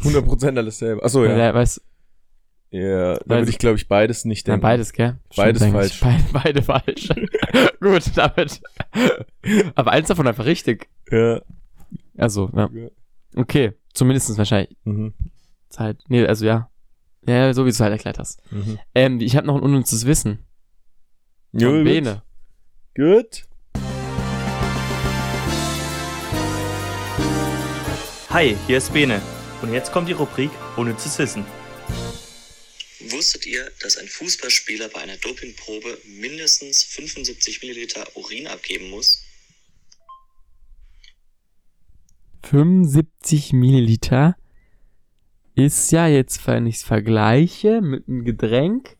100% 0.01 0.57
alles 0.57 0.77
selber. 0.79 1.03
Achso, 1.03 1.23
ja. 1.25 1.35
Der 1.35 1.53
weiß, 1.53 1.81
Ja, 2.71 3.15
da 3.19 3.37
würde 3.37 3.49
ich, 3.49 3.57
glaube 3.57 3.77
ich, 3.77 3.87
beides 3.87 4.25
nicht 4.25 4.47
ja, 4.47 4.53
denken. 4.53 4.61
beides, 4.61 4.93
gell? 4.93 5.17
Beides 5.35 5.61
Stimmt 5.61 5.75
eigentlich. 5.75 5.99
Beide, 6.01 6.23
beide 6.31 6.61
falsch. 6.63 7.09
gut, 7.81 8.03
damit. 8.15 8.61
Aber 9.75 9.91
eins 9.91 10.07
davon 10.07 10.27
einfach 10.27 10.45
richtig. 10.45 10.87
Ja. 11.11 11.41
Also, 12.17 12.49
ja. 12.55 12.69
Ja. 12.73 12.87
Okay, 13.35 13.73
zumindest 13.93 14.37
wahrscheinlich 14.37 14.75
Mhm. 14.83 15.13
Zeit. 15.69 15.97
Nee, 16.07 16.25
also 16.25 16.45
ja. 16.45 16.69
Ja, 17.27 17.53
so 17.53 17.63
wie 17.63 17.69
du 17.69 17.71
es 17.71 17.79
halt 17.79 17.91
erklärt 17.91 18.17
hast. 18.17 18.41
Mhm. 18.51 18.79
Ähm, 18.95 19.19
ich 19.21 19.35
habe 19.35 19.45
noch 19.45 19.55
ein 19.55 19.61
unnützes 19.61 20.05
Wissen. 20.05 20.39
Von 21.51 21.59
Gut. 21.59 21.83
Bene. 21.83 22.21
Gut. 22.95 23.43
Hi, 28.29 28.55
hier 28.67 28.77
ist 28.77 28.93
Bene. 28.93 29.21
Und 29.61 29.73
jetzt 29.73 29.91
kommt 29.91 30.07
die 30.07 30.13
Rubrik 30.13 30.51
Unnützes 30.77 31.17
Wissen. 31.19 31.45
Wusstet 33.09 33.45
ihr, 33.45 33.69
dass 33.81 33.97
ein 33.97 34.07
Fußballspieler 34.07 34.89
bei 34.89 35.01
einer 35.01 35.17
Dopingprobe 35.17 35.97
mindestens 36.05 36.83
75 36.83 37.61
Milliliter 37.61 38.05
Urin 38.15 38.47
abgeben 38.47 38.89
muss? 38.89 39.23
75 42.43 43.53
Milliliter 43.53 44.35
ist 45.55 45.91
ja 45.91 46.07
jetzt, 46.07 46.45
wenn 46.47 46.65
ich 46.67 46.75
es 46.75 46.83
vergleiche 46.83 47.81
mit 47.81 48.07
einem 48.07 48.23
Getränk. 48.23 48.97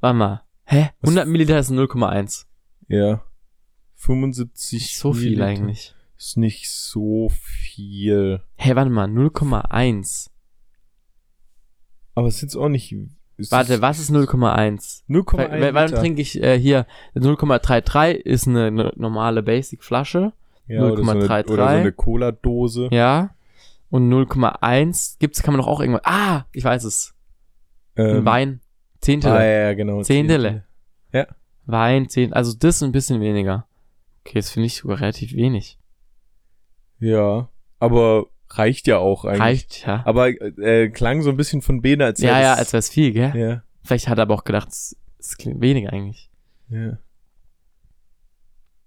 Warte 0.00 0.16
mal. 0.18 0.42
Hä? 0.64 0.90
Was- 1.00 1.10
100 1.10 1.28
Milliliter 1.28 1.58
ist 1.58 1.70
0,1. 1.70 2.46
Ja. 2.88 3.24
75 3.94 4.72
Nicht 4.82 4.96
so 4.98 5.12
viel 5.12 5.22
Milliliter 5.36 5.46
eigentlich. 5.46 5.94
Ist 6.22 6.36
nicht 6.36 6.70
so 6.70 7.30
viel. 7.30 8.42
Hä, 8.54 8.76
warte 8.76 8.90
mal, 8.92 9.08
0,1. 9.08 10.30
Aber 12.14 12.28
es 12.28 12.36
ist 12.36 12.42
jetzt 12.42 12.56
auch 12.56 12.68
nicht. 12.68 12.94
Warte, 13.50 13.82
was 13.82 13.98
ist 13.98 14.12
0,1? 14.12 15.02
0,1 15.08 15.36
Weil, 15.36 15.50
weil, 15.60 15.74
weil 15.74 15.86
Liter. 15.88 15.98
trinke 15.98 16.22
ich 16.22 16.40
äh, 16.40 16.56
hier 16.60 16.86
0,33 17.16 18.12
ist 18.12 18.46
eine, 18.46 18.66
eine 18.66 18.92
normale 18.94 19.42
Basic-Flasche. 19.42 20.32
ja, 20.68 20.82
oder 20.84 21.02
so 21.02 21.10
eine, 21.10 21.24
0,33. 21.26 21.50
oder 21.50 21.68
so 21.68 21.74
eine 21.74 21.92
Cola-Dose. 21.92 22.88
Ja. 22.92 23.34
Und 23.90 24.08
0,1 24.08 25.16
gibt's, 25.18 25.42
kann 25.42 25.54
man 25.54 25.60
doch 25.60 25.66
auch 25.66 25.80
irgendwas. 25.80 26.04
Ah, 26.04 26.44
ich 26.52 26.62
weiß 26.62 26.84
es. 26.84 27.14
Ein 27.96 28.06
Ähm, 28.18 28.24
Wein. 28.24 28.60
Zehntel. 29.00 29.32
Ah, 29.32 29.44
ja, 29.44 29.74
genau. 29.74 30.02
Zehntele. 30.02 30.62
Ja. 31.12 31.26
Wein, 31.66 32.08
zehn. 32.08 32.32
Also 32.32 32.52
das 32.56 32.80
ein 32.80 32.92
bisschen 32.92 33.20
weniger. 33.20 33.66
Okay, 34.24 34.38
das 34.38 34.50
finde 34.50 34.66
ich 34.68 34.76
sogar 34.76 35.00
relativ 35.00 35.32
wenig. 35.34 35.78
Ja. 37.02 37.48
Aber 37.78 38.26
reicht 38.48 38.86
ja 38.86 38.98
auch 38.98 39.24
eigentlich. 39.24 39.40
Reicht, 39.40 39.86
ja. 39.86 40.02
Aber 40.06 40.28
äh, 40.28 40.88
klang 40.90 41.22
so 41.22 41.30
ein 41.30 41.36
bisschen 41.36 41.62
von 41.62 41.82
Bene, 41.82 42.04
als 42.04 42.20
Ja, 42.20 42.40
ja, 42.40 42.54
als 42.54 42.72
wäre 42.72 42.78
es 42.78 42.90
viel, 42.90 43.12
gell? 43.12 43.32
Ja. 43.34 43.62
Vielleicht 43.82 44.08
hat 44.08 44.18
er 44.18 44.22
aber 44.22 44.34
auch 44.34 44.44
gedacht, 44.44 44.68
es, 44.68 44.96
es 45.18 45.36
klingt 45.36 45.60
weniger 45.60 45.92
eigentlich. 45.92 46.30
Ja. 46.68 46.98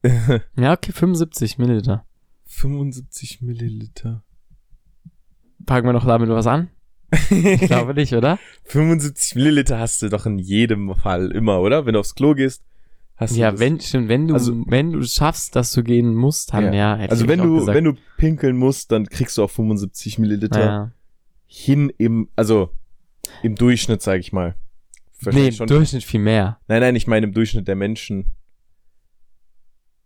Ja, 0.58 0.74
okay, 0.74 0.92
75 0.92 1.58
Milliliter. 1.58 2.06
75 2.46 3.42
Milliliter. 3.42 4.24
Packen 5.66 5.88
wir 5.88 5.94
noch 5.94 6.06
damit 6.06 6.30
was 6.30 6.48
an? 6.48 6.70
Ich 7.30 7.62
glaube 7.62 7.94
nicht, 7.96 8.14
oder? 8.14 8.40
75 8.66 9.36
Milliliter 9.36 9.80
hast 9.80 10.02
du 10.02 10.10
doch 10.10 10.26
in 10.26 10.38
jedem 10.38 10.94
Fall 10.96 11.32
immer, 11.32 11.60
oder? 11.60 11.86
Wenn 11.86 11.94
du 11.94 12.00
aufs 12.00 12.16
Klo 12.16 12.34
gehst, 12.34 12.64
Hast 13.18 13.36
Ja, 13.38 13.58
wenn, 13.60 13.80
stimmt, 13.80 14.10
wenn 14.10 14.28
du, 14.28 14.34
Also- 14.34 14.64
wenn 14.68 14.92
du 14.92 15.00
es 15.00 15.14
schaffst, 15.14 15.56
dass 15.56 15.72
du 15.72 15.84
gehen 15.84 16.14
musst, 16.14 16.54
dann 16.54 16.74
ja. 16.74 16.98
hätte 16.98 17.12
also 17.12 17.24
ich 17.24 17.30
wenn 17.30 17.40
du, 17.40 17.60
gesagt. 17.60 17.76
wenn 17.76 17.84
du 17.86 17.94
pinkeln 18.18 18.58
musst, 18.58 18.92
dann 18.92 19.06
kriegst 19.08 19.38
du 19.38 19.44
auch 19.44 19.50
75 19.50 20.20
Milliliter 20.20 20.60
ja. 20.60 20.92
hin 21.48 21.92
im, 21.98 22.28
also 22.36 22.70
im 23.42 23.56
Durchschnitt, 23.56 24.02
sage 24.02 24.20
ich 24.20 24.34
mal. 24.34 24.56
Nee, 25.22 25.48
im 25.48 25.54
schon- 25.54 25.68
Durchschnitt 25.68 26.04
viel 26.04 26.20
mehr. 26.20 26.60
Nein, 26.68 26.82
nein, 26.82 26.96
ich 26.96 27.08
meine 27.08 27.26
im 27.28 27.34
Durchschnitt 27.34 27.68
der 27.68 27.76
Menschen. 27.76 28.26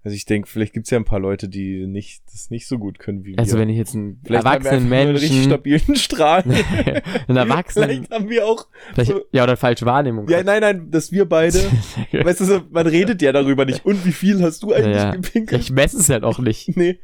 Also 0.02 0.16
ich 0.16 0.24
denke, 0.26 0.47
vielleicht 0.47 0.74
gibt's 0.74 0.89
ja 0.91 0.97
ein 0.97 1.04
paar 1.04 1.20
Leute, 1.20 1.50
die 1.50 1.86
nicht, 1.86 2.24
das 2.32 2.50
nicht 2.50 2.68
so 2.68 2.78
gut 2.78 3.00
können 3.00 3.26
wie 3.26 3.38
Also 3.38 3.54
wir. 3.54 3.60
wenn 3.62 3.70
ich 3.70 3.76
jetzt 3.78 3.93
einen 3.95 4.22
vielleicht 4.24 4.45
haben 4.45 4.64
wir 4.64 4.70
erwachsenen 4.72 4.89
nur 4.89 4.97
einen 4.97 5.12
richtig 5.12 5.32
Menschen, 5.32 5.50
stabilen 5.52 5.95
Strahl. 5.97 6.43
einen 7.28 7.38
erwachsenen, 7.38 7.89
vielleicht 7.89 8.12
haben 8.12 8.30
wir 8.30 8.47
auch, 8.47 8.68
so- 9.04 9.26
ja, 9.34 9.43
oder 9.43 9.58
falsche 9.58 9.86
Wahrnehmung. 9.86 10.30
ja, 10.30 10.41
nein, 10.41 10.62
nein, 10.62 10.89
dass 10.91 11.12
wir 11.12 11.26
beide, 11.28 11.60
weißt 12.14 12.39
du, 12.41 12.62
man 12.72 12.88
redet 12.88 13.22
ja 13.22 13.34
darüber 13.34 13.66
nicht. 13.66 13.86
Und 13.86 14.06
wie 14.06 14.14
viel 14.14 14.41
hast 14.41 14.64
du 14.64 14.72
eigentlich 14.74 14.95
Ja. 14.95 15.12
gepinkelt? 15.16 15.62
ich 15.62 15.70
messe 15.72 15.97
es 15.97 16.08
halt 16.10 16.24
auch 16.24 16.39
nicht. 16.39 16.76
nee. 16.78 16.97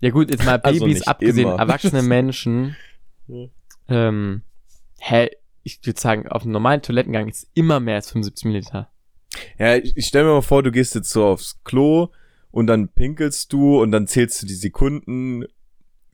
Ja 0.00 0.10
gut, 0.10 0.30
jetzt 0.30 0.44
mal 0.44 0.60
Also 0.60 0.78
Babys 0.84 0.98
nicht 1.00 1.08
abgesehen, 1.08 1.48
immer. 1.48 1.58
erwachsene 1.58 2.02
Menschen, 2.02 2.76
Ja. 3.26 3.46
ähm, 3.88 4.42
hä, 5.00 5.30
ich 5.64 5.80
würde 5.84 6.00
sagen, 6.00 6.28
auf 6.28 6.42
einem 6.42 6.52
normalen 6.52 6.80
Toilettengang 6.80 7.28
ist 7.28 7.48
immer 7.54 7.80
mehr 7.80 7.96
als 7.96 8.12
75 8.12 8.44
Milliliter. 8.44 8.88
Ja, 9.58 9.76
ich, 9.76 9.96
ich 9.96 10.06
stell 10.06 10.24
mir 10.24 10.30
mal 10.30 10.42
vor, 10.42 10.62
du 10.62 10.70
gehst 10.70 10.94
jetzt 10.94 11.10
so 11.10 11.26
aufs 11.26 11.60
Klo 11.64 12.08
und 12.50 12.66
dann 12.66 12.88
pinkelst 12.88 13.52
du 13.52 13.80
und 13.80 13.92
dann 13.92 14.06
zählst 14.06 14.42
du 14.42 14.46
die 14.46 14.54
Sekunden. 14.54 15.44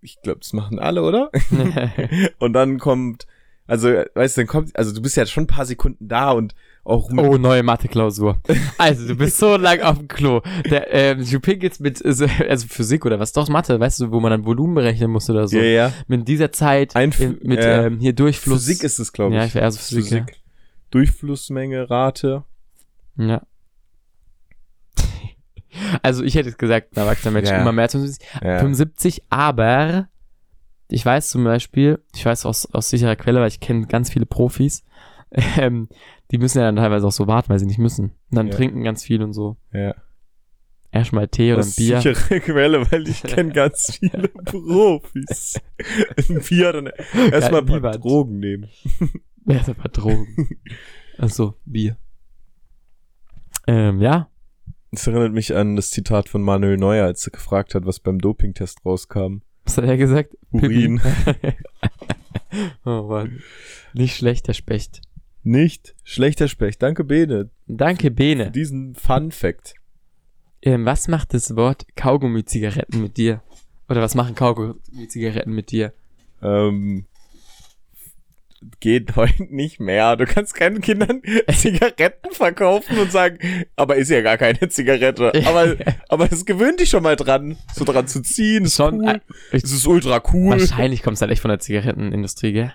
Ich 0.01 0.21
glaube, 0.23 0.41
das 0.41 0.53
machen 0.53 0.79
alle, 0.79 1.03
oder? 1.03 1.31
und 2.39 2.53
dann 2.53 2.79
kommt, 2.79 3.27
also, 3.67 3.89
weißt 3.89 4.37
du, 4.37 4.41
dann 4.43 4.49
kommt, 4.49 4.77
also 4.77 4.93
du 4.93 5.01
bist 5.01 5.17
ja 5.17 5.25
schon 5.27 5.45
ein 5.45 5.49
paar 5.49 5.65
Sekunden 5.65 6.09
da 6.09 6.33
und 6.33 6.55
auch 6.85 7.11
Oh, 7.17 7.39
neue 7.39 7.63
Mathe-Klausur. 7.63 8.39
Also, 8.77 9.09
du 9.09 9.17
bist 9.17 9.39
so 9.39 9.57
lang 9.57 9.81
auf 9.81 9.97
dem 9.97 10.09
Klo. 10.09 10.43
Der, 10.69 10.93
ähm, 10.93 11.25
du 11.25 11.41
pinkelst 11.41 11.81
mit, 11.81 12.05
also 12.05 12.27
Physik 12.69 13.07
oder 13.07 13.19
was, 13.19 13.33
doch 13.33 13.49
Mathe, 13.49 13.81
weißt 13.81 14.01
du, 14.01 14.13
wo 14.13 14.21
man 14.21 14.31
dann 14.31 14.45
Volumen 14.45 14.75
berechnen 14.75 15.11
muss 15.11 15.31
oder 15.31 15.49
so. 15.49 15.57
ja, 15.57 15.63
ja. 15.63 15.93
Mit 16.09 16.29
dieser 16.29 16.53
Zeit, 16.53 16.95
Ein, 16.95 17.11
in, 17.19 17.39
mit 17.43 17.61
äh, 17.61 17.87
ähm, 17.87 18.01
hier 18.01 18.13
Durchfluss. 18.13 18.67
Physik 18.67 18.83
ist 18.83 18.99
es, 18.99 19.15
glaube 19.15 19.35
ich. 19.35 19.41
Ja, 19.41 19.47
ich 19.47 19.63
also 19.63 19.79
Physik. 19.79 20.27
ja. 20.29 20.37
Durchflussmenge, 20.91 21.89
Rate. 21.89 22.45
Ja. 23.17 23.43
Also 26.03 26.23
ich 26.23 26.35
hätte 26.37 26.53
gesagt, 26.53 26.93
ein 26.97 27.01
erwachsener 27.01 27.33
Mensch 27.33 27.49
Ja. 27.49 27.61
immer 27.61 27.73
mehr 27.73 27.85
als 27.85 27.93
75, 27.93 28.27
Ja. 28.43 28.59
75, 28.61 29.23
aber 29.29 30.09
ich 30.89 31.05
weiß 31.05 31.31
zum 31.31 31.43
Beispiel, 31.45 32.01
ich 32.15 32.25
weiß 32.25 32.47
aus, 32.47 32.67
aus 32.73 32.91
sicherer 32.91 33.17
Quelle, 33.17 33.41
weil 33.41 33.49
ich 33.49 33.61
kenne 33.61 33.87
ganz 33.87 34.11
viele 34.11 34.27
Profis, 34.27 34.85
ähm, 35.59 35.89
die 36.31 36.39
müssen 36.39 36.59
ja 36.59 36.65
dann 36.65 36.77
teilweise 36.77 37.07
auch 37.07 37.13
so 37.13 37.27
warten, 37.27 37.49
weil 37.49 37.59
sie 37.59 37.67
nicht 37.67 37.79
müssen. 37.79 38.11
Und 38.31 38.37
dann 38.37 38.49
Ja. 38.49 38.55
trinken 38.55 38.85
ganz 38.85 39.03
viel 39.03 39.23
und 39.23 39.33
so. 39.33 39.57
Ja. 39.73 39.95
Erstmal 40.93 41.27
Tee 41.27 41.53
oder 41.53 41.63
ein 41.63 41.69
Aus 41.69 41.75
Bier. 41.75 42.01
sichere 42.01 42.41
Quelle, 42.41 42.89
weil 42.93 43.09
ich 43.09 43.23
kenne 43.25 43.51
ganz 43.53 43.99
viele 43.99 44.29
Profis. 44.29 45.61
ein 46.29 46.41
Bier, 46.49 46.73
dann 46.73 46.87
erstmal 47.33 47.63
ein 47.63 47.83
paar. 47.83 47.99
Drogen 47.99 48.39
nehmen. 48.39 48.69
Ja, 49.47 49.61
ein 49.67 49.75
paar 49.75 49.91
Drogen. 49.91 50.49
Achso, 51.19 51.55
Bier. 51.65 51.97
Ähm, 53.67 54.01
ja. 54.01 54.29
Das 54.93 55.07
erinnert 55.07 55.33
mich 55.33 55.55
an 55.57 55.77
das 55.77 55.91
Zitat 55.91 56.29
von 56.29 56.43
Manuel 56.43 56.77
Neuer, 56.77 57.07
als 57.07 57.27
er 57.27 57.33
gefragt 57.33 57.75
hat, 57.75 57.85
was 57.87 57.99
beim 58.01 58.19
Dopingtest 58.21 58.85
rauskam. 58.85 59.39
Was 59.65 59.77
hat 59.79 59.85
er 59.85 59.97
gesagt? 59.97 60.37
Urin. 60.51 61.01
Oh 62.85 63.03
Mann. 63.09 63.41
Nicht 63.95 64.17
schlecht, 64.17 64.47
der 64.47 64.53
Specht. 64.53 65.01
Nicht 65.43 65.95
schlechter 66.05 66.47
Specht. 66.47 66.81
Danke, 66.83 67.03
Bene, 67.03 67.51
Danke, 67.67 68.05
für 68.05 68.11
Bene. 68.13 68.51
diesen 68.53 68.95
Fun 68.95 69.33
Fact. 69.33 69.75
Ähm, 70.63 70.85
was 70.85 71.09
macht 71.09 71.35
das 71.35 71.57
Wort 71.57 71.85
Kaugummi-Zigaretten 71.97 73.03
mit 73.03 73.17
dir? 73.17 73.43
Oder 73.89 74.03
was 74.03 74.15
machen 74.15 74.35
Kaugummi-Zigaretten 74.37 75.53
mit 75.53 75.71
dir? 75.73 75.93
Ähm, 76.43 77.07
geht 78.81 79.17
heute 79.17 79.45
nicht 79.55 79.81
mehr. 79.81 80.17
Du 80.17 80.25
kannst 80.27 80.55
keinen 80.55 80.81
Kindern 80.81 81.23
Zigaretten 81.53 82.33
verkaufen 82.33 82.99
und 82.99 83.11
sagen, 83.13 83.39
aber 83.77 83.97
ist 83.97 84.11
ja 84.11 84.21
gar 84.23 84.37
keine 84.39 84.69
Zigarette. 84.69 85.33
Aber, 85.47 85.77
aber 86.09 86.33
es 86.33 86.45
gewöhnt 86.45 86.81
dich 86.81 86.91
schon 86.91 87.03
mal 87.03 87.17
dran, 87.17 87.57
so 87.75 87.85
dran 87.85 88.07
zu 88.07 88.23
ziehen. 88.23 88.65
Ist 88.65 88.77
Schon, 88.77 89.01
cool. 89.01 89.09
äh, 89.53 89.57
es 89.57 89.65
ist 89.73 89.87
ultra 89.87 90.23
cool. 90.33 90.59
Wahrscheinlich 90.59 91.03
kommt 91.03 91.17
es 91.17 91.21
halt 91.21 91.31
echt 91.31 91.43
von 91.43 91.49
der 91.51 91.59
Zigarettenindustrie, 91.61 92.53
gell? 92.53 92.73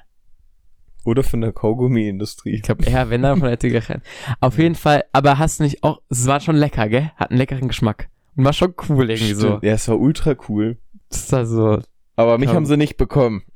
Oder 1.06 1.24
von 1.24 1.42
der 1.42 1.54
Kaugummi-Industrie. 1.54 2.56
Ich 2.56 2.62
glaube 2.62 2.86
eher, 2.86 3.10
wenn 3.10 3.22
dann 3.22 3.40
von 3.40 3.48
der 3.48 3.60
Zigaretten. 3.60 4.02
Auf 4.42 4.58
jeden 4.58 4.76
Fall, 4.76 5.06
aber 5.14 5.40
hast 5.40 5.60
du 5.60 5.64
nicht 5.64 5.84
auch, 5.84 6.02
es 6.10 6.28
war 6.28 6.40
schon 6.42 6.56
lecker, 6.58 6.90
gell? 6.90 7.12
Hat 7.16 7.32
einen 7.32 7.40
leckeren 7.40 7.68
Geschmack. 7.70 8.10
Und 8.36 8.46
war 8.46 8.54
schon 8.54 8.74
cool 8.90 9.10
irgendwie 9.10 9.34
so. 9.34 9.48
Stimmt. 9.48 9.64
Ja, 9.64 9.74
es 9.74 9.88
war 9.88 10.00
ultra 10.00 10.36
cool. 10.50 10.78
Das 11.10 11.32
war 11.32 11.46
so, 11.46 11.80
Aber 12.16 12.38
mich 12.38 12.48
Kaum. 12.48 12.58
haben 12.58 12.66
sie 12.66 12.78
nicht 12.78 12.98
bekommen. 12.98 13.44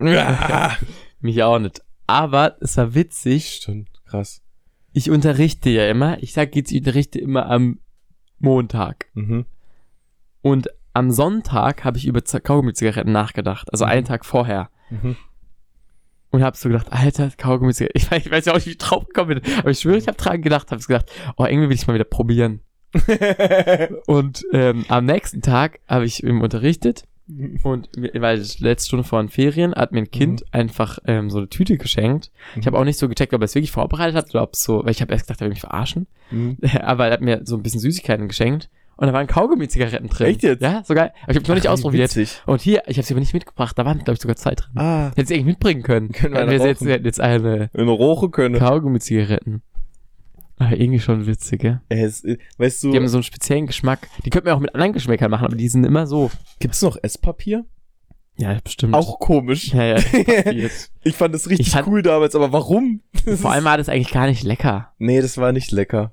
Mich 1.20 1.42
auch 1.42 1.60
nicht. 1.60 1.82
Aber 2.08 2.58
es 2.62 2.78
war 2.78 2.94
witzig. 2.96 3.50
Stimmt, 3.62 3.90
krass. 4.06 4.42
Ich 4.92 5.10
unterrichte 5.10 5.70
ja 5.70 5.88
immer. 5.90 6.22
Ich 6.22 6.34
sag 6.34 6.56
jetzt, 6.56 6.72
ich 6.72 6.80
unterrichte 6.80 7.20
immer 7.20 7.50
am 7.50 7.80
Montag. 8.40 9.08
Mhm. 9.14 9.46
Und 10.42 10.70
am 10.94 11.10
Sonntag 11.12 11.84
habe 11.86 11.98
ich 11.98 12.06
über 12.06 12.22
Kaugummi-Zigaretten 12.22 13.12
nachgedacht. 13.12 13.72
Also 13.72 13.86
Mhm. 13.86 13.92
einen 13.92 14.06
Tag 14.06 14.26
vorher. 14.26 14.70
Mhm. 14.90 15.16
Und 16.30 16.44
habe 16.44 16.58
so 16.58 16.68
gedacht, 16.70 16.92
Alter, 16.92 17.32
Kaugummi-Zigaretten. 17.38 17.98
Ich, 17.98 18.08
weiß- 18.10 18.26
ich 18.26 18.32
weiß 18.32 18.46
ja 18.46 18.52
auch 18.52 18.58
nicht, 18.58 18.68
wie 18.68 18.72
ich 18.72 18.78
drauf 18.78 19.06
gekommen 19.08 19.40
bin. 19.42 19.54
Aber 19.58 19.72
ich 19.72 19.80
schwöre, 19.80 19.98
ich 19.98 20.08
habe 20.08 20.18
dran 20.18 20.42
gedacht, 20.42 20.72
habe 20.72 20.82
gedacht, 20.84 21.12
oh, 21.38 21.46
irgendwie 21.46 21.70
will 21.70 21.76
ich 21.76 21.88
mal 21.88 21.94
wieder 21.94 22.04
probieren. 22.04 22.60
Und 24.08 24.46
ähm, 24.52 24.86
am 24.88 25.06
nächsten 25.06 25.42
Tag 25.42 25.80
habe 25.88 26.06
ich 26.06 26.24
ihm 26.24 26.42
unterrichtet. 26.42 27.06
Und 27.64 27.90
weil 27.96 28.38
letzte 28.60 28.88
Stunde 28.88 29.04
vor 29.04 29.22
den 29.22 29.30
Ferien 29.30 29.74
hat 29.76 29.92
mir 29.92 30.00
ein 30.00 30.12
Kind 30.12 30.42
Mhm. 30.42 30.48
einfach 30.52 31.00
ähm, 31.06 31.30
so 31.30 31.38
eine 31.38 31.48
Tüte 31.50 31.78
geschenkt. 31.78 32.32
Ich 32.60 32.66
habe 32.68 32.78
auch 32.78 32.84
nicht 32.84 33.00
so 33.00 33.08
gecheckt, 33.08 33.34
ob 33.34 33.42
er 33.42 33.46
es 33.46 33.56
wirklich 33.56 33.72
vorbereitet 33.72 34.16
hat 34.16 34.30
oder 34.32 34.44
ob 34.44 34.54
es 34.54 34.64
so, 34.64 34.84
weil 34.84 34.92
ich 34.92 35.02
habe 35.02 35.14
erst 35.14 35.28
gedacht, 35.28 35.40
er 35.42 35.46
will 35.46 35.50
mich 35.54 35.62
verarschen. 35.62 36.08
Mhm. 36.32 36.58
Aber 36.82 37.08
er 37.08 37.14
hat 37.14 37.22
mir 37.22 37.42
so 37.46 37.56
ein 37.56 37.64
bisschen 37.64 37.80
Süßigkeiten 37.80 38.28
geschenkt. 38.28 38.70
Und 38.96 39.08
da 39.08 39.14
waren 39.14 39.26
Kaugummi-Zigaretten 39.26 40.08
drin. 40.08 40.28
Echt 40.28 40.44
jetzt? 40.44 40.62
Ja, 40.62 40.84
so 40.86 40.94
geil. 40.94 41.12
Aber 41.24 41.32
ich 41.32 41.38
habe 41.38 41.48
noch 41.48 41.56
nicht 41.56 41.68
ausprobiert. 41.68 42.16
witzig. 42.16 42.42
Und 42.46 42.62
hier, 42.62 42.84
ich 42.86 42.98
habe 42.98 43.08
sie 43.08 43.14
aber 43.16 43.22
nicht 43.22 43.34
mitgebracht. 43.34 43.78
Da 43.78 43.86
waren, 43.86 43.98
glaube 43.98 44.14
ich, 44.14 44.22
sogar 44.22 44.36
zwei 44.36 44.54
drin. 44.54 44.70
Ah, 44.78 45.12
Hätte 45.16 45.30
sie 45.30 45.34
eigentlich 45.34 45.46
mitbringen 45.48 45.82
können. 45.82 46.12
Können 46.12 46.36
wir 46.36 46.42
eine 46.42 46.52
wir 46.52 46.68
jetzt, 46.68 46.82
rauchen? 46.82 46.88
hätten 46.90 47.06
jetzt 47.06 47.20
eine 47.20 47.72
in 47.74 47.88
Roche 47.88 48.30
können. 48.30 48.60
Kaugummi-Zigaretten. 48.60 49.64
Aber 50.66 50.78
irgendwie 50.78 51.00
schon 51.00 51.26
witzig, 51.26 51.62
gell? 51.62 51.82
Es, 51.90 52.24
äh, 52.24 52.38
weißt 52.58 52.84
Die 52.84 52.88
haben 52.96 53.04
du, 53.04 53.08
so 53.10 53.18
einen 53.18 53.24
speziellen 53.24 53.68
Geschmack. 53.68 54.08
Die 54.26 54.30
könnten 54.30 54.46
wir 54.48 54.56
auch 54.56 54.60
mit 54.60 54.74
anderen 54.74 54.94
Geschmäckern 54.94 55.30
machen, 55.32 55.46
aber 55.46 55.56
die 55.56 55.68
sind 55.70 55.84
immer 55.86 56.08
so. 56.08 56.32
gibt's 56.60 56.82
noch 56.82 56.98
Esspapier? 57.02 57.66
Ja, 58.36 58.58
bestimmt. 58.64 58.96
Auch 58.96 59.20
komisch. 59.20 59.74
Ja, 59.74 59.84
ja. 59.98 60.04
Ich 61.04 61.16
fand 61.16 61.34
das 61.36 61.50
richtig 61.50 61.68
Ich 61.68 61.74
fand- 61.74 61.88
cool 61.88 62.02
damals, 62.02 62.36
aber 62.36 62.52
warum? 62.52 63.02
Das 63.26 63.42
Vor 63.42 63.52
allem 63.52 63.66
war 63.66 63.78
das 63.78 63.90
eigentlich 63.90 64.12
gar 64.12 64.26
nicht 64.28 64.44
lecker. 64.44 64.92
Nee, 64.98 65.22
das 65.22 65.38
war 65.38 65.52
nicht 65.52 65.72
lecker. 65.72 66.12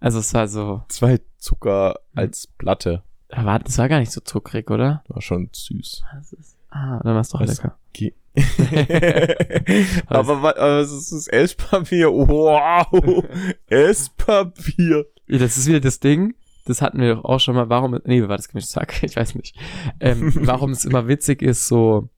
Also 0.00 0.18
es 0.18 0.34
war 0.34 0.46
so, 0.48 0.82
Es 0.90 1.00
war 1.00 1.08
halt 1.10 1.22
Zucker 1.38 2.00
als 2.14 2.46
Platte. 2.46 3.02
war, 3.30 3.58
das 3.60 3.78
war 3.78 3.88
gar 3.88 4.00
nicht 4.00 4.12
so 4.12 4.20
zuckrig, 4.20 4.70
oder? 4.70 5.02
War 5.08 5.22
schon 5.22 5.48
süß. 5.52 6.02
Das 6.14 6.56
ah, 6.70 7.00
dann 7.02 7.14
war 7.14 7.20
es 7.20 7.30
doch 7.30 7.40
Was? 7.40 7.56
lecker. 7.56 7.78
Okay. 7.90 8.14
aber, 10.06 10.56
aber 10.58 10.78
es 10.80 10.90
ist 10.90 11.12
das 11.12 11.28
Esspapier. 11.28 12.10
Wow. 12.10 13.24
Esspapier. 13.68 15.06
Das 15.28 15.56
ist 15.56 15.66
wieder 15.68 15.80
das 15.80 16.00
Ding. 16.00 16.34
Das 16.66 16.82
hatten 16.82 17.00
wir 17.00 17.14
doch 17.14 17.24
auch 17.24 17.40
schon 17.40 17.54
mal. 17.54 17.68
Warum, 17.68 17.98
nee, 18.04 18.22
war 18.22 18.36
das 18.36 18.48
gemischtes 18.48 18.76
Hack? 18.76 19.02
Ich 19.02 19.16
weiß 19.16 19.34
nicht. 19.36 19.56
Ähm, 20.00 20.32
warum 20.46 20.70
es 20.70 20.84
immer 20.84 21.06
witzig 21.06 21.42
ist, 21.42 21.68
so 21.68 22.08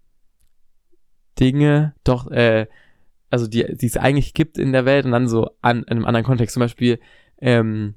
Dinge, 1.39 1.95
doch, 2.05 2.31
äh, 2.31 2.67
also 3.29 3.47
die, 3.47 3.77
die 3.77 3.87
es 3.87 3.97
eigentlich 3.97 4.33
gibt 4.33 4.57
in 4.57 4.73
der 4.73 4.87
Welt 4.87 5.05
und 5.05 5.13
dann 5.13 5.29
so 5.29 5.51
an, 5.61 5.83
in 5.83 5.89
einem 5.89 6.07
anderen 6.07 6.25
Kontext. 6.25 6.55
Zum 6.55 6.61
Beispiel, 6.61 6.99
ähm, 7.39 7.95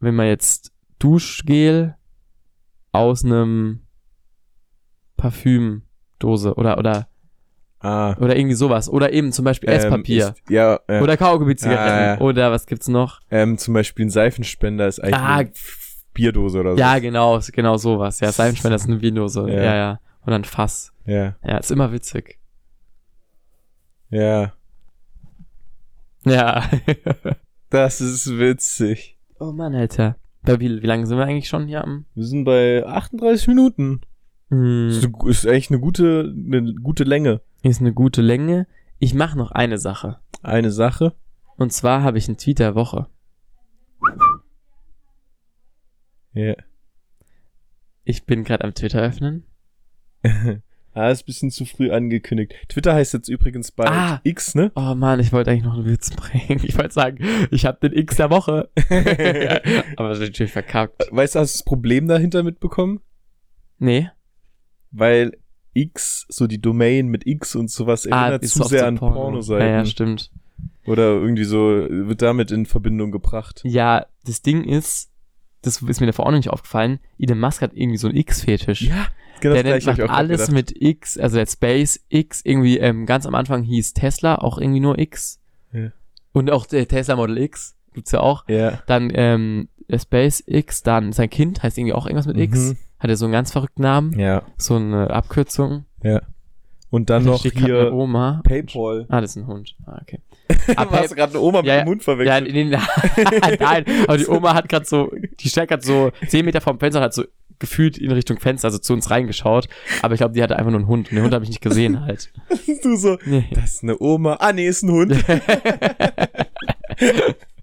wenn 0.00 0.16
man 0.16 0.26
jetzt 0.26 0.72
Duschgel 0.98 1.94
aus 2.90 3.24
einem 3.24 3.82
Parfümdose 6.18 6.54
oder, 6.54 6.78
oder, 6.78 7.08
Ah. 7.80 8.16
oder 8.18 8.36
irgendwie 8.36 8.56
sowas. 8.56 8.88
Oder 8.88 9.12
eben 9.12 9.30
zum 9.32 9.44
Beispiel 9.44 9.68
Esspapier. 9.68 10.26
Ähm, 10.26 10.32
ist, 10.32 10.50
ja, 10.50 10.80
äh, 10.88 11.00
oder 11.00 11.16
Kaugummi-Zigaretten. 11.16 12.20
Ah. 12.20 12.24
Oder 12.24 12.50
was 12.50 12.66
gibt's 12.66 12.88
noch? 12.88 13.20
ähm, 13.30 13.56
zum 13.56 13.74
Beispiel 13.74 14.06
ein 14.06 14.10
Seifenspender 14.10 14.88
ist 14.88 14.98
eigentlich 15.00 15.14
Ah. 15.16 15.36
eine 15.36 15.50
Bierdose 16.12 16.58
oder 16.60 16.72
so. 16.72 16.78
Ja, 16.78 16.98
genau, 16.98 17.38
genau 17.52 17.76
sowas. 17.76 18.18
Ja, 18.20 18.32
Seifenspender 18.32 18.74
ist 18.76 18.86
eine 18.88 19.00
Winose. 19.00 19.48
Ja. 19.48 19.62
Ja. 19.62 19.74
ja, 19.76 20.00
Und 20.22 20.32
dann 20.32 20.44
Fass. 20.44 20.92
Ja, 21.06 21.36
Ja, 21.44 21.58
ist 21.58 21.70
immer 21.70 21.92
witzig. 21.92 22.38
ja. 24.10 24.52
Ja. 26.24 26.64
Das 27.70 28.00
ist 28.00 28.38
witzig. 28.38 29.18
oh 29.38 29.52
Mann, 29.52 29.74
Alter. 29.74 30.16
Wie, 30.42 30.58
wie 30.82 30.86
lange 30.86 31.06
sind 31.06 31.18
wir 31.18 31.26
eigentlich 31.26 31.48
schon 31.50 31.66
hier 31.66 31.84
am? 31.84 32.06
Wir 32.14 32.24
sind 32.24 32.44
bei 32.44 32.82
38 32.86 33.46
Minuten. 33.46 34.00
Hm, 34.50 34.88
Ist, 34.88 35.04
eine- 35.04 35.30
ist 35.30 35.46
eigentlich 35.46 35.70
eine 35.70 35.80
gute, 35.80 36.34
eine 36.34 36.74
gute 36.74 37.04
Länge. 37.04 37.40
ist 37.62 37.80
eine 37.80 37.92
gute 37.92 38.22
Länge. 38.22 38.66
Ich 38.98 39.14
mache 39.14 39.36
noch 39.38 39.50
eine 39.52 39.78
Sache. 39.78 40.18
Eine 40.42 40.70
Sache. 40.70 41.14
Und 41.56 41.72
zwar 41.72 42.02
habe 42.02 42.18
ich 42.18 42.28
einen 42.28 42.36
Tweet 42.38 42.58
der 42.58 42.74
Woche. 42.74 43.08
Ja. 46.32 46.54
Ich 48.04 48.24
bin 48.26 48.44
gerade 48.44 48.64
am 48.64 48.74
Twitter 48.74 49.00
öffnen. 49.02 49.44
ah, 50.94 51.10
ist 51.10 51.22
ein 51.22 51.26
bisschen 51.26 51.50
zu 51.50 51.64
früh 51.64 51.90
angekündigt. 51.90 52.54
Twitter 52.68 52.94
heißt 52.94 53.12
jetzt 53.14 53.28
übrigens 53.28 53.70
bald 53.72 53.90
Ah. 53.90 54.20
X, 54.24 54.54
ne? 54.54 54.72
Oh 54.74 54.94
Mann, 54.94 55.20
ich 55.20 55.32
wollte 55.32 55.50
eigentlich 55.50 55.64
noch 55.64 55.74
einen 55.74 55.86
Witz 55.86 56.10
bringen. 56.14 56.60
Ich 56.64 56.76
wollte 56.78 56.94
sagen, 56.94 57.18
ich 57.50 57.66
habe 57.66 57.86
den 57.88 57.96
X 57.98 58.16
der 58.16 58.30
Woche. 58.30 58.70
Aber 59.96 60.08
das 60.08 60.18
ist 60.20 60.28
natürlich 60.28 60.52
verkackt. 60.52 61.06
Weißt 61.10 61.34
du, 61.34 61.40
hast 61.40 61.54
du 61.54 61.58
das 61.58 61.64
Problem 61.64 62.08
dahinter 62.08 62.42
mitbekommen? 62.42 63.00
Nee. 63.78 64.10
Weil 64.90 65.36
X, 65.74 66.26
so 66.28 66.46
die 66.46 66.60
Domain 66.60 67.08
mit 67.08 67.26
X 67.26 67.54
und 67.54 67.70
sowas 67.70 68.06
erinnert 68.06 68.42
Ah, 68.42 68.46
zu 68.46 68.64
sehr 68.64 68.86
an 68.86 68.96
Porno. 68.96 69.14
Pornoseiten. 69.16 69.66
Ja, 69.68 69.74
ja, 69.78 69.84
stimmt. 69.84 70.30
Oder 70.86 71.12
irgendwie 71.14 71.44
so, 71.44 71.58
wird 71.58 72.22
damit 72.22 72.50
in 72.50 72.66
Verbindung 72.66 73.10
gebracht. 73.12 73.60
Ja, 73.64 74.06
das 74.24 74.42
Ding 74.42 74.64
ist, 74.64 75.10
das 75.62 75.82
ist 75.82 76.00
mir 76.00 76.06
davor 76.06 76.26
auch 76.26 76.30
noch 76.30 76.38
nicht 76.38 76.50
aufgefallen, 76.50 76.98
Elon 77.18 77.38
Musk 77.38 77.60
hat 77.62 77.72
irgendwie 77.74 77.98
so 77.98 78.08
einen 78.08 78.16
X-Fetisch. 78.16 78.82
Ja, 78.82 79.06
genau 79.40 79.54
der 79.54 79.74
das 79.76 79.84
macht 79.84 80.00
alles 80.00 80.40
gedacht. 80.46 80.52
mit 80.52 80.82
X, 80.82 81.18
also 81.18 81.36
der 81.36 81.46
Space 81.46 82.00
X, 82.08 82.40
irgendwie 82.44 82.78
ähm, 82.78 83.04
ganz 83.06 83.26
am 83.26 83.34
Anfang 83.34 83.62
hieß 83.62 83.92
Tesla 83.92 84.36
auch 84.36 84.58
irgendwie 84.58 84.80
nur 84.80 84.98
X. 84.98 85.40
Ja. 85.72 85.92
Und 86.32 86.50
auch 86.50 86.64
der 86.66 86.88
Tesla 86.88 87.16
Model 87.16 87.36
X 87.38 87.76
gibt's 87.92 88.12
ja 88.12 88.20
auch. 88.20 88.48
Ja. 88.48 88.82
Dann 88.86 89.10
ähm, 89.14 89.68
der 89.88 89.98
Space 89.98 90.42
X, 90.46 90.82
dann 90.82 91.12
sein 91.12 91.28
Kind 91.30 91.62
heißt 91.62 91.76
irgendwie 91.76 91.92
auch 91.94 92.06
irgendwas 92.06 92.26
mit 92.26 92.38
X. 92.38 92.74
Hat 92.98 93.10
er 93.10 93.16
so 93.16 93.26
einen 93.26 93.32
ganz 93.32 93.52
verrückten 93.52 93.82
Namen, 93.82 94.18
Ja, 94.18 94.42
so 94.56 94.76
eine 94.76 95.10
Abkürzung. 95.10 95.84
ja. 96.02 96.20
Und 96.90 97.10
dann 97.10 97.22
Da 97.26 97.32
noch 97.32 97.42
hier 97.42 97.92
Oma. 97.92 98.40
Paypal. 98.44 99.04
Ah, 99.10 99.20
das 99.20 99.32
ist 99.32 99.36
ein 99.36 99.46
Hund. 99.46 99.76
Ah, 99.84 99.98
okay. 100.00 100.20
Ah, 100.74 100.86
Pay- 100.86 101.02
hast 101.02 101.10
du 101.10 101.16
gerade 101.16 101.32
eine 101.34 101.42
Oma 101.42 101.58
mit 101.58 101.66
Ja, 101.66 101.82
dem 101.82 101.84
Mund 101.84 102.00
Ja, 102.00 102.04
verwechselt? 102.04 102.50
nee, 102.50 102.64
nee, 102.64 102.78
nein, 103.60 103.84
aber 104.08 104.16
die 104.16 104.26
Oma 104.26 104.54
hat 104.54 104.70
gerade 104.70 104.86
so, 104.86 105.12
die 105.38 105.48
stand 105.50 105.68
gerade 105.68 105.84
so 105.84 106.10
10 106.28 106.46
Meter 106.46 106.62
vom 106.62 106.78
Fenster 106.80 107.00
und 107.00 107.04
hat 107.04 107.12
so 107.12 107.24
gefühlt 107.58 107.98
in 107.98 108.10
Richtung 108.10 108.38
Fenster, 108.40 108.68
also 108.68 108.78
zu 108.78 108.94
uns 108.94 109.10
reingeschaut. 109.10 109.68
Aber 110.00 110.14
ich 110.14 110.18
glaube, 110.18 110.32
die 110.32 110.42
hatte 110.42 110.56
einfach 110.56 110.70
nur 110.70 110.80
einen 110.80 110.88
Hund 110.88 111.10
und 111.10 111.16
den 111.16 111.24
Hund 111.24 111.34
habe 111.34 111.44
ich 111.44 111.50
nicht 111.50 111.60
gesehen 111.60 112.00
halt. 112.00 112.32
du 112.82 112.96
so, 112.96 113.18
Nee. 113.26 113.44
das 113.50 113.74
ist 113.74 113.82
eine 113.82 113.98
Oma. 114.00 114.38
Ah, 114.40 114.54
nee, 114.54 114.66
ist 114.66 114.82
ein 114.82 114.90
Hund. 114.92 115.14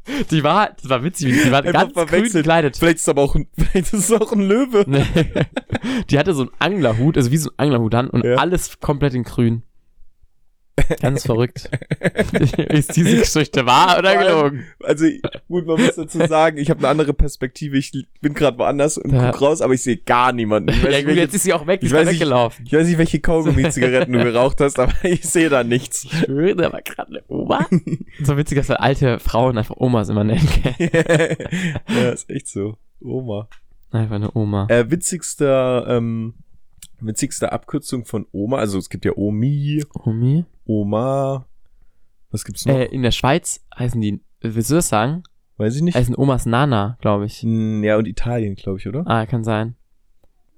Die 0.31 0.43
war, 0.43 0.69
das 0.79 0.89
war 0.89 1.03
witzig, 1.03 1.33
die 1.43 1.51
war 1.51 1.63
Einfach 1.65 1.93
ganz 1.95 2.09
grün 2.11 2.31
gekleidet. 2.31 2.77
Vielleicht 2.77 2.97
ist 2.97 3.09
aber 3.09 3.23
auch 3.23 3.35
ein, 3.35 3.47
vielleicht 3.57 3.93
ist 3.93 4.09
es 4.09 4.11
auch 4.11 4.31
ein 4.31 4.41
Löwe. 4.41 4.85
Nee. 4.87 5.05
Die 6.09 6.19
hatte 6.19 6.33
so 6.33 6.43
einen 6.43 6.51
Anglerhut, 6.59 7.17
also 7.17 7.31
wie 7.31 7.37
so 7.37 7.49
ein 7.51 7.65
Anglerhut 7.65 7.95
an 7.95 8.09
und 8.09 8.23
Ja. 8.23 8.35
alles 8.35 8.79
komplett 8.79 9.13
in 9.15 9.23
grün. 9.23 9.63
Ganz 11.01 11.25
verrückt. 11.25 11.69
ist 12.69 12.95
diese 12.95 13.17
Geschichte 13.17 13.65
wahr 13.65 13.97
oder 13.97 14.17
gelogen? 14.17 14.65
Also, 14.83 15.05
gut, 15.47 15.65
man 15.65 15.81
muss 15.81 15.95
dazu 15.95 16.19
sagen, 16.27 16.57
ich 16.57 16.69
habe 16.69 16.79
eine 16.79 16.89
andere 16.89 17.13
Perspektive. 17.13 17.77
Ich 17.77 17.91
bin 18.21 18.33
gerade 18.33 18.57
woanders 18.57 18.97
und 18.97 19.11
Ja. 19.13 19.31
guck 19.31 19.41
raus, 19.41 19.61
aber 19.61 19.73
ich 19.73 19.81
sehe 19.83 19.97
gar 19.97 20.31
niemanden. 20.33 20.69
Ich 20.69 20.77
weiß, 20.77 20.83
Ja 20.83 20.89
nicht, 20.89 20.99
gut, 20.99 21.07
welche, 21.07 21.21
jetzt 21.21 21.33
ist 21.35 21.43
sie 21.43 21.53
auch 21.53 21.65
weg, 21.65 21.79
die 21.79 21.87
ich 21.87 21.91
ist 21.91 21.97
weiß 21.97 22.05
mal 22.05 22.11
nicht- 22.11 22.19
weggelaufen. 22.21 22.65
ich 22.67 22.73
weiß 22.73 22.87
nicht, 22.87 22.97
welche 22.97 23.19
Kaugummi-Zigaretten 23.19 24.11
du 24.13 24.23
geraucht 24.23 24.59
hast, 24.61 24.77
aber 24.79 24.93
ich 25.03 25.23
sehe 25.27 25.49
da 25.49 25.63
nichts. 25.63 26.03
Ich 26.03 26.11
schwöre, 26.25 26.55
da 26.55 26.71
war 26.73 26.81
gerade 26.81 27.09
eine 27.09 27.23
Oma. 27.29 27.67
so 28.21 28.37
witzig, 28.37 28.57
dass 28.57 28.69
wir 28.69 28.81
alte 28.81 29.19
Frauen 29.19 29.57
einfach 29.57 29.77
Omas 29.77 30.09
immer 30.09 30.23
nennen. 30.23 30.47
gell? 30.61 31.37
ja, 31.89 32.09
ist 32.11 32.29
echt 32.29 32.47
so. 32.47 32.77
Oma. 33.01 33.47
Einfach 33.91 34.15
eine 34.15 34.35
Oma. 34.35 34.67
Äh, 34.69 34.91
witzigster, 34.91 35.85
ähm, 35.87 36.33
witzigste 36.99 37.51
Abkürzung 37.53 38.05
von 38.05 38.25
Oma, 38.33 38.57
also 38.57 38.77
es 38.77 38.89
gibt 38.89 39.05
ja 39.05 39.13
Omi, 39.15 39.83
Omi? 39.93 40.43
Oma, 40.65 41.45
was 42.31 42.43
gibt's 42.43 42.65
noch? 42.65 42.73
Äh, 42.75 42.85
in 42.85 43.01
der 43.03 43.11
Schweiz 43.11 43.65
heißen 43.77 44.01
die, 44.01 44.21
willst 44.41 44.69
du 44.71 44.75
das 44.75 44.89
sagen? 44.89 45.23
Weiß 45.57 45.75
ich 45.75 45.81
nicht. 45.81 45.95
Heißen 45.95 46.15
Omas 46.17 46.45
Nana, 46.45 46.97
glaube 47.01 47.25
ich. 47.25 47.41
Ja, 47.43 47.97
und 47.97 48.07
Italien, 48.07 48.55
glaube 48.55 48.79
ich, 48.79 48.87
oder? 48.87 49.07
Ah, 49.07 49.25
kann 49.25 49.43
sein. 49.43 49.75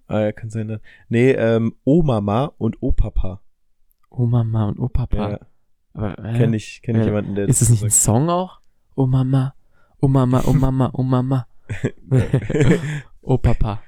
Ah, 0.07 0.21
ja, 0.21 0.31
kann 0.31 0.49
sein. 0.49 0.67
Ne? 0.67 0.81
Nee, 1.09 1.31
ähm, 1.31 1.75
Omama 1.83 2.53
und 2.57 2.81
Opapa. 2.81 3.41
Omama 4.09 4.69
und 4.69 4.79
Opapa. 4.79 5.29
Ja, 5.31 5.39
Aber, 5.93 6.17
äh, 6.25 6.37
kenn 6.37 6.53
ich, 6.53 6.81
kenn 6.81 6.95
ich 6.95 7.01
Ja. 7.01 7.07
jemanden, 7.07 7.35
der 7.35 7.47
Ist 7.47 7.61
das 7.61 7.69
nicht 7.69 7.83
ein 7.83 7.91
Song 7.91 8.29
auch? 8.29 8.59
Oh 8.95 9.05
Mama, 9.05 9.53
oh 9.99 10.07
Mama, 10.07 10.41
oh 10.47 10.53
Mama, 10.53 10.89
oh 10.93 11.03
Mama. 11.03 11.45
Papa, 13.41 13.81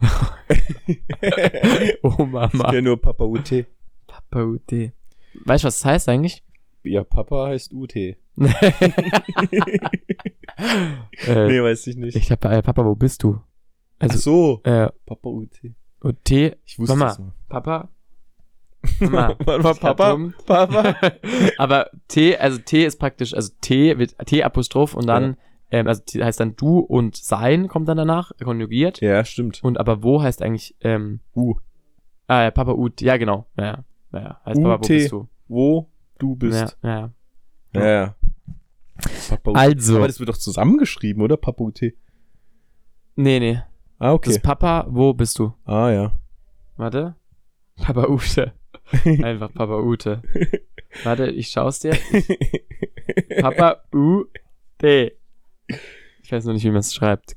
Ich 0.88 1.06
kenne 1.06 2.82
nur 2.82 3.00
Papa 3.00 3.24
UT. 3.24 3.64
Papa 4.06 4.42
UT. 4.42 4.92
Weißt 5.44 5.64
du, 5.64 5.66
was 5.66 5.78
das 5.78 5.84
heißt 5.84 6.08
eigentlich? 6.08 6.42
Ja, 6.82 7.02
Papa 7.04 7.46
heißt 7.48 7.72
UT. 7.72 7.94
äh, 7.96 8.16
nee, 11.26 11.62
weiß 11.62 11.86
ich 11.86 11.96
nicht. 11.96 12.16
Ich 12.16 12.30
hab, 12.30 12.44
äh, 12.44 12.62
Papa, 12.62 12.84
wo 12.84 12.94
bist 12.94 13.22
du? 13.22 13.40
Ach 13.98 14.04
Also, 14.10 14.18
so, 14.18 14.60
äh, 14.64 14.88
Papa 15.06 15.28
UT. 15.28 15.50
UT, 16.02 16.30
Ich 16.30 16.78
wusste 16.78 16.96
Mama. 16.96 17.06
das 17.06 17.18
mal. 17.18 17.32
Papa? 17.48 17.88
Mama. 19.00 19.34
Papa? 19.34 20.18
Papa? 20.46 20.94
Aber 21.58 21.90
T, 22.08 22.36
also 22.36 22.58
T 22.58 22.84
ist 22.84 22.98
praktisch, 22.98 23.32
also 23.34 23.52
T 23.60 23.98
wird 23.98 24.14
T 24.26 24.42
Apostroph 24.42 24.94
und 24.94 25.06
dann, 25.06 25.36
ähm, 25.70 25.86
also 25.86 26.02
T 26.04 26.22
heißt 26.22 26.40
dann 26.40 26.54
du 26.56 26.80
und 26.80 27.16
sein 27.16 27.68
kommt 27.68 27.88
dann 27.88 27.96
danach, 27.96 28.32
konjugiert. 28.42 29.00
Ja, 29.00 29.24
stimmt. 29.24 29.64
Und 29.64 29.78
aber 29.80 30.02
wo 30.02 30.22
heißt 30.22 30.42
eigentlich, 30.42 30.74
ähm, 30.82 31.20
U. 31.34 31.54
ah, 32.26 32.42
ja, 32.42 32.50
Papa 32.50 32.72
Ut, 32.72 33.00
ja 33.00 33.16
genau, 33.16 33.46
ja, 33.56 33.84
ja, 34.14 34.20
ja, 34.20 34.28
ja. 34.28 34.40
heißt 34.46 34.62
Papa, 34.62 34.78
wo 34.82 34.88
bist 34.88 35.12
du? 35.12 35.28
Wo 35.48 35.90
du 36.18 36.36
bist. 36.36 36.78
Ja, 36.82 36.88
ja. 36.90 37.10
Ja, 37.74 37.86
ja. 37.86 38.14
Papa 39.28 39.50
UT. 39.50 39.56
Also, 39.56 39.96
Aber 39.96 40.06
das 40.06 40.18
wird 40.20 40.28
doch 40.28 40.36
zusammengeschrieben, 40.36 41.22
oder? 41.22 41.36
Papa 41.36 41.64
UT. 41.64 41.80
nee, 41.82 41.94
nee, 43.16 43.60
Ah, 43.98 44.06
das 44.08 44.14
okay. 44.14 44.30
ist 44.30 44.42
Papa, 44.42 44.86
wo 44.88 45.12
bist 45.14 45.38
du? 45.38 45.52
Ah, 45.64 45.90
ja. 45.90 46.12
Warte. 46.76 47.14
Papa 47.76 48.06
Ute. 48.08 48.52
Einfach 49.04 49.52
Papa 49.52 49.78
Ute. 49.80 50.22
Warte, 51.04 51.26
ich 51.30 51.48
schau's 51.48 51.80
dir. 51.80 51.96
Papa 53.40 53.82
U 53.92 54.24
T. 54.78 55.12
Ich 56.22 56.32
weiß 56.32 56.44
noch 56.44 56.52
nicht, 56.54 56.64
wie 56.64 56.68
man 56.70 56.78
es 56.78 56.94
schreibt. 56.94 57.34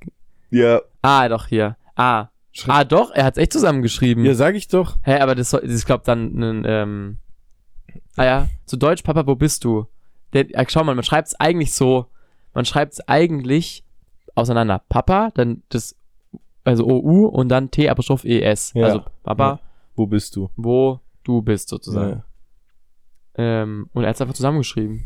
ja, 0.51 0.81
Ah, 1.01 1.27
doch, 1.29 1.47
hier. 1.47 1.77
Ah. 1.95 2.27
Ah, 2.67 2.83
doch, 2.83 3.11
er 3.11 3.25
hat's 3.25 3.37
echt 3.37 3.53
zusammengeschrieben. 3.53 4.25
ja, 4.25 4.33
sag 4.33 4.55
ich 4.55 4.67
doch. 4.67 4.97
Hä, 5.03 5.19
aber 5.19 5.35
das, 5.35 5.49
soll- 5.51 5.61
das 5.61 5.71
ist, 5.71 5.85
glaub 5.85 6.03
dann 6.03 6.37
ein, 6.39 6.63
ähm, 6.65 7.17
ah 8.15 8.25
ja, 8.25 8.47
zu 8.65 8.77
Deutsch, 8.77 9.03
Papa, 9.03 9.27
wo 9.27 9.35
bist 9.35 9.63
du? 9.63 9.85
Der, 10.33 10.49
ja, 10.49 10.63
schau 10.67 10.83
mal, 10.83 10.95
man 10.95 11.03
schreibt's 11.03 11.35
eigentlich 11.39 11.73
so, 11.73 12.07
man 12.53 12.65
schreibt's 12.65 12.99
eigentlich 13.07 13.83
auseinander. 14.35 14.81
Papa, 14.89 15.29
dann 15.35 15.61
das, 15.69 15.95
also 16.63 16.85
OU 16.87 17.27
und 17.27 17.49
dann 17.49 17.69
T 17.71 17.87
Apostroph 17.89 18.25
ES. 18.25 18.73
Ja. 18.73 18.85
Also 18.85 19.03
Papa, 19.23 19.59
Wo 19.95 20.05
bist 20.07 20.35
du? 20.35 20.49
wo 20.55 20.99
du 21.23 21.41
bist 21.41 21.69
sozusagen. 21.69 22.23
Ja. 23.37 23.63
Ähm, 23.63 23.89
und 23.93 24.03
er 24.03 24.09
hat's 24.09 24.21
einfach 24.21 24.33
zusammengeschrieben. 24.33 25.05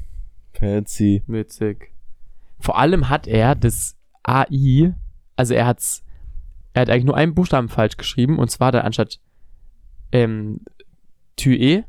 Fancy. 0.54 1.24
Witzig. 1.28 1.92
Vor 2.60 2.78
allem 2.78 3.10
hat 3.10 3.28
er 3.28 3.56
das 3.56 3.96
AI, 4.24 4.94
also 5.36 5.54
er 5.54 5.66
hat's, 5.66 6.04
er 6.74 6.82
hat 6.84 6.90
eigentlich 6.90 7.06
nur 7.06 7.16
einen 7.18 7.34
Buchstaben 7.36 7.70
falsch 7.70 7.98
geschrieben 7.98 8.40
und 8.40 8.50
zwar 8.50 8.72
da 8.72 8.82
anstatt 8.82 9.20
ähm, 10.12 10.62
Tue, 11.38 11.86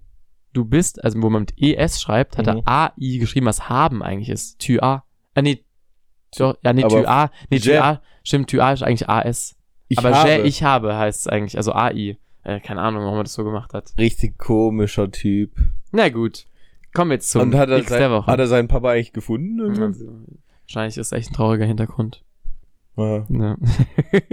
du 0.52 0.64
bist, 0.64 1.02
also 1.04 1.20
wo 1.22 1.30
man 1.30 1.42
mit 1.42 1.54
ES 1.60 2.00
schreibt, 2.00 2.38
hat 2.38 2.46
Mhm. 2.46 2.62
er 2.66 2.92
AI 2.94 3.18
geschrieben, 3.18 3.46
was 3.46 3.68
haben 3.68 4.02
eigentlich 4.02 4.28
ist. 4.28 4.60
Tua. 4.60 5.04
Äh, 5.34 5.42
nee, 5.42 5.64
doch, 6.36 6.56
ja, 6.62 6.72
nee, 6.72 6.82
Tua, 6.82 7.30
nee, 7.50 7.58
Tua, 7.58 8.00
stimmt, 8.24 8.50
Tua 8.50 8.72
ist 8.72 8.82
eigentlich 8.82 9.08
AS. 9.08 9.56
Ich 9.88 9.98
aber 9.98 10.14
habe. 10.14 10.38
Ich 10.42 10.62
habe 10.62 10.96
heißt 10.96 11.20
es 11.22 11.26
eigentlich, 11.26 11.56
also 11.56 11.72
AI. 11.74 12.16
Äh, 12.44 12.60
keine 12.60 12.80
Ahnung, 12.80 13.04
warum 13.04 13.18
er 13.18 13.24
das 13.24 13.34
so 13.34 13.44
gemacht 13.44 13.72
hat. 13.74 13.92
Richtig 13.98 14.38
komischer 14.38 15.10
Typ. 15.10 15.52
Na 15.92 16.08
gut. 16.08 16.46
Kommen 16.94 17.10
wir 17.10 17.14
jetzt 17.14 17.30
zum 17.30 17.42
Und 17.42 17.54
hat 17.54 17.68
er, 17.70 17.82
sein, 17.84 18.10
Woche. 18.10 18.26
hat 18.30 18.38
er 18.38 18.46
seinen 18.46 18.68
Papa 18.68 18.90
eigentlich 18.90 19.12
gefunden? 19.12 19.60
Also, 19.60 20.06
wahrscheinlich 20.66 20.96
ist 20.98 21.12
echt 21.12 21.30
ein 21.30 21.34
trauriger 21.34 21.64
Hintergrund. 21.66 22.22
Ja. 22.96 23.26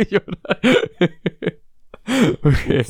Ja. 0.10 0.22
okay. 2.43 2.86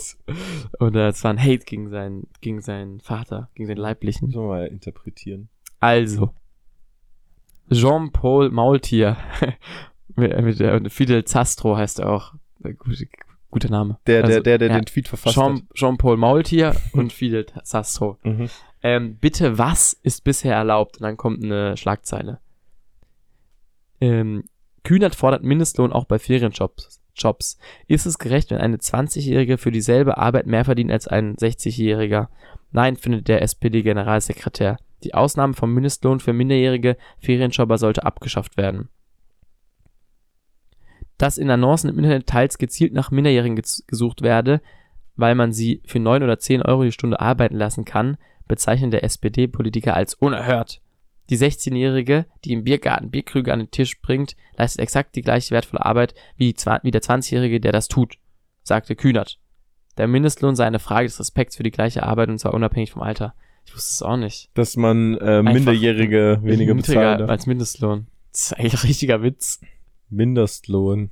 Oder 0.80 1.10
es 1.10 1.24
war 1.24 1.32
ein 1.32 1.40
Hate 1.40 1.66
gegen 1.66 1.90
seinen, 1.90 2.28
gegen 2.42 2.62
seinen 2.62 3.00
Vater, 3.00 3.50
gegen 3.56 3.68
seinen 3.68 3.78
Leiblichen. 3.78 4.28
Müssen 4.28 4.42
wir 4.42 4.48
mal 4.48 4.68
interpretieren. 4.68 5.50
Also. 5.80 6.34
Jean-Paul 7.72 8.50
Maultier. 8.52 9.18
mit, 10.16 10.60
mit, 10.60 10.92
Fidel 10.92 11.26
Zastro 11.26 11.78
heißt 11.78 12.00
er 12.00 12.10
auch. 12.10 12.34
Gut, 12.62 13.08
guter 13.52 13.70
Name. 13.70 14.00
Der, 14.08 14.24
Also, 14.24 14.36
der, 14.36 14.42
der, 14.42 14.58
der 14.58 14.68
ja. 14.70 14.82
den 14.82 14.86
Tweet 14.86 15.08
verfasst 15.08 15.36
Jean, 15.36 15.68
Jean-Paul 15.74 16.18
Maultier 16.18 16.76
und 16.94 17.14
Fidel 17.14 17.46
Zastro. 17.64 18.18
hat. 18.24 18.26
Mhm. 18.26 18.50
Ähm, 18.82 19.18
bitte, 19.18 19.58
was 19.58 19.94
ist 19.94 20.24
bisher 20.24 20.56
erlaubt? 20.56 20.98
Und 20.98 21.04
dann 21.04 21.18
kommt 21.18 21.44
eine 21.44 21.76
Schlagzeile. 21.78 22.40
Ähm, 24.02 24.46
Kühnert 24.84 25.16
fordert 25.16 25.44
Mindestlohn 25.44 25.92
auch 25.92 26.06
bei 26.06 26.20
Ferienjobs. 26.20 27.02
Jobs. 27.16 27.58
Ist 27.88 28.06
es 28.06 28.18
gerecht, 28.18 28.50
wenn 28.50 28.60
eine 28.60 28.78
20-Jährige 28.78 29.58
für 29.58 29.72
dieselbe 29.72 30.18
Arbeit 30.18 30.48
mehr 30.48 30.64
verdient 30.64 30.92
als 30.92 31.08
ein 31.08 31.36
60-Jähriger? 31.36 32.30
Nein, 32.72 32.96
findet 32.96 33.28
der 33.28 33.42
SPD-Generalsekretär. 33.42 34.78
Die 35.04 35.14
Ausnahme 35.14 35.54
vom 35.54 35.74
Mindestlohn 35.74 36.20
für 36.20 36.34
minderjährige 36.34 36.98
Ferienjobber 37.20 37.78
sollte 37.78 38.06
abgeschafft 38.06 38.58
werden. 38.58 38.90
dass 41.20 41.38
in 41.38 41.52
Annoncen 41.52 41.90
im 41.90 41.98
Internet 41.98 42.28
teils 42.28 42.58
gezielt 42.58 42.94
nach 42.94 43.12
Minderjährigen 43.12 43.62
gesucht 43.88 44.22
werde, 44.22 44.62
weil 45.18 45.36
man 45.36 45.52
sie 45.52 45.84
für 45.86 46.00
9 46.00 46.24
oder 46.24 46.40
10 46.40 46.62
Euro 46.64 46.84
die 46.84 46.94
Stunde 46.94 47.20
arbeiten 47.20 47.58
lassen 47.58 47.84
kann, 47.86 48.18
bezeichnet 48.48 48.94
der 48.94 49.04
SPD-Politiker 49.04 49.96
als 49.96 50.14
unerhört. 50.14 50.82
Die 51.30 51.38
16-Jährige, 51.38 52.26
die 52.44 52.54
im 52.54 52.64
Biergarten 52.64 53.12
Bierkrüge 53.12 53.54
an 53.54 53.60
den 53.60 53.72
Tisch 53.72 54.02
bringt, 54.02 54.36
leistet 54.58 54.82
exakt 54.82 55.16
die 55.16 55.22
gleiche 55.22 55.52
wertvolle 55.52 55.86
Arbeit 55.86 56.16
wie, 56.38 56.56
wie 56.84 56.92
der 56.92 57.02
20-Jährige, 57.02 57.60
der 57.60 57.72
das 57.72 57.88
tut, 57.88 58.16
sagte 58.64 58.96
Kühnert. 58.96 59.40
Der 59.98 60.08
Mindestlohn 60.08 60.56
sei 60.56 60.66
eine 60.66 60.80
Frage 60.80 61.08
des 61.08 61.20
Respekts 61.20 61.58
für 61.58 61.64
die 61.64 61.72
gleiche 61.72 62.04
Arbeit 62.04 62.30
und 62.30 62.40
zwar 62.40 62.54
unabhängig 62.54 62.92
vom 62.92 63.02
Alter. 63.04 63.36
Ich 63.66 63.76
wusste 63.76 63.92
es 63.94 64.02
auch 64.02 64.18
nicht. 64.18 64.50
Dass 64.56 64.76
man 64.78 65.18
äh, 65.18 65.44
Minderjährige 65.44 66.40
weniger 66.42 66.74
bezahlt. 66.74 67.22
als 67.30 67.46
Mindestlohn. 67.46 68.08
Das 68.32 68.42
ist 68.52 68.54
eigentlich 68.54 68.74
ein 68.76 68.88
richtiger 68.88 69.22
Witz. 69.22 69.60
Mindestlohn. 70.10 71.12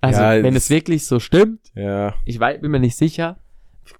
Also, 0.00 0.20
Ja, 0.20 0.42
wenn 0.42 0.56
es- 0.56 0.68
wirklich 0.68 1.06
so 1.06 1.20
stimmt, 1.20 1.60
Ja. 1.74 2.14
ich 2.24 2.40
wei- 2.40 2.58
bin 2.58 2.70
mir 2.72 2.80
nicht 2.80 2.96
sicher. 2.96 3.38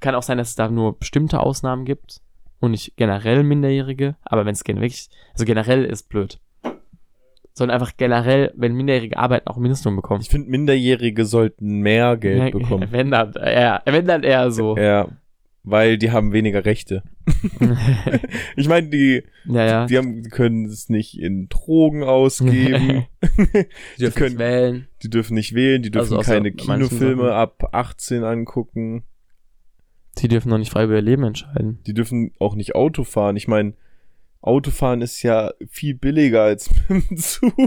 Kann 0.00 0.14
auch 0.14 0.22
sein, 0.22 0.38
dass 0.38 0.50
es 0.50 0.54
da 0.56 0.68
nur 0.68 0.98
bestimmte 0.98 1.40
Ausnahmen 1.40 1.84
gibt 1.84 2.20
und 2.62 2.70
nicht 2.70 2.96
generell 2.96 3.42
Minderjährige. 3.42 4.14
Aber 4.22 4.46
wenn 4.46 4.52
es 4.54 4.64
wirklich, 4.64 5.10
also 5.32 5.44
generell 5.44 5.84
ist 5.84 6.08
blöd. 6.08 6.38
Sondern 7.54 7.74
einfach 7.74 7.96
generell, 7.96 8.52
wenn 8.56 8.74
Minderjährige 8.74 9.16
arbeiten, 9.18 9.48
auch 9.48 9.56
Mindestlohn 9.58 9.96
bekommen. 9.96 10.22
Ich 10.22 10.30
finde, 10.30 10.48
Minderjährige 10.48 11.24
sollten 11.24 11.80
mehr 11.80 12.16
Geld 12.16 12.52
bekommen. 12.52 12.88
Wenn 12.90 13.10
dann 13.10 13.32
eher, 13.34 13.82
wenn 13.84 14.06
dann 14.06 14.22
eher 14.22 14.50
so. 14.52 14.76
Ja. 14.76 15.08
Weil 15.64 15.98
die 15.98 16.12
haben 16.12 16.32
weniger 16.32 16.64
Rechte. 16.64 17.02
Ich 18.56 18.68
meine, 18.68 18.88
die, 18.88 19.22
ja, 19.46 19.64
ja. 19.64 19.86
die, 19.86 19.96
haben, 19.98 20.22
die 20.22 20.28
können 20.28 20.66
es 20.66 20.88
nicht 20.88 21.18
in 21.18 21.48
Drogen 21.48 22.02
ausgeben. 22.02 23.06
Die 23.96 24.00
dürfen 24.00 24.14
können- 24.14 24.28
nicht 24.30 24.38
wählen. 24.38 24.88
die 25.02 25.10
dürfen 25.10 25.34
nicht 25.34 25.54
wählen, 25.54 25.82
die 25.82 25.90
dürfen 25.90 26.16
Also 26.16 26.30
keine 26.30 26.52
Kinofilme 26.52 27.32
ab 27.32 27.70
18 27.72 28.24
angucken. 28.24 29.04
Die 30.18 30.28
dürfen 30.28 30.50
noch 30.50 30.58
nicht 30.58 30.70
frei 30.70 30.84
über 30.84 30.94
ihr 30.94 31.02
Leben 31.02 31.24
entscheiden. 31.24 31.80
Die 31.86 31.94
dürfen 31.94 32.32
auch 32.38 32.54
nicht 32.54 32.74
Auto 32.74 33.04
fahren. 33.04 33.36
Ich 33.36 33.48
meine, 33.48 33.74
Autofahren 34.42 35.00
ist 35.02 35.22
ja 35.22 35.52
viel 35.70 35.94
billiger 35.94 36.42
als 36.42 36.68
mit 36.88 37.10
dem 37.10 37.16
Zug. 37.16 37.54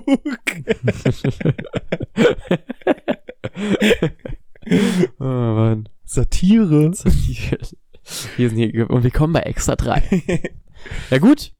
oh 5.19 5.23
Mann. 5.23 5.87
Satire. 6.03 6.91
Wir 8.37 8.49
sind 8.49 8.57
hier 8.57 8.89
und 8.89 9.03
wir 9.03 9.11
kommen 9.11 9.33
bei 9.33 9.41
extra 9.41 9.75
3. 9.75 10.01
ja 11.09 11.17
gut. 11.17 11.51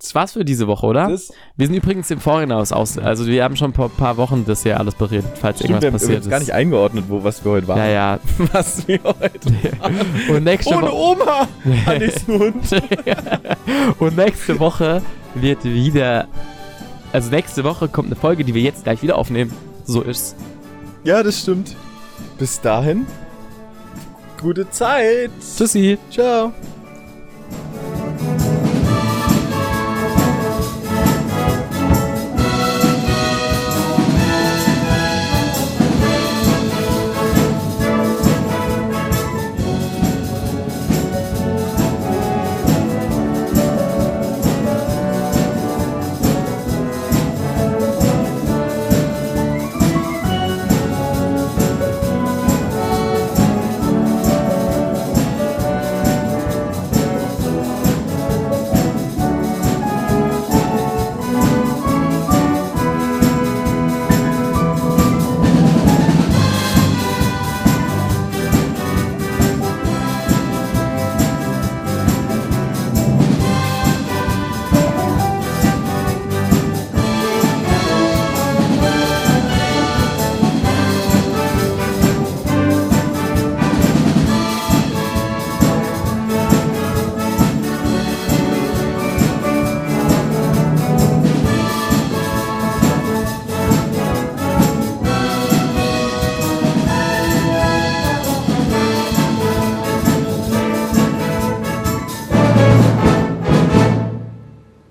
Das 0.00 0.14
war's 0.14 0.32
für 0.32 0.46
diese 0.46 0.66
Woche, 0.66 0.86
oder? 0.86 1.08
Das 1.08 1.30
Wir 1.58 1.66
sind 1.66 1.76
übrigens 1.76 2.10
im 2.10 2.20
Vorhinaus 2.20 2.72
aus. 2.72 2.96
Also 2.96 3.26
wir 3.26 3.44
haben 3.44 3.54
schon 3.56 3.74
vor 3.74 3.86
ein 3.86 3.96
paar 3.96 4.16
Wochen 4.16 4.44
das 4.46 4.62
hier 4.62 4.80
alles 4.80 4.94
beredet, 4.94 5.26
falls 5.38 5.58
stimmt, 5.58 5.68
wir 5.68 5.74
irgendwas 5.82 5.84
haben 5.84 5.92
passiert 5.92 6.10
übrigens 6.10 6.30
gar 6.30 6.38
ist. 6.38 6.46
nicht 6.46 6.54
eingeordnet, 6.54 7.04
wo 7.08 7.22
was 7.22 7.44
wir 7.44 7.52
heute 7.52 7.68
waren. 7.68 7.78
ja, 7.78 7.86
ja. 7.88 8.18
Was 8.52 8.88
wir 8.88 8.98
heute 9.04 9.52
Und 10.30 10.44
nächste 10.44 10.74
Ohne. 10.74 10.90
Oma! 10.92 11.46
Hannes 11.86 12.26
Hund. 12.26 12.54
und 13.98 14.16
nächste 14.16 14.58
Woche 14.58 15.02
wird 15.34 15.64
wieder. 15.64 16.26
Also 17.12 17.30
nächste 17.30 17.62
Woche 17.64 17.88
kommt 17.88 18.06
eine 18.06 18.16
Folge, 18.16 18.42
die 18.44 18.54
wir 18.54 18.62
jetzt 18.62 18.84
gleich 18.84 19.02
wieder 19.02 19.18
aufnehmen. 19.18 19.52
So 19.84 20.00
ist's. 20.02 20.34
Ja, 21.04 21.22
das 21.22 21.40
stimmt. 21.40 21.76
Bis 22.38 22.58
dahin. 22.60 23.06
Gute 24.40 24.70
Zeit. 24.70 25.30
Tschüssi. 25.56 25.98
Ciao. 26.10 26.52